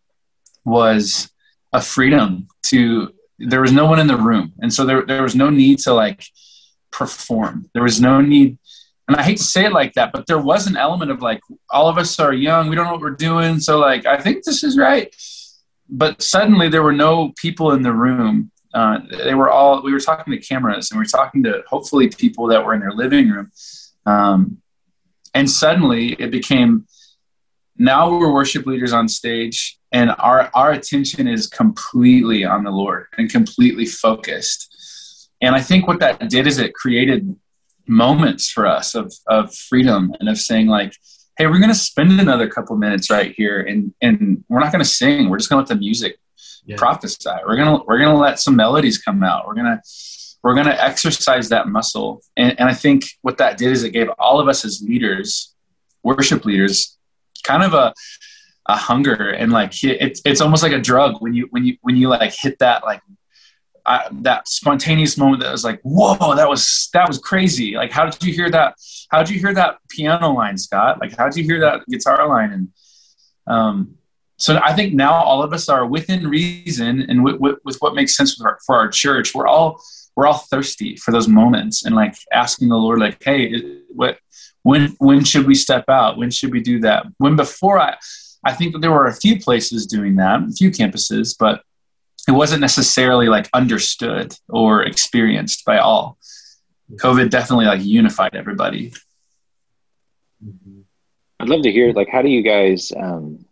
was 0.65 1.31
a 1.73 1.81
freedom 1.81 2.49
to 2.65 3.15
there 3.39 3.61
was 3.61 3.73
no 3.73 3.87
one 3.87 3.99
in 3.99 4.07
the 4.07 4.17
room, 4.17 4.53
and 4.61 4.73
so 4.73 4.85
there 4.85 5.03
there 5.07 5.23
was 5.23 5.35
no 5.35 5.51
need 5.51 5.79
to 5.81 5.95
like 5.95 6.25
perform. 6.91 7.71
There 7.73 7.83
was 7.83 8.01
no 8.01 8.21
need 8.21 8.59
and 9.11 9.19
I 9.19 9.25
hate 9.25 9.39
to 9.39 9.43
say 9.43 9.65
it 9.65 9.73
like 9.73 9.95
that, 9.95 10.13
but 10.13 10.29
there 10.29 10.39
was 10.39 10.69
an 10.69 10.77
element 10.77 11.11
of 11.11 11.21
like 11.21 11.41
all 11.69 11.89
of 11.89 11.99
us 11.99 12.21
are 12.21 12.33
young, 12.33 12.69
we 12.69 12.77
don't 12.77 12.85
know 12.85 12.93
what 12.93 13.01
we're 13.01 13.11
doing, 13.11 13.59
so 13.59 13.77
like 13.77 14.07
I 14.07 14.21
think 14.21 14.45
this 14.45 14.63
is 14.63 14.79
right. 14.79 15.13
But 15.89 16.23
suddenly 16.23 16.69
there 16.69 16.85
were 16.85 16.93
no 16.93 17.33
people 17.37 17.73
in 17.73 17.83
the 17.83 17.93
room. 17.93 18.53
Uh, 18.73 19.01
they 19.25 19.35
were 19.35 19.51
all 19.51 19.83
we 19.83 19.93
were 19.93 19.99
talking 19.99 20.33
to 20.33 20.39
cameras 20.39 20.93
and 20.93 20.99
we 20.99 21.03
were 21.03 21.09
talking 21.09 21.43
to 21.43 21.65
hopefully 21.67 22.09
people 22.09 22.47
that 22.47 22.65
were 22.65 22.73
in 22.73 22.79
their 22.79 22.93
living 22.93 23.31
room. 23.31 23.51
Um, 24.07 24.59
and 25.35 25.51
suddenly 25.51 26.13
it 26.13 26.31
became 26.31 26.87
now 27.77 28.17
we're 28.17 28.33
worship 28.33 28.65
leaders 28.65 28.93
on 28.93 29.09
stage 29.09 29.77
and 29.91 30.15
our 30.21 30.53
our 30.55 30.71
attention 30.71 31.27
is 31.27 31.49
completely 31.49 32.45
on 32.45 32.63
the 32.63 32.71
Lord 32.71 33.07
and 33.19 33.29
completely 33.29 33.87
focused. 33.87 34.69
And 35.41 35.57
I 35.57 35.63
think 35.63 35.89
what 35.89 35.99
that 35.99 36.31
did 36.31 36.47
is 36.47 36.59
it 36.59 36.75
created 36.75 37.35
moments 37.91 38.49
for 38.49 38.67
us 38.67 38.95
of, 38.95 39.13
of 39.27 39.53
freedom 39.53 40.15
and 40.21 40.29
of 40.29 40.39
saying 40.39 40.69
like 40.69 40.95
hey 41.37 41.47
we're 41.47 41.59
going 41.59 41.69
to 41.71 41.75
spend 41.75 42.21
another 42.21 42.49
couple 42.49 42.77
minutes 42.77 43.11
right 43.11 43.35
here 43.37 43.61
and 43.61 43.93
and 44.01 44.45
we're 44.49 44.61
not 44.61 44.71
going 44.73 44.85
to 44.85 44.89
sing. 44.89 45.29
We're 45.29 45.39
just 45.39 45.51
going 45.51 45.65
to 45.65 45.69
let 45.69 45.75
the 45.75 45.81
music 45.81 46.19
yeah. 46.65 46.77
prophesy. 46.77 47.31
We're 47.47 47.57
going 47.57 47.79
to 47.79 47.85
we're 47.87 47.99
going 47.99 48.15
to 48.15 48.21
let 48.21 48.39
some 48.39 48.57
melodies 48.57 48.99
come 48.99 49.23
out. 49.25 49.47
We're 49.47 49.55
going 49.55 49.67
to 49.67 49.81
we're 50.43 50.55
going 50.55 50.67
to 50.67 50.85
exercise 50.85 51.49
that 51.49 51.69
muscle. 51.69 52.23
And, 52.37 52.59
and 52.61 52.69
i 52.69 52.75
think 52.75 53.05
what 53.23 53.39
that 53.39 53.59
did 53.59 53.73
is 53.73 53.83
it 53.83 53.91
gave 53.91 54.09
all 54.19 54.39
of 54.39 54.49
us 54.49 54.65
as 54.65 54.83
leaders 54.83 55.55
worship 56.03 56.45
leaders 56.45 56.97
kind 57.43 57.63
of 57.63 57.75
a 57.75 57.93
a 58.67 58.77
hunger 58.77 59.31
and 59.31 59.51
like 59.51 59.73
it's 59.83 60.21
it's 60.25 60.41
almost 60.41 60.63
like 60.63 60.73
a 60.73 60.81
drug 60.81 61.21
when 61.21 61.35
you 61.35 61.49
when 61.51 61.65
you 61.65 61.77
when 61.81 61.97
you 61.97 62.09
like 62.09 62.33
hit 62.33 62.59
that 62.59 62.85
like 62.85 63.01
I, 63.87 64.09
that 64.23 64.49
spontaneous 64.49 65.17
moment 65.17 65.43
that 65.43 65.53
was 65.53 65.65
like, 65.65 65.81
whoa, 65.83 66.35
that 66.35 66.49
was 66.49 66.89
that 66.93 67.09
was 67.09 67.19
crazy. 67.19 67.75
Like, 67.75 67.91
how 67.91 68.09
did 68.09 68.23
you 68.23 68.33
hear 68.33 68.51
that? 68.51 68.75
How 69.11 69.19
did 69.19 69.31
you 69.31 69.41
hear 69.41 69.55
that 69.55 69.79
piano 69.89 70.33
line, 70.33 70.59
Scott? 70.59 71.01
Like, 71.01 71.17
how 71.17 71.27
did 71.29 71.37
you 71.37 71.45
hear 71.45 71.61
that 71.61 71.87
guitar 71.89 72.29
line? 72.29 72.53
And 72.53 72.69
um, 73.47 73.97
so 74.37 74.61
I 74.63 74.75
think 74.75 74.95
now 74.95 75.13
all 75.13 75.43
of 75.43 75.53
us 75.53 75.69
are 75.69 75.87
within 75.87 76.29
reason 76.29 77.03
and 77.03 77.23
with, 77.25 77.59
what 77.81 77.95
makes 77.95 78.17
sense 78.17 78.41
our, 78.41 78.59
for 78.67 78.77
our 78.77 78.89
church. 78.89 79.35
We're 79.35 79.47
all 79.47 79.81
we're 80.17 80.27
all 80.27 80.39
thirsty 80.39 80.97
for 80.97 81.13
those 81.13 81.29
moments 81.29 81.85
and 81.85 81.95
like 81.95 82.15
asking 82.33 82.69
the 82.69 82.77
Lord, 82.77 82.99
like, 82.99 83.23
hey, 83.23 83.81
what 83.89 84.19
when 84.63 84.95
when 84.99 85.25
should 85.25 85.47
we 85.47 85.55
step 85.55 85.85
out? 85.89 86.19
When 86.19 86.31
should 86.31 86.53
we 86.53 86.61
do 86.61 86.81
that? 86.81 87.07
When 87.19 87.37
before 87.37 87.79
I 87.79 87.97
I 88.45 88.53
think 88.55 88.73
that 88.73 88.81
there 88.81 88.91
were 88.91 89.07
a 89.07 89.15
few 89.15 89.39
places 89.39 89.87
doing 89.87 90.17
that, 90.17 90.43
a 90.43 90.53
few 90.53 90.71
campuses, 90.71 91.37
but 91.39 91.63
it 92.29 92.33
wasn't 92.33 92.61
necessarily 92.61 93.29
like 93.29 93.49
understood 93.53 94.37
or 94.49 94.83
experienced 94.83 95.65
by 95.65 95.79
all. 95.79 96.19
COVID 96.93 97.31
definitely 97.31 97.67
like 97.67 97.83
unified 97.83 98.35
everybody. 98.35 98.93
I'd 101.39 101.49
love 101.49 101.63
to 101.63 101.73
hear 101.73 101.93
like 101.93 102.09
how 102.09 102.23
do 102.23 102.29
you 102.29 102.43
guys 102.43 102.93
um, 102.97 103.45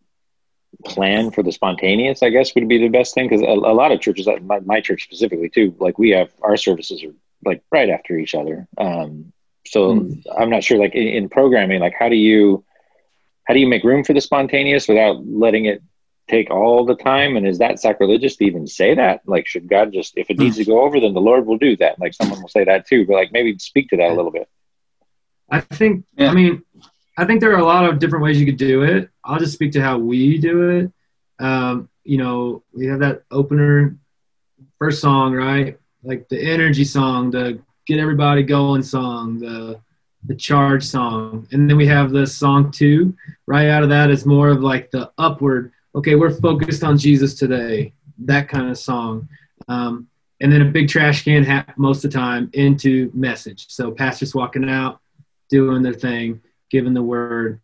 plan 0.85 1.31
for 1.31 1.43
the 1.43 1.53
spontaneous? 1.53 2.23
I 2.23 2.31
guess 2.31 2.55
would 2.55 2.69
be 2.69 2.79
the 2.79 2.89
best 2.89 3.15
thing 3.15 3.29
because 3.29 3.43
a, 3.43 3.47
a, 3.47 3.75
lot 3.75 3.93
of 3.93 4.01
churches, 4.01 4.29
my, 4.43 4.61
my, 4.61 4.81
church 4.81 5.05
specifically 5.05 5.49
too, 5.49 5.75
like 5.79 5.99
we 5.99 6.11
have 6.11 6.31
our 6.43 6.57
services 6.57 7.03
are 7.03 7.15
like 7.45 7.63
right 7.71 7.89
after 7.89 8.19
each 8.19 8.35
other. 8.35 8.67
Um, 8.77 9.33
so 9.67 9.95
mm. 9.95 10.23
I'm 10.39 10.51
not 10.51 10.65
sure 10.65 10.79
like 10.79 10.95
in, 10.95 11.09
in 11.09 11.29
programming, 11.29 11.81
like 11.81 11.95
how 11.99 12.09
do 12.09 12.17
you 12.17 12.65
how 13.45 13.55
do 13.55 13.61
you 13.61 13.67
make 13.67 13.85
room 13.85 14.05
for 14.05 14.13
the 14.13 14.21
spontaneous 14.21 14.89
without 14.89 15.27
letting 15.27 15.65
it 15.65 15.83
take 16.29 16.51
all 16.51 16.85
the 16.85 16.95
time? 16.95 17.37
And 17.37 17.47
is 17.47 17.59
that 17.59 17.81
sacrilegious 17.81 18.37
to 18.37 18.45
even 18.45 18.67
say 18.67 18.95
that? 18.95 19.23
Like 19.27 19.47
should 19.47 19.69
god 19.69 19.93
just 19.93 20.17
if 20.17 20.31
it 20.31 20.39
needs 20.39 20.57
to 20.57 20.65
go 20.65 20.83
over 20.83 21.01
then 21.01 21.15
the 21.15 21.21
lord 21.21 21.47
will 21.47 21.59
do 21.59 21.77
that. 21.79 21.99
Like 21.99 22.15
someone 22.15 22.41
will 22.41 22.49
say 22.49 22.65
that 22.65 22.87
too 22.87 23.07
but 23.07 23.15
like 23.15 23.33
maybe 23.33 23.59
speak 23.59 23.89
to 23.91 23.97
that 23.97 24.11
a 24.11 24.15
little 24.15 24.31
bit. 24.31 24.49
I 25.51 25.61
think 25.61 26.05
yeah. 26.17 26.31
i 26.31 26.35
mean 26.35 26.63
i 27.17 27.25
think 27.25 27.41
there 27.41 27.53
are 27.53 27.61
a 27.61 27.65
lot 27.65 27.89
of 27.89 27.99
different 27.99 28.25
ways 28.25 28.39
you 28.39 28.47
could 28.47 28.59
do 28.59 28.83
it. 28.83 29.11
I'll 29.25 29.39
just 29.39 29.55
speak 29.55 29.73
to 29.73 29.83
how 29.83 29.99
we 29.99 30.39
do 30.39 30.71
it. 30.71 30.93
Um, 31.45 31.89
you 32.05 32.19
know 32.19 32.63
we 32.73 32.87
have 32.87 33.01
that 33.01 33.23
opener 33.31 33.97
first 34.79 35.01
song 35.01 35.35
right? 35.35 35.79
Like 36.03 36.29
the 36.29 36.41
energy 36.41 36.85
song 36.85 37.31
the 37.31 37.61
get 37.87 37.99
everybody 37.99 38.43
going 38.43 38.83
song 38.83 39.39
the 39.39 39.81
the 40.25 40.35
charge 40.35 40.85
song. 40.85 41.47
And 41.53 41.69
then 41.69 41.77
we 41.77 41.87
have 41.87 42.11
the 42.11 42.27
song 42.27 42.71
two. 42.71 43.17
Right 43.47 43.69
out 43.69 43.83
of 43.83 43.89
that 43.91 44.11
is 44.11 44.27
more 44.27 44.49
of 44.49 44.63
like 44.63 44.91
the 44.91 45.11
upward 45.19 45.73
okay, 45.95 46.15
we're 46.15 46.31
focused 46.31 46.85
on 46.85 46.99
Jesus 46.99 47.35
today, 47.35 47.93
that 48.19 48.49
kind 48.49 48.71
of 48.71 48.79
song. 48.79 49.29
Um, 49.69 50.09
and 50.41 50.53
then 50.53 50.63
a 50.63 50.71
big 50.71 50.89
trash 50.89 51.25
can 51.25 51.45
hat 51.45 51.75
most 51.77 52.05
of 52.05 52.11
the 52.11 52.19
time 52.19 52.51
into 52.53 53.11
message. 53.13 53.67
So 53.69 53.91
pastors 53.91 54.35
walking 54.35 54.69
out, 54.69 55.01
doing 55.49 55.83
their 55.83 55.95
thing, 55.95 56.41
giving 56.71 56.95
the 56.95 57.03
word. 57.03 57.61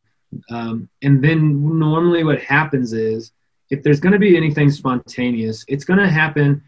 Um, 0.51 0.89
and 1.03 1.23
then 1.23 1.79
normally 1.79 2.25
what 2.25 2.41
happens 2.43 2.93
is 2.93 3.33
if 3.71 3.83
there's 3.83 4.01
going 4.01 4.13
to 4.13 4.19
be 4.19 4.37
anything 4.37 4.71
spontaneous, 4.71 5.65
it's 5.69 5.85
going 5.85 6.01
to 6.01 6.09
happen 6.09 6.63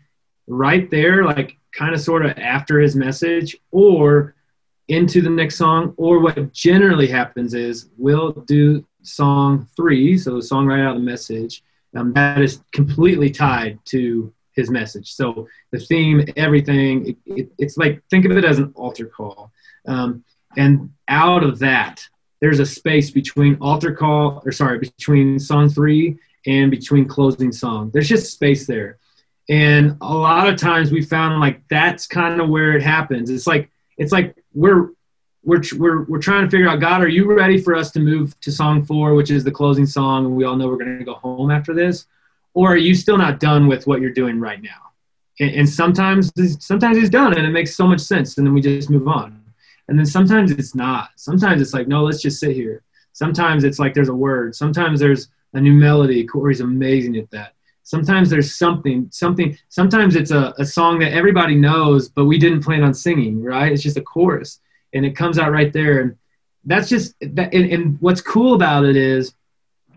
right 0.46 0.88
there, 0.90 1.24
like 1.24 1.56
kind 1.72 1.94
of 1.94 2.00
sort 2.00 2.24
of 2.24 2.38
after 2.38 2.80
his 2.80 2.94
message 2.94 3.56
or 3.72 4.34
into 4.88 5.20
the 5.20 5.30
next 5.30 5.56
song. 5.56 5.94
Or 5.96 6.20
what 6.20 6.52
generally 6.52 7.08
happens 7.08 7.54
is 7.54 7.90
we'll 7.96 8.30
do 8.32 8.86
song 9.06 9.68
three, 9.76 10.18
so 10.18 10.34
the 10.34 10.42
song 10.42 10.66
right 10.66 10.80
out 10.80 10.96
of 10.96 11.02
the 11.02 11.06
message, 11.06 11.62
um, 11.94 12.12
that 12.14 12.42
is 12.42 12.60
completely 12.72 13.30
tied 13.30 13.78
to 13.86 14.32
his 14.52 14.70
message. 14.70 15.12
So 15.12 15.48
the 15.70 15.78
theme, 15.78 16.24
everything, 16.36 17.08
it, 17.08 17.16
it, 17.26 17.52
it's 17.58 17.76
like 17.76 18.02
think 18.10 18.24
of 18.24 18.32
it 18.32 18.44
as 18.44 18.58
an 18.58 18.72
altar 18.74 19.06
call. 19.06 19.52
Um, 19.86 20.24
and 20.56 20.90
out 21.08 21.44
of 21.44 21.58
that, 21.60 22.02
there's 22.40 22.60
a 22.60 22.66
space 22.66 23.10
between 23.10 23.56
altar 23.60 23.94
call, 23.94 24.42
or 24.44 24.52
sorry, 24.52 24.78
between 24.78 25.38
song 25.38 25.68
three 25.68 26.18
and 26.46 26.70
between 26.70 27.06
closing 27.06 27.52
song. 27.52 27.90
There's 27.92 28.08
just 28.08 28.32
space 28.32 28.66
there. 28.66 28.98
And 29.48 29.96
a 30.00 30.14
lot 30.14 30.48
of 30.48 30.56
times 30.56 30.90
we 30.90 31.02
found 31.02 31.40
like 31.40 31.66
that's 31.68 32.06
kind 32.06 32.40
of 32.40 32.48
where 32.48 32.72
it 32.72 32.82
happens. 32.82 33.30
It's 33.30 33.46
like 33.46 33.70
it's 33.96 34.12
like 34.12 34.36
we're 34.54 34.90
we're, 35.46 35.62
we're, 35.78 36.02
we're 36.02 36.20
trying 36.20 36.44
to 36.44 36.50
figure 36.50 36.68
out 36.68 36.80
god 36.80 37.00
are 37.00 37.08
you 37.08 37.24
ready 37.32 37.56
for 37.56 37.74
us 37.74 37.90
to 37.92 38.00
move 38.00 38.38
to 38.40 38.50
song 38.52 38.84
four 38.84 39.14
which 39.14 39.30
is 39.30 39.44
the 39.44 39.50
closing 39.50 39.86
song 39.86 40.26
and 40.26 40.36
we 40.36 40.44
all 40.44 40.56
know 40.56 40.66
we're 40.66 40.76
going 40.76 40.98
to 40.98 41.04
go 41.04 41.14
home 41.14 41.50
after 41.50 41.72
this? 41.72 42.06
Or 42.52 42.72
are 42.72 42.76
you 42.76 42.94
still 42.94 43.18
not 43.18 43.38
done 43.38 43.66
with 43.66 43.86
what 43.86 44.00
you're 44.00 44.12
doing 44.12 44.40
right 44.40 44.60
now? 44.60 44.92
And, 45.40 45.50
and 45.54 45.68
sometimes 45.68 46.32
sometimes 46.58 46.98
he's 46.98 47.10
done 47.10 47.36
and 47.36 47.46
it 47.46 47.50
makes 47.50 47.74
so 47.74 47.86
much 47.86 48.00
sense 48.00 48.36
and 48.36 48.46
then 48.46 48.54
we 48.54 48.60
just 48.60 48.90
move 48.90 49.08
on. 49.08 49.42
And 49.88 49.96
then 49.96 50.06
sometimes 50.06 50.50
it's 50.50 50.74
not. 50.74 51.10
Sometimes 51.16 51.62
it's 51.62 51.72
like 51.72 51.86
no 51.86 52.02
let's 52.02 52.20
just 52.20 52.40
sit 52.40 52.52
here. 52.52 52.82
Sometimes 53.12 53.64
it's 53.64 53.78
like 53.78 53.94
there's 53.94 54.08
a 54.08 54.14
word. 54.14 54.54
Sometimes 54.54 55.00
there's 55.00 55.28
a 55.54 55.60
new 55.60 55.72
melody. 55.72 56.26
Kory's 56.26 56.60
amazing 56.60 57.16
at 57.16 57.30
that. 57.30 57.54
Sometimes 57.84 58.30
there's 58.30 58.56
something 58.56 59.08
something 59.12 59.56
sometimes 59.68 60.16
it's 60.16 60.32
a, 60.32 60.54
a 60.58 60.64
song 60.64 60.98
that 60.98 61.12
everybody 61.12 61.54
knows 61.54 62.08
but 62.08 62.24
we 62.24 62.36
didn't 62.36 62.64
plan 62.64 62.82
on 62.82 62.92
singing 62.92 63.40
right? 63.42 63.70
It's 63.70 63.82
just 63.82 63.96
a 63.96 64.02
chorus 64.02 64.60
and 64.92 65.04
it 65.04 65.16
comes 65.16 65.38
out 65.38 65.52
right 65.52 65.72
there 65.72 66.00
and 66.00 66.16
that's 66.64 66.88
just 66.88 67.14
that 67.20 67.54
and, 67.54 67.70
and 67.70 68.00
what's 68.00 68.20
cool 68.20 68.54
about 68.54 68.84
it 68.84 68.96
is 68.96 69.34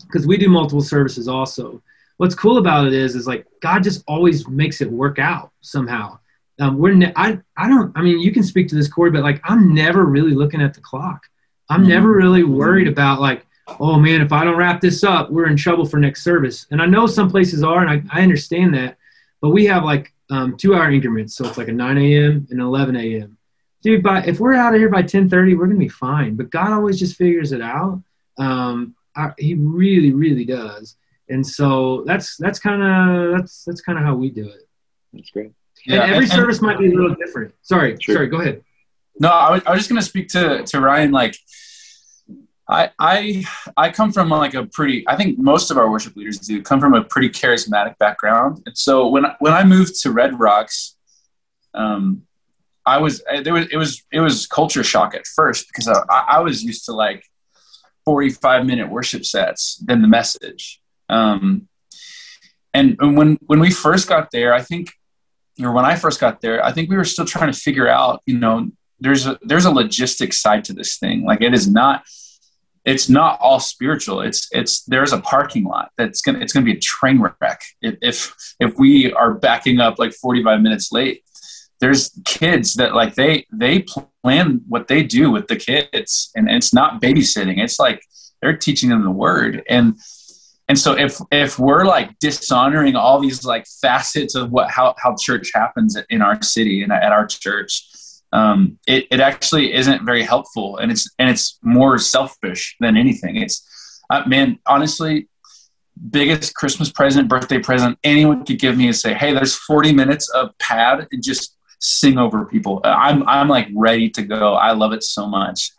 because 0.02 0.28
we 0.28 0.38
do 0.38 0.50
multiple 0.50 0.82
services 0.82 1.28
also 1.28 1.82
what's 2.20 2.36
cool 2.36 2.58
about 2.58 2.86
it 2.86 2.94
is 2.94 3.16
is 3.16 3.26
like 3.26 3.48
God 3.62 3.82
just 3.82 4.04
always 4.06 4.48
makes 4.48 4.82
it 4.82 4.92
work 4.92 5.20
out 5.20 5.52
somehow. 5.62 6.20
Um, 6.60 6.78
we're 6.78 6.94
ne- 6.94 7.14
I 7.16 7.40
I 7.58 7.68
don't 7.70 7.92
I 7.96 8.02
mean 8.02 8.20
you 8.20 8.32
can 8.32 8.44
speak 8.44 8.68
to 8.68 8.76
this 8.76 8.90
Kory, 8.90 9.10
but 9.10 9.24
like 9.24 9.42
I'm 9.46 9.74
never 9.74 10.06
really 10.06 10.34
looking 10.34 10.62
at 10.62 10.74
the 10.74 10.82
clock. 10.82 11.24
I'm 11.70 11.82
mm-hmm. 11.82 11.90
never 11.90 12.12
really 12.12 12.44
worried 12.44 12.90
about 12.90 13.22
like 13.22 13.48
oh 13.80 13.98
man 13.98 14.22
if 14.22 14.34
I 14.34 14.44
don't 14.44 14.58
wrap 14.58 14.82
this 14.82 15.04
up 15.04 15.32
we're 15.32 15.48
in 15.48 15.56
trouble 15.56 15.86
for 15.86 15.98
next 15.98 16.24
service. 16.24 16.68
And 16.72 16.82
I 16.82 16.86
know 16.86 17.08
some 17.08 17.32
places 17.32 17.64
are 17.64 17.86
and 17.86 17.90
I, 17.90 18.20
I 18.20 18.22
understand 18.22 18.74
that, 18.74 18.98
but 19.42 19.50
we 19.50 19.66
have 19.68 19.86
like 19.86 20.14
um, 20.30 20.58
two 20.58 20.76
hour 20.76 20.92
increments, 20.92 21.36
so 21.36 21.48
it's 21.48 21.58
like 21.58 21.70
a 21.70 21.74
9 21.74 21.98
a.m. 21.98 22.48
and 22.52 22.60
11 22.60 22.96
a.m. 22.98 23.38
Dude, 23.82 24.04
by 24.04 24.24
if 24.24 24.40
we're 24.40 24.56
out 24.56 24.74
of 24.74 24.80
here 24.80 24.90
by 24.90 25.04
10:30, 25.04 25.58
we're 25.58 25.68
gonna 25.68 25.80
be 25.80 25.90
fine. 25.90 26.36
But 26.36 26.50
God 26.50 26.72
always 26.72 27.00
just 27.00 27.16
figures 27.16 27.52
it 27.52 27.62
out. 27.62 28.02
Um, 28.38 28.96
I, 29.16 29.32
he 29.38 29.56
really, 29.56 30.12
really 30.12 30.46
does 30.46 30.96
and 31.30 31.46
so 31.46 32.04
that's 32.06 32.36
that's 32.38 32.60
kind 32.60 32.82
of 32.82 33.38
that's 33.38 33.64
that's 33.64 33.82
kind 33.82 33.98
of 33.98 34.04
how 34.04 34.16
we 34.16 34.30
do 34.30 34.48
it. 34.48 34.68
That's 35.14 35.30
great. 35.30 35.52
Yeah, 35.86 36.04
and 36.04 36.12
every 36.12 36.26
and, 36.26 36.34
service 36.34 36.62
might 36.62 36.80
be 36.80 36.88
a 36.88 36.96
little 36.96 37.16
different. 37.16 37.54
Sorry, 37.62 37.98
sure. 38.00 38.16
sorry. 38.16 38.28
Go 38.28 38.42
ahead. 38.42 38.64
No, 39.20 39.30
I 39.30 39.52
was, 39.52 39.62
I 39.66 39.72
was 39.72 39.80
just 39.80 39.90
gonna 39.90 40.02
speak 40.02 40.30
to 40.30 40.64
to 40.64 40.82
Ryan. 40.82 41.12
Like, 41.12 41.36
I 42.68 42.90
I 43.00 43.46
I 43.78 43.92
come 43.92 44.12
from 44.12 44.30
like 44.30 44.56
a 44.56 44.66
pretty. 44.66 45.08
I 45.08 45.16
think 45.16 45.38
most 45.38 45.72
of 45.72 45.78
our 45.78 45.90
worship 45.90 46.16
leaders 46.16 46.40
do 46.40 46.62
come 46.62 46.80
from 46.80 46.96
a 46.96 47.04
pretty 47.04 47.30
charismatic 47.30 47.98
background, 48.00 48.64
and 48.66 48.78
so 48.78 49.08
when 49.08 49.26
when 49.40 49.54
I 49.54 49.64
moved 49.64 50.02
to 50.02 50.12
Red 50.12 50.40
Rocks, 50.40 50.96
um, 51.74 52.24
I 52.96 52.98
was 52.98 53.24
there 53.44 53.54
was 53.54 53.68
it 53.72 53.78
was 53.78 54.04
it 54.12 54.20
was 54.20 54.48
culture 54.48 54.84
shock 54.84 55.16
at 55.16 55.26
first 55.26 55.68
because 55.68 55.88
I, 55.88 56.04
I 56.10 56.40
was 56.40 56.64
used 56.64 56.86
to 56.86 56.94
like 56.94 57.24
45 58.06 58.66
minute 58.66 58.90
worship 58.90 59.24
sets 59.26 59.82
then 59.86 60.02
the 60.02 60.08
message 60.08 60.82
um, 61.10 61.68
and, 62.74 62.96
and 63.00 63.18
when 63.18 63.40
when 63.48 63.60
we 63.60 63.72
first 63.72 64.08
got 64.08 64.32
there, 64.32 64.54
I 64.54 64.62
think, 64.62 64.92
or 65.62 65.72
when 65.72 65.86
I 65.86 65.96
first 65.96 66.20
got 66.20 66.42
there, 66.42 66.64
I 66.64 66.72
think 66.72 66.90
we 66.90 66.98
were 66.98 67.06
still 67.06 67.26
trying 67.26 67.52
to 67.52 67.60
figure 67.60 67.88
out, 67.88 68.22
you 68.26 68.38
know, 68.38 68.70
there's 69.00 69.26
a 69.26 69.40
there's 69.42 69.66
a 69.66 69.72
logistic 69.72 70.34
side 70.34 70.64
to 70.66 70.74
this 70.74 70.98
thing. 70.98 71.26
Like 71.26 71.42
it 71.42 71.54
is 71.54 71.68
not 71.68 72.04
it's 72.86 73.10
not 73.10 73.40
all 73.42 73.60
spiritual. 73.60 74.22
It's 74.22 74.48
it's 74.52 74.84
there's 74.84 75.14
a 75.14 75.20
parking 75.20 75.64
lot 75.64 75.92
that's 75.98 76.22
gonna 76.22 76.40
it's 76.40 76.54
gonna 76.54 76.66
be 76.66 76.74
a 76.74 76.80
train 76.80 77.20
wreck 77.20 77.62
if 77.82 77.98
if, 78.02 78.36
if 78.60 78.78
we 78.78 79.12
are 79.14 79.34
backing 79.34 79.80
up 79.80 79.98
like 79.98 80.14
45 80.14 80.62
minutes 80.62 80.92
late. 80.92 81.24
There's 81.80 82.12
kids 82.26 82.76
that 82.76 82.94
like 82.94 83.16
they 83.16 83.46
they 83.52 83.86
plan 84.24 84.62
what 84.68 84.88
they 84.88 85.04
do 85.04 85.32
with 85.32 85.48
the 85.48 85.56
kids, 85.56 86.32
and 86.36 86.50
it's 86.50 86.74
not 86.74 87.02
babysitting. 87.02 87.58
It's 87.58 87.80
like 87.80 88.02
they're 88.42 88.58
teaching 88.58 88.90
them 88.90 89.04
the 89.04 89.12
word 89.12 89.64
and 89.70 89.98
and 90.68 90.78
so 90.78 90.98
if 90.98 91.20
if 91.32 91.58
we're 91.60 91.86
like 91.86 92.18
dishonoring 92.20 92.96
all 92.96 93.20
these 93.20 93.44
like 93.44 93.66
facets 93.82 94.36
of 94.36 94.52
what 94.52 94.70
how, 94.70 94.96
how 94.98 95.16
church 95.20 95.52
happens 95.54 95.98
in 96.10 96.22
our 96.22 96.42
city 96.42 96.84
and 96.84 96.92
at 96.92 97.12
our 97.12 97.26
church 97.26 97.86
um, 98.32 98.78
it, 98.86 99.08
it 99.10 99.20
actually 99.20 99.74
isn't 99.74 100.06
very 100.06 100.24
helpful 100.24 100.78
and 100.78 100.92
it's 100.92 101.10
and 101.18 101.30
it's 101.30 101.58
more 101.64 101.98
selfish 101.98 102.76
than 102.80 102.96
anything 102.96 103.36
it's 103.36 103.66
uh, 104.10 104.24
man 104.28 104.60
honestly 104.68 105.28
biggest 106.12 106.56
christmas 106.56 106.92
present 106.92 107.28
birthday 107.28 107.60
present 107.60 107.98
anyone 108.04 108.46
could 108.46 108.60
give 108.60 108.78
me 108.78 108.88
is 108.88 109.02
say 109.02 109.14
hey 109.14 109.34
there's 109.34 109.56
40 109.56 109.94
minutes 109.94 110.30
of 110.30 110.58
pad 110.60 111.08
and 111.12 111.24
just 111.24 111.58
sing 111.80 112.18
over 112.18 112.46
people 112.46 112.82
i'm 112.84 113.28
i'm 113.28 113.48
like 113.48 113.68
ready 113.76 114.10
to 114.10 114.22
go 114.22 114.54
i 114.56 114.72
love 114.72 114.94
it 114.94 115.04
so 115.04 115.28
much 115.28 115.72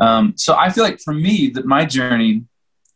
um, 0.00 0.34
so 0.36 0.54
i 0.56 0.70
feel 0.70 0.82
like 0.82 0.98
for 1.00 1.14
me 1.14 1.48
that 1.54 1.66
my 1.66 1.84
journey 1.84 2.44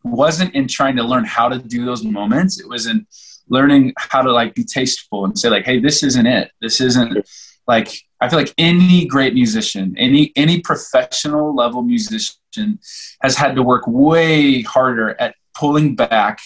wasn't 0.05 0.55
in 0.55 0.69
trying 0.69 0.97
to 0.97 1.03
learn 1.03 1.25
how 1.25 1.49
to 1.49 1.59
do 1.59 1.85
those 1.85 2.05
moments. 2.05 2.61
It 2.61 2.69
was 2.69 2.87
in 2.87 3.07
learning 3.49 3.95
how 3.97 4.23
to 4.23 4.33
like 4.33 4.55
be 4.55 4.65
tasteful 4.65 5.25
and 5.25 5.39
say 5.39 5.49
like, 5.49 5.65
hey, 5.65 5.81
this 5.81 6.03
isn't 6.03 6.27
it. 6.27 6.51
This 6.61 6.81
isn't 6.81 7.27
like 7.67 7.91
I 8.21 8.29
feel 8.29 8.39
like 8.39 8.55
any 8.59 9.07
great 9.07 9.35
musician, 9.35 9.95
any 9.97 10.33
any 10.37 10.61
professional 10.61 11.55
level 11.55 11.83
musician 11.83 12.79
has 13.23 13.37
had 13.37 13.55
to 13.57 13.63
work 13.63 13.85
way 13.87 14.63
harder 14.63 15.21
at 15.21 15.35
pulling 15.55 15.95
back 15.95 16.41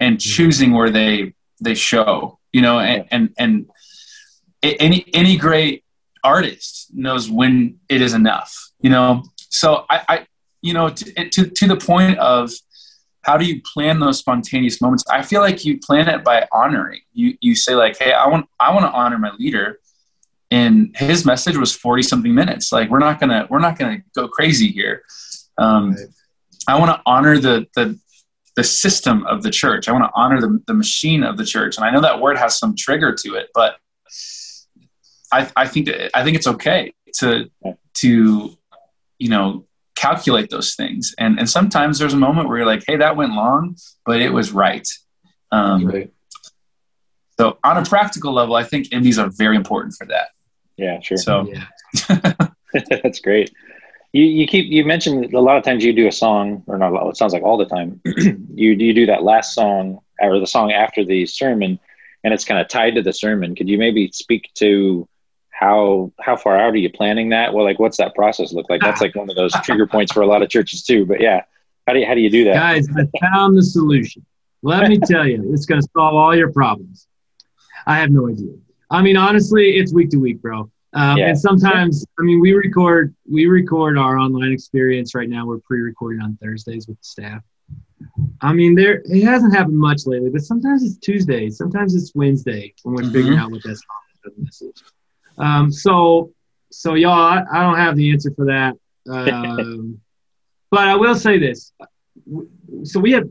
and 0.00 0.16
mm-hmm. 0.16 0.30
choosing 0.30 0.72
where 0.72 0.90
they 0.90 1.34
they 1.60 1.74
show. 1.74 2.38
You 2.52 2.62
know, 2.62 2.78
and 2.78 3.06
and, 3.10 3.34
and 3.36 3.70
any 4.64 5.06
any 5.12 5.36
great 5.36 5.84
artist 6.22 6.88
knows 6.92 7.30
when 7.30 7.78
it 7.88 8.00
is 8.00 8.14
enough. 8.14 8.54
You 8.80 8.90
know, 8.90 9.22
so 9.36 9.84
I, 9.90 10.02
I 10.08 10.26
you 10.62 10.72
know 10.72 10.88
to, 10.88 11.28
to 11.30 11.50
to 11.50 11.68
the 11.68 11.76
point 11.76 12.18
of 12.18 12.50
how 13.22 13.36
do 13.36 13.46
you 13.46 13.60
plan 13.62 14.00
those 14.00 14.18
spontaneous 14.18 14.80
moments? 14.80 15.04
I 15.10 15.22
feel 15.22 15.40
like 15.40 15.64
you 15.64 15.78
plan 15.78 16.08
it 16.08 16.24
by 16.24 16.46
honoring. 16.52 17.00
You 17.12 17.36
you 17.40 17.54
say 17.54 17.74
like 17.74 17.98
hey 17.98 18.12
i 18.12 18.26
want 18.26 18.46
i 18.60 18.72
want 18.72 18.84
to 18.84 18.90
honor 18.90 19.18
my 19.18 19.32
leader 19.38 19.78
and 20.50 20.94
his 20.96 21.24
message 21.24 21.56
was 21.56 21.74
40 21.74 22.02
something 22.02 22.34
minutes. 22.34 22.72
Like 22.72 22.90
we're 22.90 22.98
not 22.98 23.20
gonna 23.20 23.46
we're 23.50 23.60
not 23.60 23.78
gonna 23.78 23.98
go 24.14 24.28
crazy 24.28 24.68
here. 24.68 25.02
Um, 25.56 25.92
right. 25.92 26.06
i 26.66 26.78
want 26.78 26.90
to 26.90 27.00
honor 27.06 27.38
the 27.38 27.66
the 27.74 27.98
the 28.56 28.64
system 28.64 29.26
of 29.26 29.42
the 29.42 29.50
church. 29.50 29.88
I 29.88 29.92
want 29.92 30.04
to 30.04 30.10
honor 30.14 30.40
the, 30.40 30.62
the 30.66 30.74
machine 30.74 31.24
of 31.24 31.36
the 31.36 31.44
church. 31.44 31.76
And 31.76 31.84
i 31.84 31.90
know 31.90 32.00
that 32.00 32.20
word 32.20 32.38
has 32.38 32.58
some 32.58 32.74
trigger 32.76 33.14
to 33.22 33.34
it 33.34 33.48
but 33.54 33.76
i 35.32 35.50
i 35.56 35.66
think 35.66 35.88
i 36.14 36.22
think 36.22 36.36
it's 36.36 36.46
okay 36.46 36.92
to 37.14 37.50
to 37.94 38.56
you 39.18 39.28
know 39.28 39.66
calculate 39.94 40.50
those 40.50 40.74
things. 40.74 41.14
And 41.18 41.38
and 41.38 41.48
sometimes 41.48 41.98
there's 41.98 42.14
a 42.14 42.18
moment 42.18 42.48
where 42.48 42.58
you're 42.58 42.66
like, 42.66 42.84
hey, 42.86 42.96
that 42.96 43.16
went 43.16 43.32
long, 43.32 43.76
but 44.04 44.20
it 44.20 44.30
was 44.30 44.52
right. 44.52 44.86
Um, 45.50 45.86
right. 45.86 46.12
So 47.38 47.58
on 47.64 47.78
a 47.78 47.84
practical 47.84 48.32
level, 48.32 48.54
I 48.54 48.64
think 48.64 48.88
MDs 48.88 49.22
are 49.22 49.30
very 49.30 49.56
important 49.56 49.94
for 49.94 50.06
that. 50.06 50.28
Yeah, 50.76 51.00
sure. 51.00 51.16
So 51.16 51.48
yeah. 51.48 52.34
that's 53.02 53.20
great. 53.20 53.52
You, 54.12 54.24
you 54.24 54.46
keep 54.46 54.70
you 54.70 54.84
mentioned 54.84 55.34
a 55.34 55.40
lot 55.40 55.56
of 55.56 55.64
times 55.64 55.84
you 55.84 55.92
do 55.92 56.06
a 56.06 56.12
song 56.12 56.62
or 56.66 56.78
not 56.78 56.92
a 56.92 56.94
lot, 56.94 57.08
it 57.08 57.16
sounds 57.16 57.32
like 57.32 57.42
all 57.42 57.56
the 57.56 57.66
time 57.66 58.00
you 58.54 58.72
you 58.72 58.94
do 58.94 59.06
that 59.06 59.24
last 59.24 59.54
song 59.54 59.98
or 60.20 60.38
the 60.38 60.46
song 60.46 60.70
after 60.70 61.04
the 61.04 61.26
sermon 61.26 61.80
and 62.22 62.32
it's 62.32 62.44
kind 62.44 62.60
of 62.60 62.68
tied 62.68 62.94
to 62.94 63.02
the 63.02 63.12
sermon 63.12 63.56
could 63.56 63.68
you 63.68 63.76
maybe 63.76 64.08
speak 64.12 64.52
to 64.54 65.08
how 65.64 66.12
how 66.20 66.36
far 66.36 66.56
out 66.58 66.74
are 66.74 66.76
you 66.76 66.90
planning 66.90 67.30
that? 67.30 67.52
Well, 67.52 67.64
like 67.64 67.78
what's 67.78 67.96
that 67.96 68.14
process 68.14 68.52
look 68.52 68.68
like? 68.68 68.80
That's 68.82 69.00
like 69.00 69.14
one 69.14 69.30
of 69.30 69.36
those 69.36 69.52
trigger 69.62 69.86
points 69.86 70.12
for 70.12 70.22
a 70.22 70.26
lot 70.26 70.42
of 70.42 70.50
churches 70.50 70.82
too. 70.82 71.06
But 71.06 71.20
yeah, 71.20 71.42
how 71.86 71.94
do 71.94 72.00
you 72.00 72.06
how 72.06 72.14
do 72.14 72.20
you 72.20 72.30
do 72.30 72.44
that? 72.44 72.54
Guys, 72.54 72.88
I 72.96 73.08
found 73.20 73.56
the 73.56 73.62
solution. 73.62 74.24
Let 74.62 74.88
me 74.88 74.98
tell 74.98 75.26
you, 75.26 75.52
it's 75.52 75.66
going 75.66 75.80
to 75.80 75.88
solve 75.94 76.14
all 76.14 76.34
your 76.34 76.50
problems. 76.50 77.06
I 77.86 77.98
have 77.98 78.10
no 78.10 78.28
idea. 78.28 78.54
I 78.90 79.02
mean, 79.02 79.16
honestly, 79.16 79.76
it's 79.76 79.92
week 79.92 80.10
to 80.10 80.16
week, 80.18 80.40
bro. 80.40 80.70
Um, 80.94 81.18
yeah. 81.18 81.28
And 81.28 81.38
sometimes, 81.38 82.06
I 82.18 82.22
mean, 82.22 82.40
we 82.40 82.52
record 82.52 83.14
we 83.30 83.46
record 83.46 83.98
our 83.98 84.16
online 84.18 84.52
experience 84.52 85.14
right 85.14 85.28
now. 85.28 85.46
We're 85.46 85.58
pre-recording 85.58 86.20
on 86.20 86.38
Thursdays 86.42 86.86
with 86.88 86.98
the 86.98 87.04
staff. 87.04 87.42
I 88.40 88.52
mean, 88.52 88.74
there 88.74 89.02
it 89.04 89.24
hasn't 89.24 89.54
happened 89.54 89.78
much 89.78 90.02
lately, 90.06 90.30
but 90.30 90.42
sometimes 90.42 90.82
it's 90.82 90.98
Tuesday, 90.98 91.50
sometimes 91.50 91.94
it's 91.94 92.14
Wednesday 92.14 92.74
when 92.82 92.94
we're 92.94 93.02
mm-hmm. 93.02 93.12
figuring 93.12 93.38
out 93.38 93.50
what 93.50 93.62
that's 93.64 93.82
message. 94.36 94.82
Um, 95.38 95.70
so, 95.70 96.32
so 96.70 96.94
y'all, 96.94 97.12
I, 97.12 97.44
I, 97.52 97.62
don't 97.62 97.78
have 97.78 97.96
the 97.96 98.10
answer 98.12 98.30
for 98.34 98.46
that. 98.46 98.74
Um, 99.10 100.00
but 100.70 100.88
I 100.88 100.96
will 100.96 101.14
say 101.14 101.38
this. 101.38 101.72
So 102.84 103.00
we 103.00 103.12
have, 103.12 103.28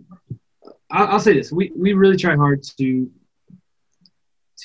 I'll, 0.91 1.08
I'll 1.08 1.20
say 1.20 1.34
this. 1.34 1.51
We, 1.51 1.72
we 1.76 1.93
really 1.93 2.18
try 2.18 2.36
hard 2.36 2.64
to, 2.78 3.10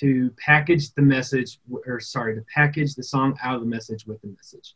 to 0.01 0.31
package 0.39 0.93
the 0.93 1.03
message 1.03 1.59
or 1.87 2.01
sorry, 2.01 2.35
to 2.37 2.45
package 2.55 2.95
the 2.95 3.03
song 3.03 3.37
out 3.43 3.57
of 3.57 3.61
the 3.61 3.67
message 3.67 4.07
with 4.07 4.21
the 4.23 4.29
message. 4.29 4.75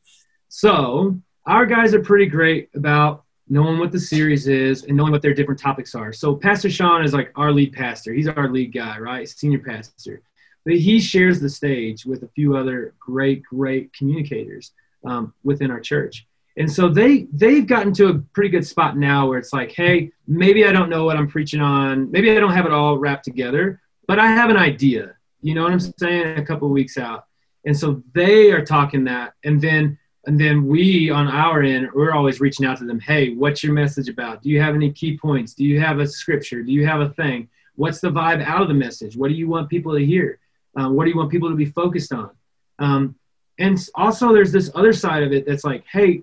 So 0.49 1.21
our 1.47 1.67
guys 1.67 1.95
are 1.95 2.03
pretty 2.03 2.27
great 2.27 2.71
about 2.75 3.25
knowing 3.49 3.79
what 3.79 3.93
the 3.93 4.01
series 4.01 4.47
is 4.47 4.85
and 4.85 4.97
knowing 4.97 5.13
what 5.13 5.23
their 5.23 5.35
different 5.35 5.61
topics 5.61 5.95
are. 5.95 6.13
So 6.13 6.35
Pastor 6.35 6.71
Sean 6.71 7.05
is 7.05 7.13
like 7.13 7.33
our 7.37 7.53
lead 7.53 7.73
pastor. 7.73 8.13
He's 8.13 8.29
our 8.29 8.49
lead 8.49 8.73
guy, 8.73 8.99
right? 8.99 9.29
Senior 9.29 9.59
pastor 9.59 10.23
but 10.65 10.75
he 10.75 11.01
shares 11.01 11.41
the 11.41 11.49
stage 11.49 12.05
with 12.05 12.23
a 12.23 12.29
few 12.29 12.57
other 12.57 12.95
great, 13.01 13.43
great 13.43 13.93
communicators 13.93 14.73
um, 15.05 15.35
within 15.43 15.71
our 15.71 15.81
church. 15.81 16.27
And 16.57 16.71
so 16.71 16.89
they 16.89 17.27
they've 17.33 17.67
gotten 17.67 17.95
to 17.95 18.09
a 18.09 18.19
pretty 18.35 18.51
good 18.51 18.67
spot 18.67 18.97
now 18.97 19.27
where 19.27 19.39
it's 19.39 19.53
like, 19.53 19.73
hey, 19.73 20.13
maybe 20.27 20.67
I 20.67 20.73
don't 20.73 20.91
know 20.91 21.05
what 21.05 21.17
I'm 21.17 21.29
preaching 21.29 21.61
on, 21.61 22.11
maybe 22.11 22.31
I 22.31 22.41
don't 22.41 22.53
have 22.53 22.67
it 22.67 22.73
all 22.73 22.99
wrapped 22.99 23.25
together, 23.25 23.81
but 24.07 24.19
I 24.19 24.27
have 24.27 24.51
an 24.51 24.59
idea. 24.59 25.17
You 25.41 25.55
know 25.55 25.63
what 25.63 25.73
I'm 25.73 25.81
saying? 25.81 26.39
A 26.39 26.45
couple 26.45 26.69
weeks 26.69 26.99
out, 26.99 27.25
and 27.65 27.77
so 27.77 28.03
they 28.15 28.53
are 28.53 28.65
talking 28.65 29.05
that, 29.05 29.33
and 29.45 29.61
then 29.61 29.99
and 30.27 30.39
then 30.39 30.67
we 30.67 31.11
on 31.11 31.27
our 31.27 31.63
end 31.63 31.89
we're 31.95 32.13
always 32.13 32.41
reaching 32.41 32.67
out 32.67 32.79
to 32.79 32.85
them. 32.85 33.01
Hey 33.01 33.35
what's 33.35 33.65
your 33.65 33.73
message 33.73 34.09
about? 34.09 34.43
Do 34.43 34.51
you 34.51 34.61
have 34.61 34.75
any 34.75 34.93
key 34.93 35.19
points? 35.19 35.55
Do 35.55 35.65
you 35.65 35.81
have 35.81 35.99
a 35.99 36.07
scripture? 36.07 36.63
Do 36.63 36.71
you 36.71 36.87
have 36.87 37.01
a 37.01 37.09
thing? 37.11 37.49
What's 37.77 38.01
the 38.01 38.11
vibe 38.11 38.45
out 38.45 38.63
of 38.63 38.69
the 38.69 38.75
message? 38.75 39.17
What 39.17 39.29
do 39.29 39.35
you 39.35 39.49
want 39.49 39.71
people 39.71 39.95
to 39.95 40.05
hear 40.05 40.39
um, 40.77 40.95
what 40.95 41.05
do 41.05 41.11
you 41.11 41.17
want 41.17 41.31
people 41.31 41.51
to 41.51 41.57
be 41.57 41.67
focused 41.67 42.13
on? 42.13 42.31
Um, 42.79 43.17
and 43.59 43.79
also 43.95 44.33
there's 44.33 44.53
this 44.53 44.71
other 44.75 44.93
side 44.93 45.23
of 45.23 45.33
it 45.33 45.47
that's 45.47 45.65
like 45.65 45.85
hey 45.93 46.23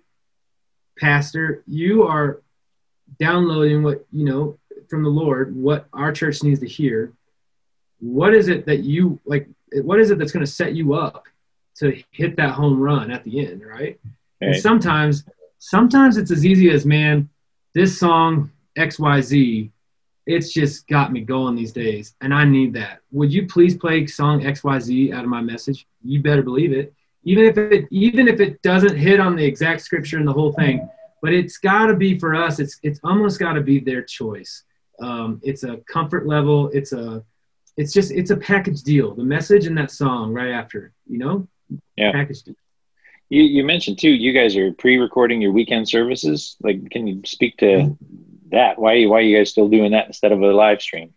pastor 0.97 1.64
you 1.68 2.04
are 2.04 2.41
downloading 3.20 3.84
what 3.84 4.06
you 4.12 4.26
know 4.26 4.58
from 4.89 5.04
the 5.04 5.10
lord 5.10 5.56
what 5.56 5.88
our 5.93 6.12
church 6.12 6.43
needs 6.43 6.60
to 6.60 6.68
hear. 6.68 7.14
What 8.00 8.34
is 8.34 8.47
it 8.47 8.66
that 8.66 8.80
you 8.80 9.20
like 9.26 9.47
what 9.72 10.00
is 10.00 10.10
it 10.10 10.18
that's 10.18 10.32
going 10.32 10.45
to 10.45 10.52
set 10.52 10.74
you 10.74 10.93
up 10.93 11.26
to 11.76 12.02
hit 12.12 12.36
that 12.38 12.52
home 12.52 12.80
run 12.80 13.12
at 13.12 13.24
the 13.24 13.45
end, 13.45 13.66
right? 13.66 14.00
And 14.41 14.56
sometimes, 14.56 15.26
sometimes 15.60 16.18
it's 16.18 16.32
as 16.32 16.45
easy 16.45 16.70
as 16.72 16.86
man, 16.86 17.30
this 17.74 18.00
song 18.00 18.52
X 18.76 19.00
Y 19.00 19.22
Z, 19.22 19.72
it's 20.30 20.54
just 20.54 20.88
got 20.88 21.12
me 21.12 21.22
going 21.22 21.56
these 21.56 21.74
days, 21.74 22.16
and 22.22 22.34
I 22.34 22.46
need 22.46 22.74
that. 22.74 23.00
Would 23.12 23.34
you 23.34 23.48
please 23.48 23.76
play 23.76 24.06
song 24.06 24.46
X 24.46 24.64
Y 24.64 24.80
Z 24.80 25.14
out 25.14 25.24
of 25.24 25.30
my 25.30 25.42
message? 25.42 25.88
You 26.04 26.22
better 26.22 26.44
believe 26.44 26.72
it. 26.72 26.94
Even 27.24 27.46
if 27.46 27.58
it 27.58 27.88
even 27.92 28.28
if 28.28 28.40
it 28.40 28.62
doesn't 28.62 28.96
hit 28.96 29.20
on 29.20 29.36
the 29.36 29.46
exact 29.46 29.82
scripture 29.82 30.18
and 30.18 30.28
the 30.28 30.34
whole 30.34 30.54
thing, 30.54 30.88
but 31.22 31.34
it's 31.34 31.58
got 31.58 31.88
to 31.88 31.96
be 31.96 32.18
for 32.18 32.36
us. 32.36 32.60
It's 32.60 32.80
it's 32.84 33.00
almost 33.04 33.40
got 33.40 33.54
to 33.54 33.62
be 33.62 33.80
their 33.80 34.04
choice. 34.04 34.64
Um, 35.02 35.40
it's 35.44 35.64
a 35.64 35.78
comfort 35.92 36.28
level. 36.28 36.70
It's 36.74 36.94
a 36.94 37.24
it's 37.78 37.94
just 37.94 38.12
it's 38.12 38.32
a 38.32 38.38
package 38.38 38.84
deal. 38.84 39.16
The 39.16 39.24
message 39.24 39.66
and 39.66 39.78
that 39.78 39.92
song 39.92 40.34
right 40.34 40.52
after, 40.52 40.94
you 41.08 41.18
know 41.18 41.48
yeah. 41.96 42.12
packaged 42.12 42.50
You, 43.30 43.44
you 43.44 43.64
mentioned 43.64 44.00
too, 44.00 44.10
you 44.10 44.34
guys 44.34 44.56
are 44.56 44.72
pre-recording 44.74 45.42
your 45.42 45.52
weekend 45.52 45.88
services. 45.88 46.58
Like, 46.62 46.90
can 46.90 47.08
you 47.08 47.22
speak 47.26 47.58
to 47.58 47.66
mm-hmm. 47.66 48.29
That? 48.52 48.80
Why, 48.80 49.06
why 49.06 49.18
are 49.18 49.22
you 49.22 49.38
guys 49.38 49.50
still 49.50 49.68
doing 49.68 49.91
that 49.91 50.08
instead 50.08 50.32
of 50.32 50.41
a 50.41 50.47
live 50.47 50.82
stream? 50.82 51.14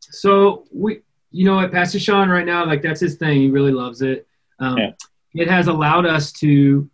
So 0.00 0.64
we, 0.72 1.00
you 1.30 1.44
know 1.44 1.56
what, 1.56 1.72
Pastor 1.72 2.00
Sean 2.00 2.28
right 2.28 2.46
now, 2.46 2.66
like 2.66 2.82
that's 2.82 3.00
his 3.00 3.16
thing. 3.16 3.40
He 3.40 3.50
really 3.50 3.72
loves 3.72 4.02
it. 4.02 4.26
Um, 4.58 4.78
yeah. 4.78 4.90
It 5.32 5.48
has 5.48 5.68
allowed 5.68 6.06
us 6.06 6.32
to, 6.32 6.90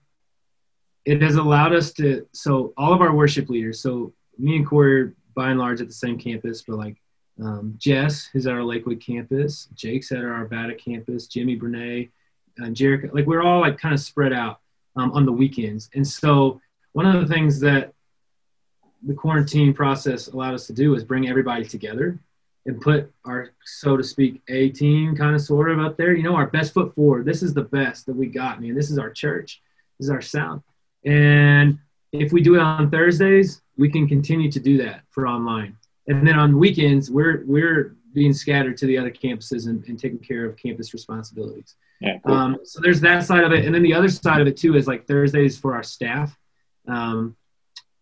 it 1.05 1.23
has 1.23 1.37
allowed 1.37 1.75
us 1.75 1.93
to, 1.95 2.27
so 2.33 2.75
all 2.77 2.93
of 2.93 3.01
our 3.01 3.15
worship 3.15 3.49
leaders, 3.49 3.81
so 3.81 4.13
me 4.39 4.57
and 4.57 4.67
Corey 4.67 5.13
by 5.35 5.51
and 5.51 5.59
large 5.59 5.81
at 5.81 5.87
the 5.87 5.95
same 5.95 6.19
campus, 6.19 6.63
but 6.63 6.77
like 6.77 6.97
um, 7.43 7.75
Jess 7.79 8.29
is 8.35 8.47
at 8.47 8.55
our 8.55 8.65
Lakewood 8.65 9.01
campus, 9.01 9.69
Jake's 9.75 10.13
at 10.13 10.25
our 10.25 10.47
Arvada 10.47 10.79
campus, 10.79 11.27
Jimmy 11.27 11.59
Brene, 11.59 12.11
uh, 12.63 12.71
Jericho. 12.71 13.11
Like 13.13 13.27
we're 13.27 13.43
all 13.43 13.61
like 13.61 13.79
kind 13.79 13.95
of 13.95 14.01
spread 14.01 14.33
out 14.33 14.61
um, 14.97 15.13
on 15.13 15.25
the 15.25 15.33
weekends. 15.33 15.89
And 15.95 16.07
so 16.07 16.61
one 16.93 17.07
of 17.07 17.21
the 17.21 17.33
things 17.33 17.61
that 17.61 17.93
the 19.05 19.15
quarantine 19.15 19.73
process 19.75 20.29
allowed 20.29 20.55
us 20.55 20.67
to 20.67 20.73
do 20.73 20.95
is 20.95 21.05
bring 21.05 21.29
everybody 21.29 21.65
together 21.65 22.19
and 22.67 22.81
put 22.81 23.13
our, 23.25 23.51
so 23.65 23.97
to 23.97 24.03
speak, 24.03 24.43
A 24.49 24.71
team 24.71 25.17
kind 25.17 25.35
of 25.35 25.41
sort 25.41 25.71
of 25.71 25.79
up 25.79 25.97
there. 25.97 26.15
You 26.15 26.25
know, 26.25 26.35
our 26.35 26.49
best 26.49 26.75
foot 26.75 26.95
forward. 26.95 27.25
This 27.25 27.43
is 27.43 27.55
the 27.55 27.63
best 27.63 28.07
that 28.07 28.17
we 28.17 28.27
got, 28.27 28.61
man. 28.61 28.75
This 28.75 28.91
is 28.91 28.99
our 28.99 29.11
church. 29.11 29.63
This 29.99 30.07
is 30.07 30.11
our 30.11 30.21
sound. 30.21 30.63
And 31.05 31.79
if 32.13 32.33
we 32.33 32.43
do 32.43 32.57
it 32.57 32.61
on 32.61 32.91
Thursdays, 32.91 33.63
we 33.77 33.91
can 33.91 34.09
continue 34.09 34.51
to 34.51 34.61
do 34.61 34.79
that 34.79 35.03
for 35.11 35.29
online. 35.29 35.77
And 36.09 36.27
then 36.27 36.39
on 36.39 36.59
weekends, 36.59 37.11
we're 37.11 37.45
we're 37.47 37.97
being 38.13 38.33
scattered 38.33 38.77
to 38.79 38.87
the 38.87 38.97
other 38.97 39.11
campuses 39.11 39.67
and, 39.67 39.85
and 39.87 39.99
taking 39.99 40.19
care 40.19 40.47
of 40.47 40.57
campus 40.57 40.95
responsibilities. 40.95 41.77
Yeah, 42.01 42.19
cool. 42.25 42.35
um, 42.35 42.59
so 42.65 42.81
there's 42.83 43.01
that 43.03 43.25
side 43.25 43.45
of 43.45 43.53
it, 43.53 43.65
and 43.65 43.75
then 43.75 43.83
the 43.83 43.95
other 43.95 44.09
side 44.09 44.41
of 44.41 44.47
it 44.47 44.57
too 44.57 44.77
is 44.77 44.87
like 44.87 45.07
Thursdays 45.07 45.59
for 45.59 45.75
our 45.75 45.83
staff. 45.83 46.37
Um, 46.89 47.37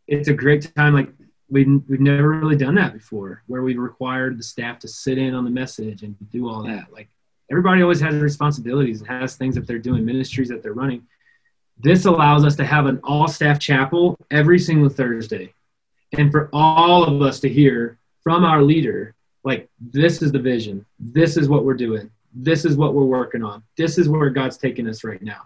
it's 0.07 0.28
a 0.28 0.34
great 0.34 0.74
time. 0.74 0.94
Like 0.94 1.11
we 1.48 1.64
we've 1.64 2.00
never 2.00 2.30
really 2.30 2.57
done 2.57 2.74
that 2.76 2.92
before, 2.92 3.42
where 3.46 3.62
we 3.62 3.76
required 3.76 4.38
the 4.38 4.42
staff 4.42 4.78
to 4.80 4.88
sit 4.88 5.18
in 5.18 5.34
on 5.34 5.44
the 5.44 5.50
message 5.50 6.02
and 6.02 6.16
do 6.30 6.48
all 6.48 6.62
that. 6.64 6.92
Like 6.92 7.09
everybody 7.50 7.82
always 7.82 8.00
has 8.00 8.14
responsibilities 8.16 9.00
and 9.00 9.09
has 9.09 9.36
things 9.36 9.55
that 9.55 9.66
they're 9.66 9.78
doing, 9.78 10.05
ministries 10.05 10.48
that 10.48 10.62
they're 10.62 10.72
running. 10.72 11.07
This 11.78 12.05
allows 12.05 12.44
us 12.44 12.57
to 12.57 12.64
have 12.64 12.86
an 12.86 13.00
all 13.02 13.28
staff 13.28 13.59
chapel 13.59 14.16
every 14.30 14.59
single 14.59 14.88
Thursday, 14.88 15.52
and 16.12 16.30
for 16.30 16.48
all 16.52 17.05
of 17.05 17.20
us 17.22 17.40
to 17.40 17.48
hear 17.48 17.98
from 18.22 18.44
our 18.44 18.62
leader, 18.62 19.14
like 19.42 19.68
this 19.80 20.22
is 20.22 20.32
the 20.32 20.38
vision, 20.38 20.86
this 20.98 21.36
is 21.36 21.48
what 21.48 21.64
we're 21.64 21.74
doing, 21.74 22.11
this 22.34 22.64
is 22.64 22.76
what 22.76 22.94
we're 22.94 23.05
working 23.05 23.42
on. 23.42 23.62
This 23.76 23.98
is 23.98 24.09
where 24.09 24.30
God's 24.30 24.57
taking 24.57 24.88
us 24.88 25.05
right 25.05 25.22
now. 25.22 25.42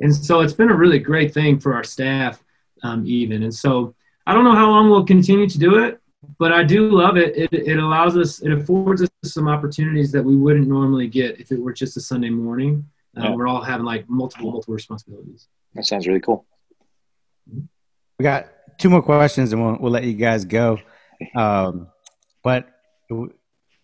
And 0.00 0.14
so 0.14 0.40
it's 0.40 0.52
been 0.52 0.70
a 0.70 0.76
really 0.76 0.98
great 0.98 1.32
thing 1.32 1.60
for 1.60 1.74
our 1.74 1.84
staff, 1.84 2.42
um, 2.84 3.02
even. 3.04 3.42
And 3.42 3.54
so 3.54 3.94
I 4.26 4.34
don't 4.34 4.44
know 4.44 4.54
how 4.54 4.70
long 4.70 4.88
we'll 4.88 5.04
continue 5.04 5.48
to 5.48 5.58
do 5.58 5.82
it, 5.82 6.00
but 6.38 6.52
I 6.52 6.62
do 6.62 6.90
love 6.90 7.16
it. 7.16 7.36
it. 7.36 7.52
It 7.52 7.78
allows 7.78 8.16
us, 8.16 8.40
it 8.40 8.52
affords 8.52 9.02
us 9.02 9.08
some 9.24 9.48
opportunities 9.48 10.12
that 10.12 10.22
we 10.22 10.36
wouldn't 10.36 10.68
normally 10.68 11.08
get 11.08 11.40
if 11.40 11.50
it 11.50 11.60
were 11.60 11.72
just 11.72 11.96
a 11.96 12.00
Sunday 12.00 12.30
morning. 12.30 12.84
Uh, 13.16 13.24
yeah. 13.24 13.34
We're 13.34 13.48
all 13.48 13.62
having 13.62 13.84
like 13.84 14.08
multiple, 14.08 14.52
multiple 14.52 14.74
responsibilities. 14.74 15.48
That 15.74 15.86
sounds 15.86 16.06
really 16.06 16.20
cool. 16.20 16.46
We 17.48 18.22
got 18.22 18.46
two 18.78 18.90
more 18.90 19.02
questions 19.02 19.52
and 19.52 19.64
we'll, 19.64 19.78
we'll 19.80 19.92
let 19.92 20.04
you 20.04 20.14
guys 20.14 20.44
go. 20.44 20.78
Um, 21.36 21.88
but 22.42 22.68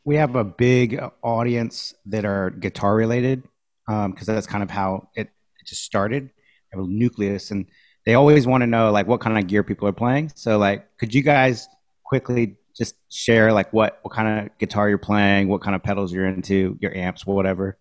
we 0.05 0.17
have 0.17 0.37
a 0.37 0.45
big 0.45 1.01
audience 1.23 1.95
that 2.07 2.25
are 2.25 2.51
guitar 2.51 2.95
related 2.95 3.43
because 3.87 4.29
um, 4.29 4.35
that's 4.35 4.47
kind 4.47 4.63
of 4.63 4.71
how 4.71 5.09
it, 5.17 5.29
it 5.61 5.67
just 5.67 5.85
started. 5.85 6.31
a 6.73 6.77
nucleus, 6.77 7.51
and 7.51 7.67
they 8.07 8.15
always 8.15 8.47
want 8.47 8.63
to 8.63 8.67
know 8.67 8.91
like 8.91 9.07
what 9.07 9.21
kind 9.21 9.39
of 9.39 9.47
gear 9.47 9.63
people 9.63 9.87
are 9.89 9.93
playing. 9.93 10.33
So 10.35 10.59
like, 10.59 10.97
could 10.99 11.15
you 11.15 11.23
guys 11.23 11.69
quickly 12.05 12.57
just 12.77 12.95
share 13.11 13.53
like 13.53 13.73
what 13.73 13.99
what 14.03 14.15
kind 14.15 14.47
of 14.47 14.59
guitar 14.59 14.89
you're 14.89 14.99
playing, 14.99 15.49
what 15.49 15.61
kind 15.61 15.75
of 15.75 15.83
pedals 15.83 16.13
you're 16.13 16.27
into, 16.27 16.79
your 16.81 16.97
amps, 16.97 17.27
whatever? 17.27 17.79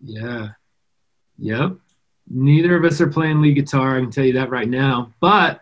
Yeah. 0.00 0.50
Yep. 1.38 1.76
Neither 2.30 2.76
of 2.76 2.84
us 2.84 3.00
are 3.00 3.08
playing 3.08 3.42
lead 3.42 3.54
guitar. 3.54 3.96
I 3.96 4.00
can 4.00 4.10
tell 4.10 4.24
you 4.24 4.34
that 4.34 4.50
right 4.50 4.68
now. 4.68 5.12
But 5.20 5.60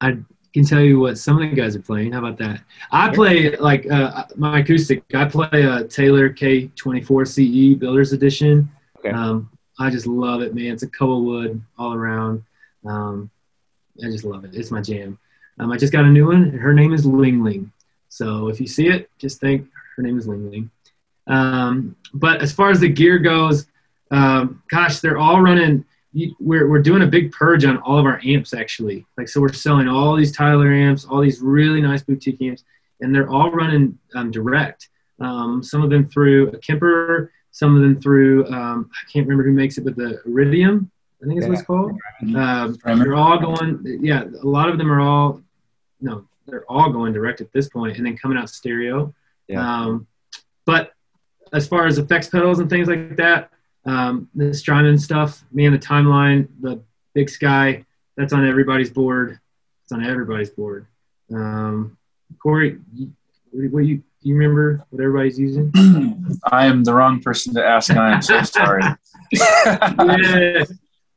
I 0.00 0.18
can 0.52 0.64
tell 0.64 0.80
you 0.80 0.98
what 0.98 1.18
some 1.18 1.40
of 1.40 1.48
the 1.48 1.54
guys 1.54 1.76
are 1.76 1.82
playing. 1.82 2.12
How 2.12 2.20
about 2.20 2.38
that? 2.38 2.62
I 2.90 3.14
play 3.14 3.56
like 3.56 3.90
uh, 3.90 4.24
my 4.36 4.60
acoustic. 4.60 5.04
I 5.14 5.26
play 5.26 5.62
a 5.62 5.84
Taylor 5.84 6.30
K24 6.30 7.26
CE 7.28 7.78
Builders 7.78 8.12
Edition. 8.12 8.70
Okay. 8.98 9.10
Um, 9.10 9.50
I 9.78 9.90
just 9.90 10.06
love 10.06 10.40
it, 10.42 10.54
man. 10.54 10.72
It's 10.72 10.82
a 10.82 10.88
Koa 10.88 11.18
wood 11.18 11.62
all 11.78 11.94
around. 11.94 12.42
Um, 12.84 13.30
I 14.02 14.06
just 14.06 14.24
love 14.24 14.44
it. 14.44 14.54
It's 14.54 14.70
my 14.70 14.80
jam. 14.80 15.18
Um, 15.58 15.72
I 15.72 15.76
just 15.76 15.92
got 15.92 16.04
a 16.04 16.08
new 16.08 16.26
one. 16.26 16.50
Her 16.50 16.72
name 16.72 16.92
is 16.92 17.06
Ling 17.06 17.42
Ling. 17.42 17.72
So 18.08 18.48
if 18.48 18.60
you 18.60 18.66
see 18.66 18.88
it, 18.88 19.10
just 19.18 19.40
think 19.40 19.68
her 19.96 20.02
name 20.02 20.18
is 20.18 20.26
Ling 20.26 20.50
Ling. 20.50 20.70
Um, 21.26 21.96
but 22.14 22.42
as 22.42 22.52
far 22.52 22.70
as 22.70 22.80
the 22.80 22.88
gear 22.88 23.18
goes, 23.18 23.66
um, 24.10 24.62
gosh, 24.70 25.00
they're 25.00 25.18
all 25.18 25.40
running 25.40 25.84
we're, 26.40 26.68
we're 26.68 26.82
doing 26.82 27.02
a 27.02 27.06
big 27.06 27.32
purge 27.32 27.64
on 27.64 27.78
all 27.78 27.98
of 27.98 28.06
our 28.06 28.20
amps 28.24 28.54
actually 28.54 29.04
like 29.18 29.28
so 29.28 29.40
we're 29.40 29.52
selling 29.52 29.88
all 29.88 30.16
these 30.16 30.32
tyler 30.32 30.72
amps 30.72 31.04
all 31.04 31.20
these 31.20 31.40
really 31.40 31.80
nice 31.80 32.02
boutique 32.02 32.40
amps 32.40 32.64
and 33.00 33.14
they're 33.14 33.28
all 33.28 33.50
running 33.50 33.98
um, 34.14 34.30
direct 34.30 34.88
um, 35.20 35.62
some 35.62 35.82
of 35.82 35.90
them 35.90 36.06
through 36.06 36.48
a 36.48 36.58
kemper 36.58 37.32
some 37.56 37.74
of 37.74 37.82
them 37.82 38.00
through 38.00 38.46
um, 38.48 38.90
i 38.92 39.10
can't 39.10 39.26
remember 39.26 39.44
who 39.44 39.52
makes 39.52 39.78
it 39.78 39.84
but 39.84 39.96
the 39.96 40.20
iridium 40.26 40.90
i 41.22 41.26
think 41.26 41.38
is 41.38 41.44
yeah. 41.44 41.48
what 41.48 41.58
it's 41.58 41.66
called 41.66 41.92
um, 42.36 42.98
they're 42.98 43.14
all 43.14 43.38
going 43.38 43.98
yeah 44.02 44.24
a 44.24 44.46
lot 44.46 44.68
of 44.68 44.78
them 44.78 44.90
are 44.90 45.00
all 45.00 45.40
no 46.00 46.24
they're 46.46 46.64
all 46.70 46.90
going 46.90 47.12
direct 47.12 47.40
at 47.40 47.52
this 47.52 47.68
point 47.68 47.96
and 47.96 48.04
then 48.06 48.16
coming 48.16 48.38
out 48.38 48.50
stereo 48.50 49.12
yeah. 49.48 49.60
Um, 49.60 50.08
but 50.64 50.92
as 51.52 51.68
far 51.68 51.86
as 51.86 51.98
effects 51.98 52.28
pedals 52.28 52.58
and 52.58 52.68
things 52.68 52.88
like 52.88 53.16
that 53.16 53.50
um, 53.86 54.28
the 54.34 54.52
Strymon 54.52 54.98
stuff, 54.98 55.44
man, 55.52 55.72
the 55.72 55.78
timeline, 55.78 56.48
the 56.60 56.82
big 57.14 57.30
sky, 57.30 57.84
that's 58.16 58.32
on 58.32 58.46
everybody's 58.46 58.90
board. 58.90 59.38
It's 59.84 59.92
on 59.92 60.04
everybody's 60.04 60.50
board. 60.50 60.86
Um, 61.32 61.96
Kory, 62.42 62.80
what 63.52 63.84
you 63.84 64.02
you 64.22 64.34
remember 64.34 64.84
what 64.90 65.02
everybody's 65.02 65.38
using? 65.38 65.72
I 66.44 66.66
am 66.66 66.84
the 66.84 66.94
wrong 66.94 67.20
person 67.20 67.54
to 67.54 67.64
ask, 67.64 67.90
and 67.90 67.98
I 67.98 68.14
am 68.14 68.22
so 68.22 68.42
sorry. 68.44 68.82
yeah. 69.32 70.64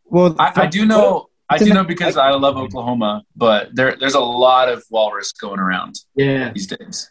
Well, 0.06 0.36
I, 0.39 0.54
I, 0.56 0.66
do 0.68 0.86
know. 0.86 1.30
I 1.50 1.58
do 1.58 1.74
know 1.74 1.84
because 1.84 2.18
I 2.18 2.32
love 2.32 2.58
Oklahoma, 2.58 3.24
but 3.36 3.76
there 3.76 3.95
there's 4.00 4.16
a 4.16 4.20
lot 4.20 4.70
of 4.70 4.84
walrus 4.89 5.32
going 5.32 5.60
around. 5.60 5.95
Yeah. 6.16 6.52
These 6.52 6.68
days. 6.68 7.10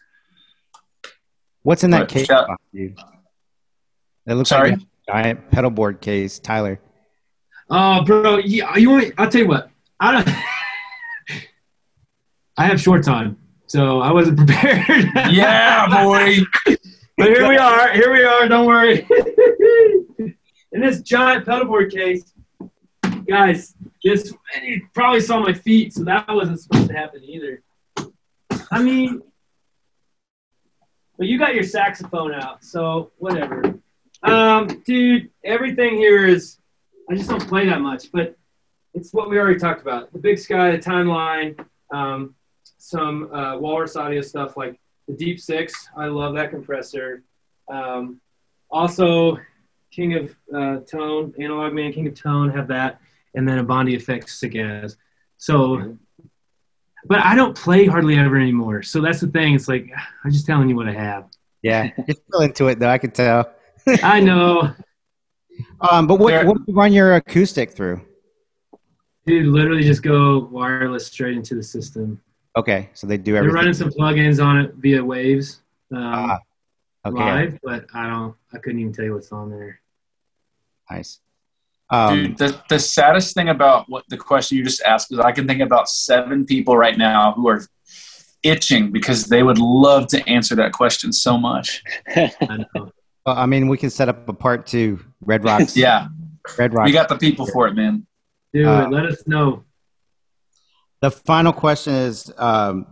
What's 1.62 1.84
in 1.84 1.90
that 1.90 2.00
but, 2.00 2.08
case? 2.08 2.26
Shout, 2.26 2.48
it 2.72 2.94
looks 4.26 4.50
sorry. 4.50 4.72
like 4.72 4.80
a 4.80 5.12
giant 5.12 5.50
pedal 5.50 5.70
board 5.70 6.00
case, 6.00 6.38
Tyler. 6.38 6.80
Oh, 7.70 8.02
bro, 8.04 8.38
yeah, 8.38 8.76
you 8.76 8.90
want? 8.90 9.04
Me, 9.04 9.12
I'll 9.18 9.28
tell 9.30 9.42
you 9.42 9.48
what. 9.48 9.70
I 10.00 10.12
don't. 10.12 10.28
I 12.56 12.66
have 12.66 12.80
short 12.80 13.04
time, 13.04 13.36
so 13.68 14.00
I 14.00 14.12
wasn't 14.12 14.38
prepared. 14.46 15.10
yeah, 15.30 15.86
boy. 16.04 16.38
but 17.16 17.28
here 17.28 17.48
we 17.48 17.56
are. 17.56 17.92
Here 17.92 18.12
we 18.12 18.24
are. 18.24 18.48
Don't 18.48 18.66
worry. 18.66 19.06
In 20.72 20.82
this 20.82 21.00
giant 21.00 21.46
pedalboard 21.46 21.90
case, 21.90 22.32
guys, 23.26 23.74
this 24.02 24.32
you 24.62 24.86
probably 24.94 25.20
saw 25.20 25.40
my 25.40 25.52
feet, 25.52 25.94
so 25.94 26.04
that 26.04 26.28
wasn't 26.28 26.60
supposed 26.60 26.88
to 26.88 26.94
happen 26.94 27.22
either. 27.24 27.62
I 28.70 28.82
mean, 28.82 29.22
but 31.16 31.26
you 31.26 31.38
got 31.38 31.54
your 31.54 31.64
saxophone 31.64 32.34
out, 32.34 32.64
so 32.64 33.12
whatever. 33.18 33.78
Um, 34.22 34.82
dude, 34.84 35.30
everything 35.44 35.96
here 35.96 36.26
is. 36.26 36.58
I 37.10 37.14
just 37.14 37.30
don't 37.30 37.46
play 37.48 37.64
that 37.66 37.80
much, 37.80 38.12
but 38.12 38.36
it's 38.92 39.14
what 39.14 39.30
we 39.30 39.38
already 39.38 39.58
talked 39.58 39.80
about. 39.80 40.12
The 40.12 40.18
Big 40.18 40.38
Sky, 40.38 40.72
the 40.72 40.78
timeline, 40.78 41.58
um, 41.90 42.34
some 42.78 43.32
uh, 43.32 43.58
Walrus 43.58 43.96
audio 43.96 44.22
stuff 44.22 44.56
like 44.56 44.78
the 45.06 45.14
Deep 45.14 45.40
Six. 45.40 45.88
I 45.96 46.06
love 46.06 46.34
that 46.34 46.50
compressor. 46.50 47.22
Um, 47.70 48.20
also, 48.70 49.38
King 49.90 50.14
of 50.14 50.36
uh, 50.54 50.80
Tone, 50.80 51.34
Analog 51.38 51.72
Man, 51.72 51.92
King 51.92 52.06
of 52.06 52.14
Tone 52.14 52.50
have 52.50 52.68
that, 52.68 53.00
and 53.34 53.46
then 53.48 53.58
a 53.58 53.62
Bondi 53.62 53.94
Effects 53.94 54.38
sick 54.38 54.56
as. 54.56 54.96
So, 55.36 55.96
but 57.04 57.18
I 57.20 57.34
don't 57.34 57.56
play 57.56 57.86
hardly 57.86 58.16
ever 58.16 58.36
anymore. 58.36 58.82
So 58.82 59.00
that's 59.00 59.20
the 59.20 59.28
thing. 59.28 59.54
It's 59.54 59.68
like 59.68 59.90
I'm 60.24 60.32
just 60.32 60.46
telling 60.46 60.68
you 60.68 60.76
what 60.76 60.88
I 60.88 60.92
have. 60.92 61.26
Yeah, 61.62 61.90
you're 62.06 62.16
still 62.28 62.40
into 62.40 62.68
it 62.68 62.78
though. 62.78 62.90
I 62.90 62.98
can 62.98 63.10
tell. 63.10 63.52
I 64.02 64.20
know, 64.20 64.74
Um, 65.80 66.06
but 66.06 66.18
what 66.18 66.46
what 66.46 66.56
do 66.56 66.64
you 66.68 66.74
run 66.74 66.92
your 66.92 67.14
acoustic 67.14 67.72
through? 67.72 68.00
dude. 69.26 69.46
Literally, 69.46 69.82
just 69.82 70.02
go 70.02 70.48
wireless 70.50 71.06
straight 71.06 71.36
into 71.36 71.54
the 71.54 71.62
system. 71.62 72.20
Okay, 72.58 72.90
so 72.92 73.06
they 73.06 73.16
do 73.16 73.36
everything. 73.36 73.54
They're 73.54 73.62
running 73.62 73.74
some 73.74 73.90
plugins 73.90 74.44
on 74.44 74.58
it 74.58 74.74
via 74.74 75.02
Waves 75.04 75.60
um, 75.94 76.02
Ah, 76.02 76.38
okay, 77.06 77.16
live, 77.16 77.58
but 77.62 77.86
I 77.94 78.08
don't. 78.08 78.34
I 78.52 78.58
couldn't 78.58 78.80
even 78.80 78.92
tell 78.92 79.04
you 79.04 79.14
what's 79.14 79.30
on 79.32 79.48
there. 79.50 79.80
nice. 80.90 81.20
Um, 81.90 82.14
Dude, 82.14 82.38
the, 82.38 82.62
the 82.68 82.78
saddest 82.78 83.34
thing 83.34 83.48
about 83.48 83.88
what 83.88 84.04
the 84.08 84.16
question 84.18 84.58
you 84.58 84.64
just 84.64 84.82
asked 84.82 85.10
is 85.12 85.18
I 85.20 85.32
can 85.32 85.46
think 85.46 85.62
about 85.62 85.88
seven 85.88 86.44
people 86.44 86.76
right 86.76 86.98
now 86.98 87.32
who 87.32 87.48
are 87.48 87.62
itching 88.42 88.90
because 88.92 89.24
they 89.26 89.42
would 89.42 89.58
love 89.58 90.06
to 90.08 90.28
answer 90.28 90.54
that 90.56 90.72
question 90.72 91.12
so 91.12 91.38
much. 91.38 91.82
I 92.08 92.30
know. 92.74 92.92
well, 93.24 93.36
I 93.38 93.46
mean, 93.46 93.68
we 93.68 93.78
can 93.78 93.88
set 93.88 94.08
up 94.10 94.28
a 94.28 94.34
part 94.34 94.66
two. 94.66 95.00
Red 95.22 95.44
Rocks. 95.44 95.76
Yeah, 95.76 96.08
Red 96.58 96.74
Rocks. 96.74 96.86
we 96.88 96.92
got 96.92 97.08
the 97.08 97.16
people 97.16 97.46
for 97.46 97.68
it, 97.68 97.74
man. 97.74 98.04
Dude, 98.52 98.66
Uh, 98.66 98.88
let 98.90 99.06
us 99.06 99.22
know. 99.26 99.64
The 101.00 101.10
final 101.10 101.52
question 101.52 101.94
is, 101.94 102.32
um, 102.36 102.86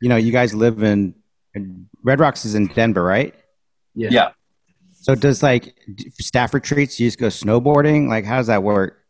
you 0.00 0.08
know, 0.08 0.16
you 0.16 0.32
guys 0.32 0.54
live 0.54 0.82
in, 0.82 1.14
in 1.54 1.88
Red 2.02 2.20
Rocks 2.20 2.44
is 2.44 2.54
in 2.54 2.66
Denver, 2.66 3.02
right? 3.02 3.34
Yeah. 3.94 4.08
Yeah. 4.10 4.28
So 4.92 5.14
does 5.14 5.42
like 5.42 5.74
staff 6.20 6.52
retreats? 6.52 7.00
You 7.00 7.06
just 7.06 7.18
go 7.18 7.28
snowboarding? 7.28 8.08
Like, 8.08 8.24
how 8.24 8.36
does 8.36 8.48
that 8.48 8.62
work? 8.62 9.04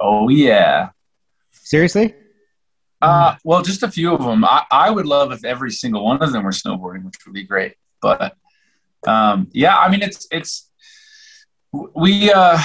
Oh 0.00 0.28
yeah. 0.28 0.90
Seriously? 1.50 2.14
Uh, 3.02 3.34
well, 3.44 3.62
just 3.62 3.82
a 3.82 3.90
few 3.90 4.14
of 4.14 4.22
them. 4.22 4.44
I, 4.44 4.64
I 4.70 4.90
would 4.90 5.06
love 5.06 5.32
if 5.32 5.44
every 5.44 5.72
single 5.72 6.04
one 6.04 6.22
of 6.22 6.32
them 6.32 6.44
were 6.44 6.50
snowboarding, 6.50 7.04
which 7.04 7.16
would 7.26 7.34
be 7.34 7.42
great. 7.42 7.74
But 8.00 8.36
um, 9.06 9.48
yeah, 9.52 9.76
I 9.76 9.90
mean, 9.90 10.02
it's 10.02 10.26
it's 10.30 10.70
we. 11.72 12.32
Uh, 12.32 12.58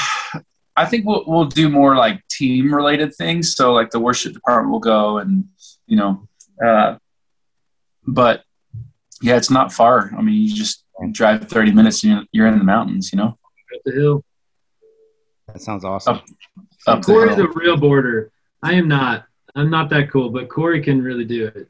I 0.78 0.86
think 0.86 1.06
we'll 1.06 1.24
we'll 1.28 1.46
do 1.46 1.70
more 1.70 1.96
like 1.96 2.26
team 2.30 2.74
related 2.74 3.14
things. 3.16 3.56
So 3.56 3.74
like 3.74 3.90
the 3.90 4.00
worship 4.00 4.34
department 4.34 4.72
will 4.72 4.80
go, 4.80 5.18
and 5.18 5.46
you 5.88 5.98
know, 5.98 6.28
uh, 6.66 6.98
but 8.06 8.44
yeah, 9.22 9.36
it's 9.38 9.50
not 9.50 9.74
far. 9.74 10.12
I 10.18 10.22
mean, 10.22 10.36
you 10.36 10.54
just 10.56 10.86
drive 11.12 11.50
thirty 11.50 11.72
minutes, 11.72 12.04
and 12.04 12.12
you're- 12.14 12.28
you're 12.32 12.48
in 12.48 12.60
the 12.60 12.64
mountains. 12.64 13.12
You 13.12 13.18
know, 13.18 13.28
Up 13.76 13.82
the 13.86 13.92
hill. 13.92 14.24
That 15.48 15.62
sounds 15.62 15.84
awesome. 15.84 16.22
up 16.88 17.02
the 17.02 17.06
Kory's 17.14 17.36
hill. 17.36 17.46
a 17.46 17.52
real 17.54 17.78
boarder. 17.78 18.32
I 18.64 18.74
am 18.74 18.88
not. 18.88 19.26
I'm 19.56 19.70
not 19.72 19.90
that 19.90 20.12
cool, 20.12 20.30
but 20.30 20.50
Corey 20.50 20.82
can 20.84 21.02
really 21.02 21.26
do 21.26 21.48
it. 21.48 21.70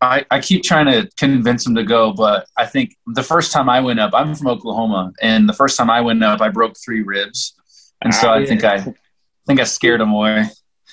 I, 0.00 0.24
I 0.30 0.40
keep 0.40 0.62
trying 0.62 0.86
to 0.86 1.08
convince 1.16 1.66
him 1.66 1.74
to 1.74 1.82
go, 1.82 2.12
but 2.12 2.46
I 2.56 2.66
think 2.66 2.94
the 3.06 3.22
first 3.22 3.50
time 3.52 3.68
I 3.68 3.80
went 3.80 3.98
up, 3.98 4.12
I'm 4.14 4.34
from 4.34 4.46
Oklahoma, 4.48 5.12
and 5.22 5.48
the 5.48 5.52
first 5.54 5.76
time 5.76 5.88
I 5.90 6.00
went 6.02 6.22
up, 6.22 6.40
I 6.42 6.48
broke 6.50 6.74
three 6.82 7.02
ribs, 7.02 7.55
and 8.02 8.14
so 8.14 8.30
I 8.30 8.44
think 8.46 8.64
I 8.64 8.80
think 9.46 9.60
I 9.60 9.64
scared 9.64 10.00
them 10.00 10.12
away. 10.12 10.44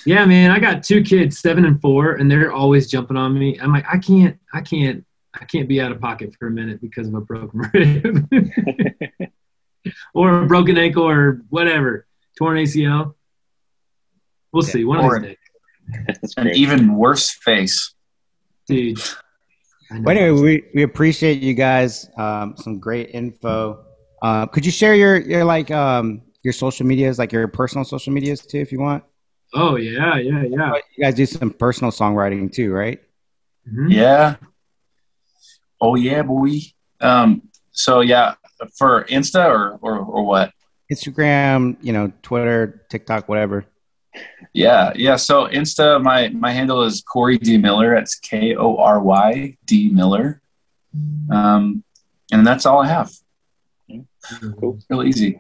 Yeah, 0.06 0.26
man. 0.26 0.52
I 0.52 0.60
got 0.60 0.84
two 0.84 1.04
kids, 1.04 1.40
seven 1.40 1.66
and 1.66 1.80
four, 1.82 2.14
and 2.14 2.30
they're 2.30 2.52
always 2.52 2.90
jumping 2.90 3.16
on 3.18 3.38
me. 3.38 3.60
I'm 3.60 3.72
like, 3.72 3.86
I 3.92 3.98
can't, 4.00 4.38
I 4.54 4.62
can't, 4.62 5.06
I 5.34 5.46
can't 5.46 5.68
be 5.70 5.80
out 5.80 5.92
of 5.92 6.02
pocket 6.02 6.34
for 6.40 6.48
a 6.48 6.52
minute 6.52 6.82
because 6.82 7.08
of 7.08 7.14
a 7.14 7.22
broken 7.22 7.60
rib, 7.74 8.28
or 10.14 10.44
a 10.44 10.48
broken 10.48 10.78
ankle, 10.78 11.04
or 11.08 11.42
whatever, 11.50 12.08
torn 12.38 12.58
ACL. 12.58 13.14
We'll 14.52 14.64
see. 14.64 14.84
One 14.86 15.00
Or- 15.00 15.18
of 15.18 15.24
these 15.24 15.36
days, 16.08 16.34
An 16.38 16.48
even 16.50 16.96
worse 16.96 17.32
face. 17.32 17.94
dude. 18.68 19.00
Well, 19.92 20.18
anyway, 20.18 20.32
we, 20.42 20.64
we 20.74 20.84
appreciate 20.84 21.42
you 21.44 21.54
guys. 21.54 22.10
Um, 22.18 22.56
some 22.58 22.80
great 22.80 23.12
info. 23.14 23.86
Uh, 24.22 24.48
could 24.48 24.66
you 24.66 24.72
share 24.72 24.96
your 24.96 25.18
your 25.18 25.44
like 25.44 25.70
um, 25.70 26.22
your 26.44 26.54
social 26.54 26.86
medias, 26.86 27.18
like 27.18 27.32
your 27.32 27.48
personal 27.48 27.86
social 27.86 28.14
medias 28.14 28.46
too, 28.46 28.60
if 28.60 28.72
you 28.72 28.80
want? 28.80 29.04
Oh 29.54 29.76
yeah, 29.76 30.18
yeah, 30.18 30.44
yeah. 30.44 30.74
You 30.98 31.04
guys 31.04 31.16
do 31.16 31.26
some 31.26 31.52
personal 31.52 31.92
songwriting 31.92 32.52
too, 32.52 32.72
right? 32.72 33.02
Mhm. 33.72 33.92
Yeah. 33.92 34.36
Oh 35.80 35.96
yeah, 35.96 36.22
boy. 36.22 36.60
Um. 37.00 37.50
So 37.72 38.02
yeah, 38.02 38.36
for 38.78 39.06
Insta 39.06 39.46
or 39.46 39.78
or 39.82 39.98
or 40.00 40.26
what? 40.26 40.52
Instagram, 40.92 41.78
you 41.82 41.94
know, 41.94 42.12
Twitter, 42.22 42.86
TikTok, 42.90 43.28
whatever. 43.30 43.66
Yeah, 44.54 44.92
yeah. 44.96 45.16
So 45.16 45.48
Insta, 45.48 46.02
my 46.02 46.30
my 46.30 46.52
handle 46.52 46.84
is 46.84 47.02
Kory 47.02 47.38
D 47.38 47.58
Miller. 47.58 47.96
It's 47.96 48.16
K 48.16 48.56
O 48.56 48.78
R 48.78 49.02
Y 49.02 49.58
D 49.66 49.90
Miller. 49.90 50.42
Um, 51.32 51.84
and 52.32 52.46
that's 52.46 52.66
all 52.66 52.82
I 52.82 52.88
have. 52.88 53.12
Cool. 54.60 54.80
Real 54.90 55.04
easy. 55.04 55.40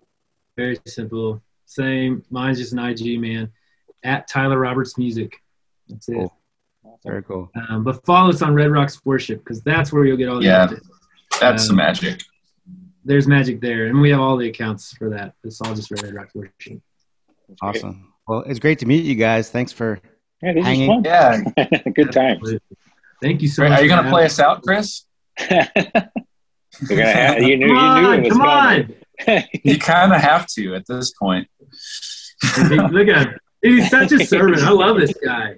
Very 0.57 0.77
simple. 0.87 1.41
Same. 1.65 2.23
Mine's 2.29 2.57
just 2.59 2.73
an 2.73 2.79
IG 2.79 3.19
man. 3.19 3.49
At 4.03 4.27
Tyler 4.27 4.59
Roberts 4.59 4.97
Music. 4.97 5.33
That's 5.87 6.07
it. 6.09 6.13
Cool. 6.15 6.39
Very 7.05 7.23
cool. 7.23 7.49
Um, 7.69 7.83
but 7.83 8.05
follow 8.05 8.29
us 8.29 8.41
on 8.41 8.53
Red 8.53 8.71
Rocks 8.71 8.99
Worship 9.05 9.39
because 9.39 9.61
that's 9.63 9.91
where 9.91 10.05
you'll 10.05 10.17
get 10.17 10.29
all 10.29 10.39
the 10.39 10.45
Yeah. 10.45 10.67
updates. 10.67 10.81
That's 11.39 11.65
the 11.67 11.71
Um, 11.71 11.77
magic. 11.77 12.21
There's 13.05 13.27
magic 13.27 13.59
there, 13.59 13.87
and 13.87 13.99
we 13.99 14.09
have 14.11 14.19
all 14.19 14.37
the 14.37 14.47
accounts 14.47 14.93
for 14.93 15.09
that. 15.09 15.33
It's 15.43 15.59
all 15.61 15.73
just 15.75 15.91
Red 15.91 16.13
Rocks 16.13 16.33
Worship. 16.35 16.53
That's 16.61 17.59
great. 17.59 17.75
Awesome. 17.75 18.13
Well, 18.27 18.43
it's 18.47 18.59
great 18.59 18.79
to 18.79 18.85
meet 18.85 19.03
you 19.03 19.15
guys. 19.15 19.49
Thanks 19.49 19.71
for 19.73 19.99
Yeah, 20.41 20.53
this 20.53 20.65
Hanging. 20.65 20.91
is 20.99 21.01
Yeah. 21.05 21.41
Good 21.95 22.11
time. 22.11 22.39
Thank 23.21 23.41
you 23.41 23.47
so 23.47 23.63
Are 23.65 23.69
much. 23.69 23.81
you 23.81 23.89
gonna 23.89 24.09
play 24.09 24.25
us 24.25 24.39
out, 24.39 24.61
Chris? 24.63 25.05
We're 25.49 25.67
gonna 26.89 27.05
have, 27.05 27.41
you 27.41 27.57
knew 27.57 27.67
Come 27.67 27.75
you 27.75 27.81
on, 27.81 28.03
knew 28.03 28.11
it 28.11 28.23
was 28.23 28.31
come 28.33 28.41
on. 28.41 28.95
Coming. 29.19 29.43
You 29.63 29.79
kind 29.79 30.13
of 30.13 30.21
have 30.21 30.47
to 30.55 30.75
at 30.75 30.85
this 30.87 31.11
point. 31.11 31.47
Look 32.57 33.07
at 33.07 33.27
him. 33.27 33.39
He's 33.61 33.89
such 33.89 34.11
a 34.11 34.25
servant. 34.25 34.61
I 34.61 34.71
love 34.71 34.99
this 34.99 35.13
guy. 35.23 35.55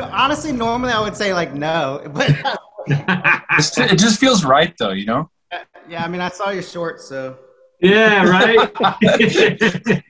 Honestly, 0.00 0.52
normally 0.52 0.92
I 0.92 1.00
would 1.00 1.16
say 1.16 1.32
like 1.32 1.54
no, 1.54 2.02
but 2.12 2.30
it 2.86 3.98
just 3.98 4.18
feels 4.18 4.44
right, 4.44 4.74
though. 4.78 4.90
You 4.90 5.06
know. 5.06 5.30
yeah, 5.88 6.04
I 6.04 6.08
mean 6.08 6.20
I 6.20 6.28
saw 6.28 6.50
your 6.50 6.62
shorts, 6.62 7.08
so 7.08 7.38
yeah, 7.80 8.24
right? 8.24 8.58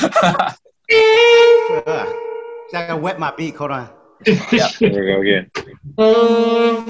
Ugh. 0.00 0.54
I 0.90 2.72
gotta 2.72 2.96
wet 2.96 3.18
my 3.18 3.30
beak. 3.30 3.56
Hold 3.56 3.70
on. 3.70 3.97
Here 4.24 4.68
we 4.80 4.90
go 4.90 5.20
again. 5.20 5.50
Mm. 5.98 6.88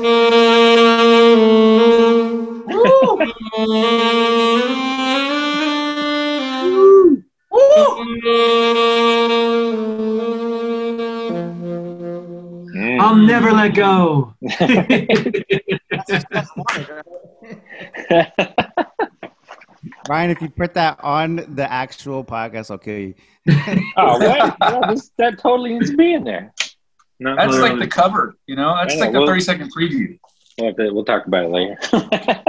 I'll 13.00 13.16
never 13.16 13.52
let 13.52 13.74
go. 13.74 14.34
Ryan, 20.08 20.30
if 20.30 20.40
you 20.40 20.48
put 20.48 20.74
that 20.74 20.98
on 21.02 21.54
the 21.54 21.70
actual 21.70 22.24
podcast, 22.24 22.70
I'll 22.70 22.78
kill 22.78 22.98
you. 22.98 23.14
oh, 23.96 24.18
what? 24.18 24.56
No, 24.60 24.80
this, 24.88 25.10
that 25.18 25.38
totally 25.38 25.74
needs 25.74 25.90
to 25.90 25.96
be 25.96 26.14
in 26.14 26.24
there. 26.24 26.52
No, 27.20 27.34
That's 27.36 27.56
no, 27.56 27.62
like 27.62 27.78
the 27.78 27.86
cover. 27.88 28.36
You 28.46 28.56
know. 28.56 28.74
That's 28.76 28.94
Yeah, 28.94 29.00
like 29.00 29.12
the 29.12 29.18
well- 29.20 29.26
thirty 29.28 29.40
second 29.40 29.72
preview. 29.74 30.18
we'll, 30.58 30.74
to- 30.74 30.90
we'll 30.92 31.04
talk 31.04 31.26
about 31.26 31.44
it 31.44 31.50
later. 31.50 31.76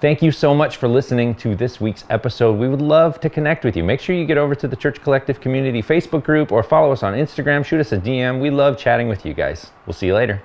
Thank 0.00 0.20
you 0.20 0.32
so 0.32 0.52
much 0.52 0.78
for 0.78 0.88
listening 0.88 1.32
to 1.36 1.54
this 1.54 1.80
week's 1.80 2.04
episode. 2.10 2.58
We 2.58 2.68
would 2.68 2.82
love 2.82 3.20
to 3.20 3.30
connect 3.30 3.64
with 3.64 3.76
you. 3.76 3.84
Make 3.84 4.00
sure 4.00 4.16
you 4.16 4.24
get 4.26 4.36
over 4.36 4.56
to 4.56 4.66
the 4.66 4.74
Church 4.74 5.00
Collective 5.00 5.40
Community 5.40 5.80
Facebook 5.80 6.24
group 6.24 6.50
or 6.50 6.64
follow 6.64 6.90
us 6.90 7.04
on 7.04 7.14
Instagram. 7.14 7.64
Shoot 7.64 7.78
us 7.80 7.92
a 7.92 7.98
DM. 7.98 8.40
We 8.40 8.50
love 8.50 8.76
chatting 8.76 9.06
with 9.06 9.24
you 9.24 9.32
guys. 9.32 9.70
We'll 9.86 9.94
see 9.94 10.06
you 10.06 10.14
later. 10.16 10.42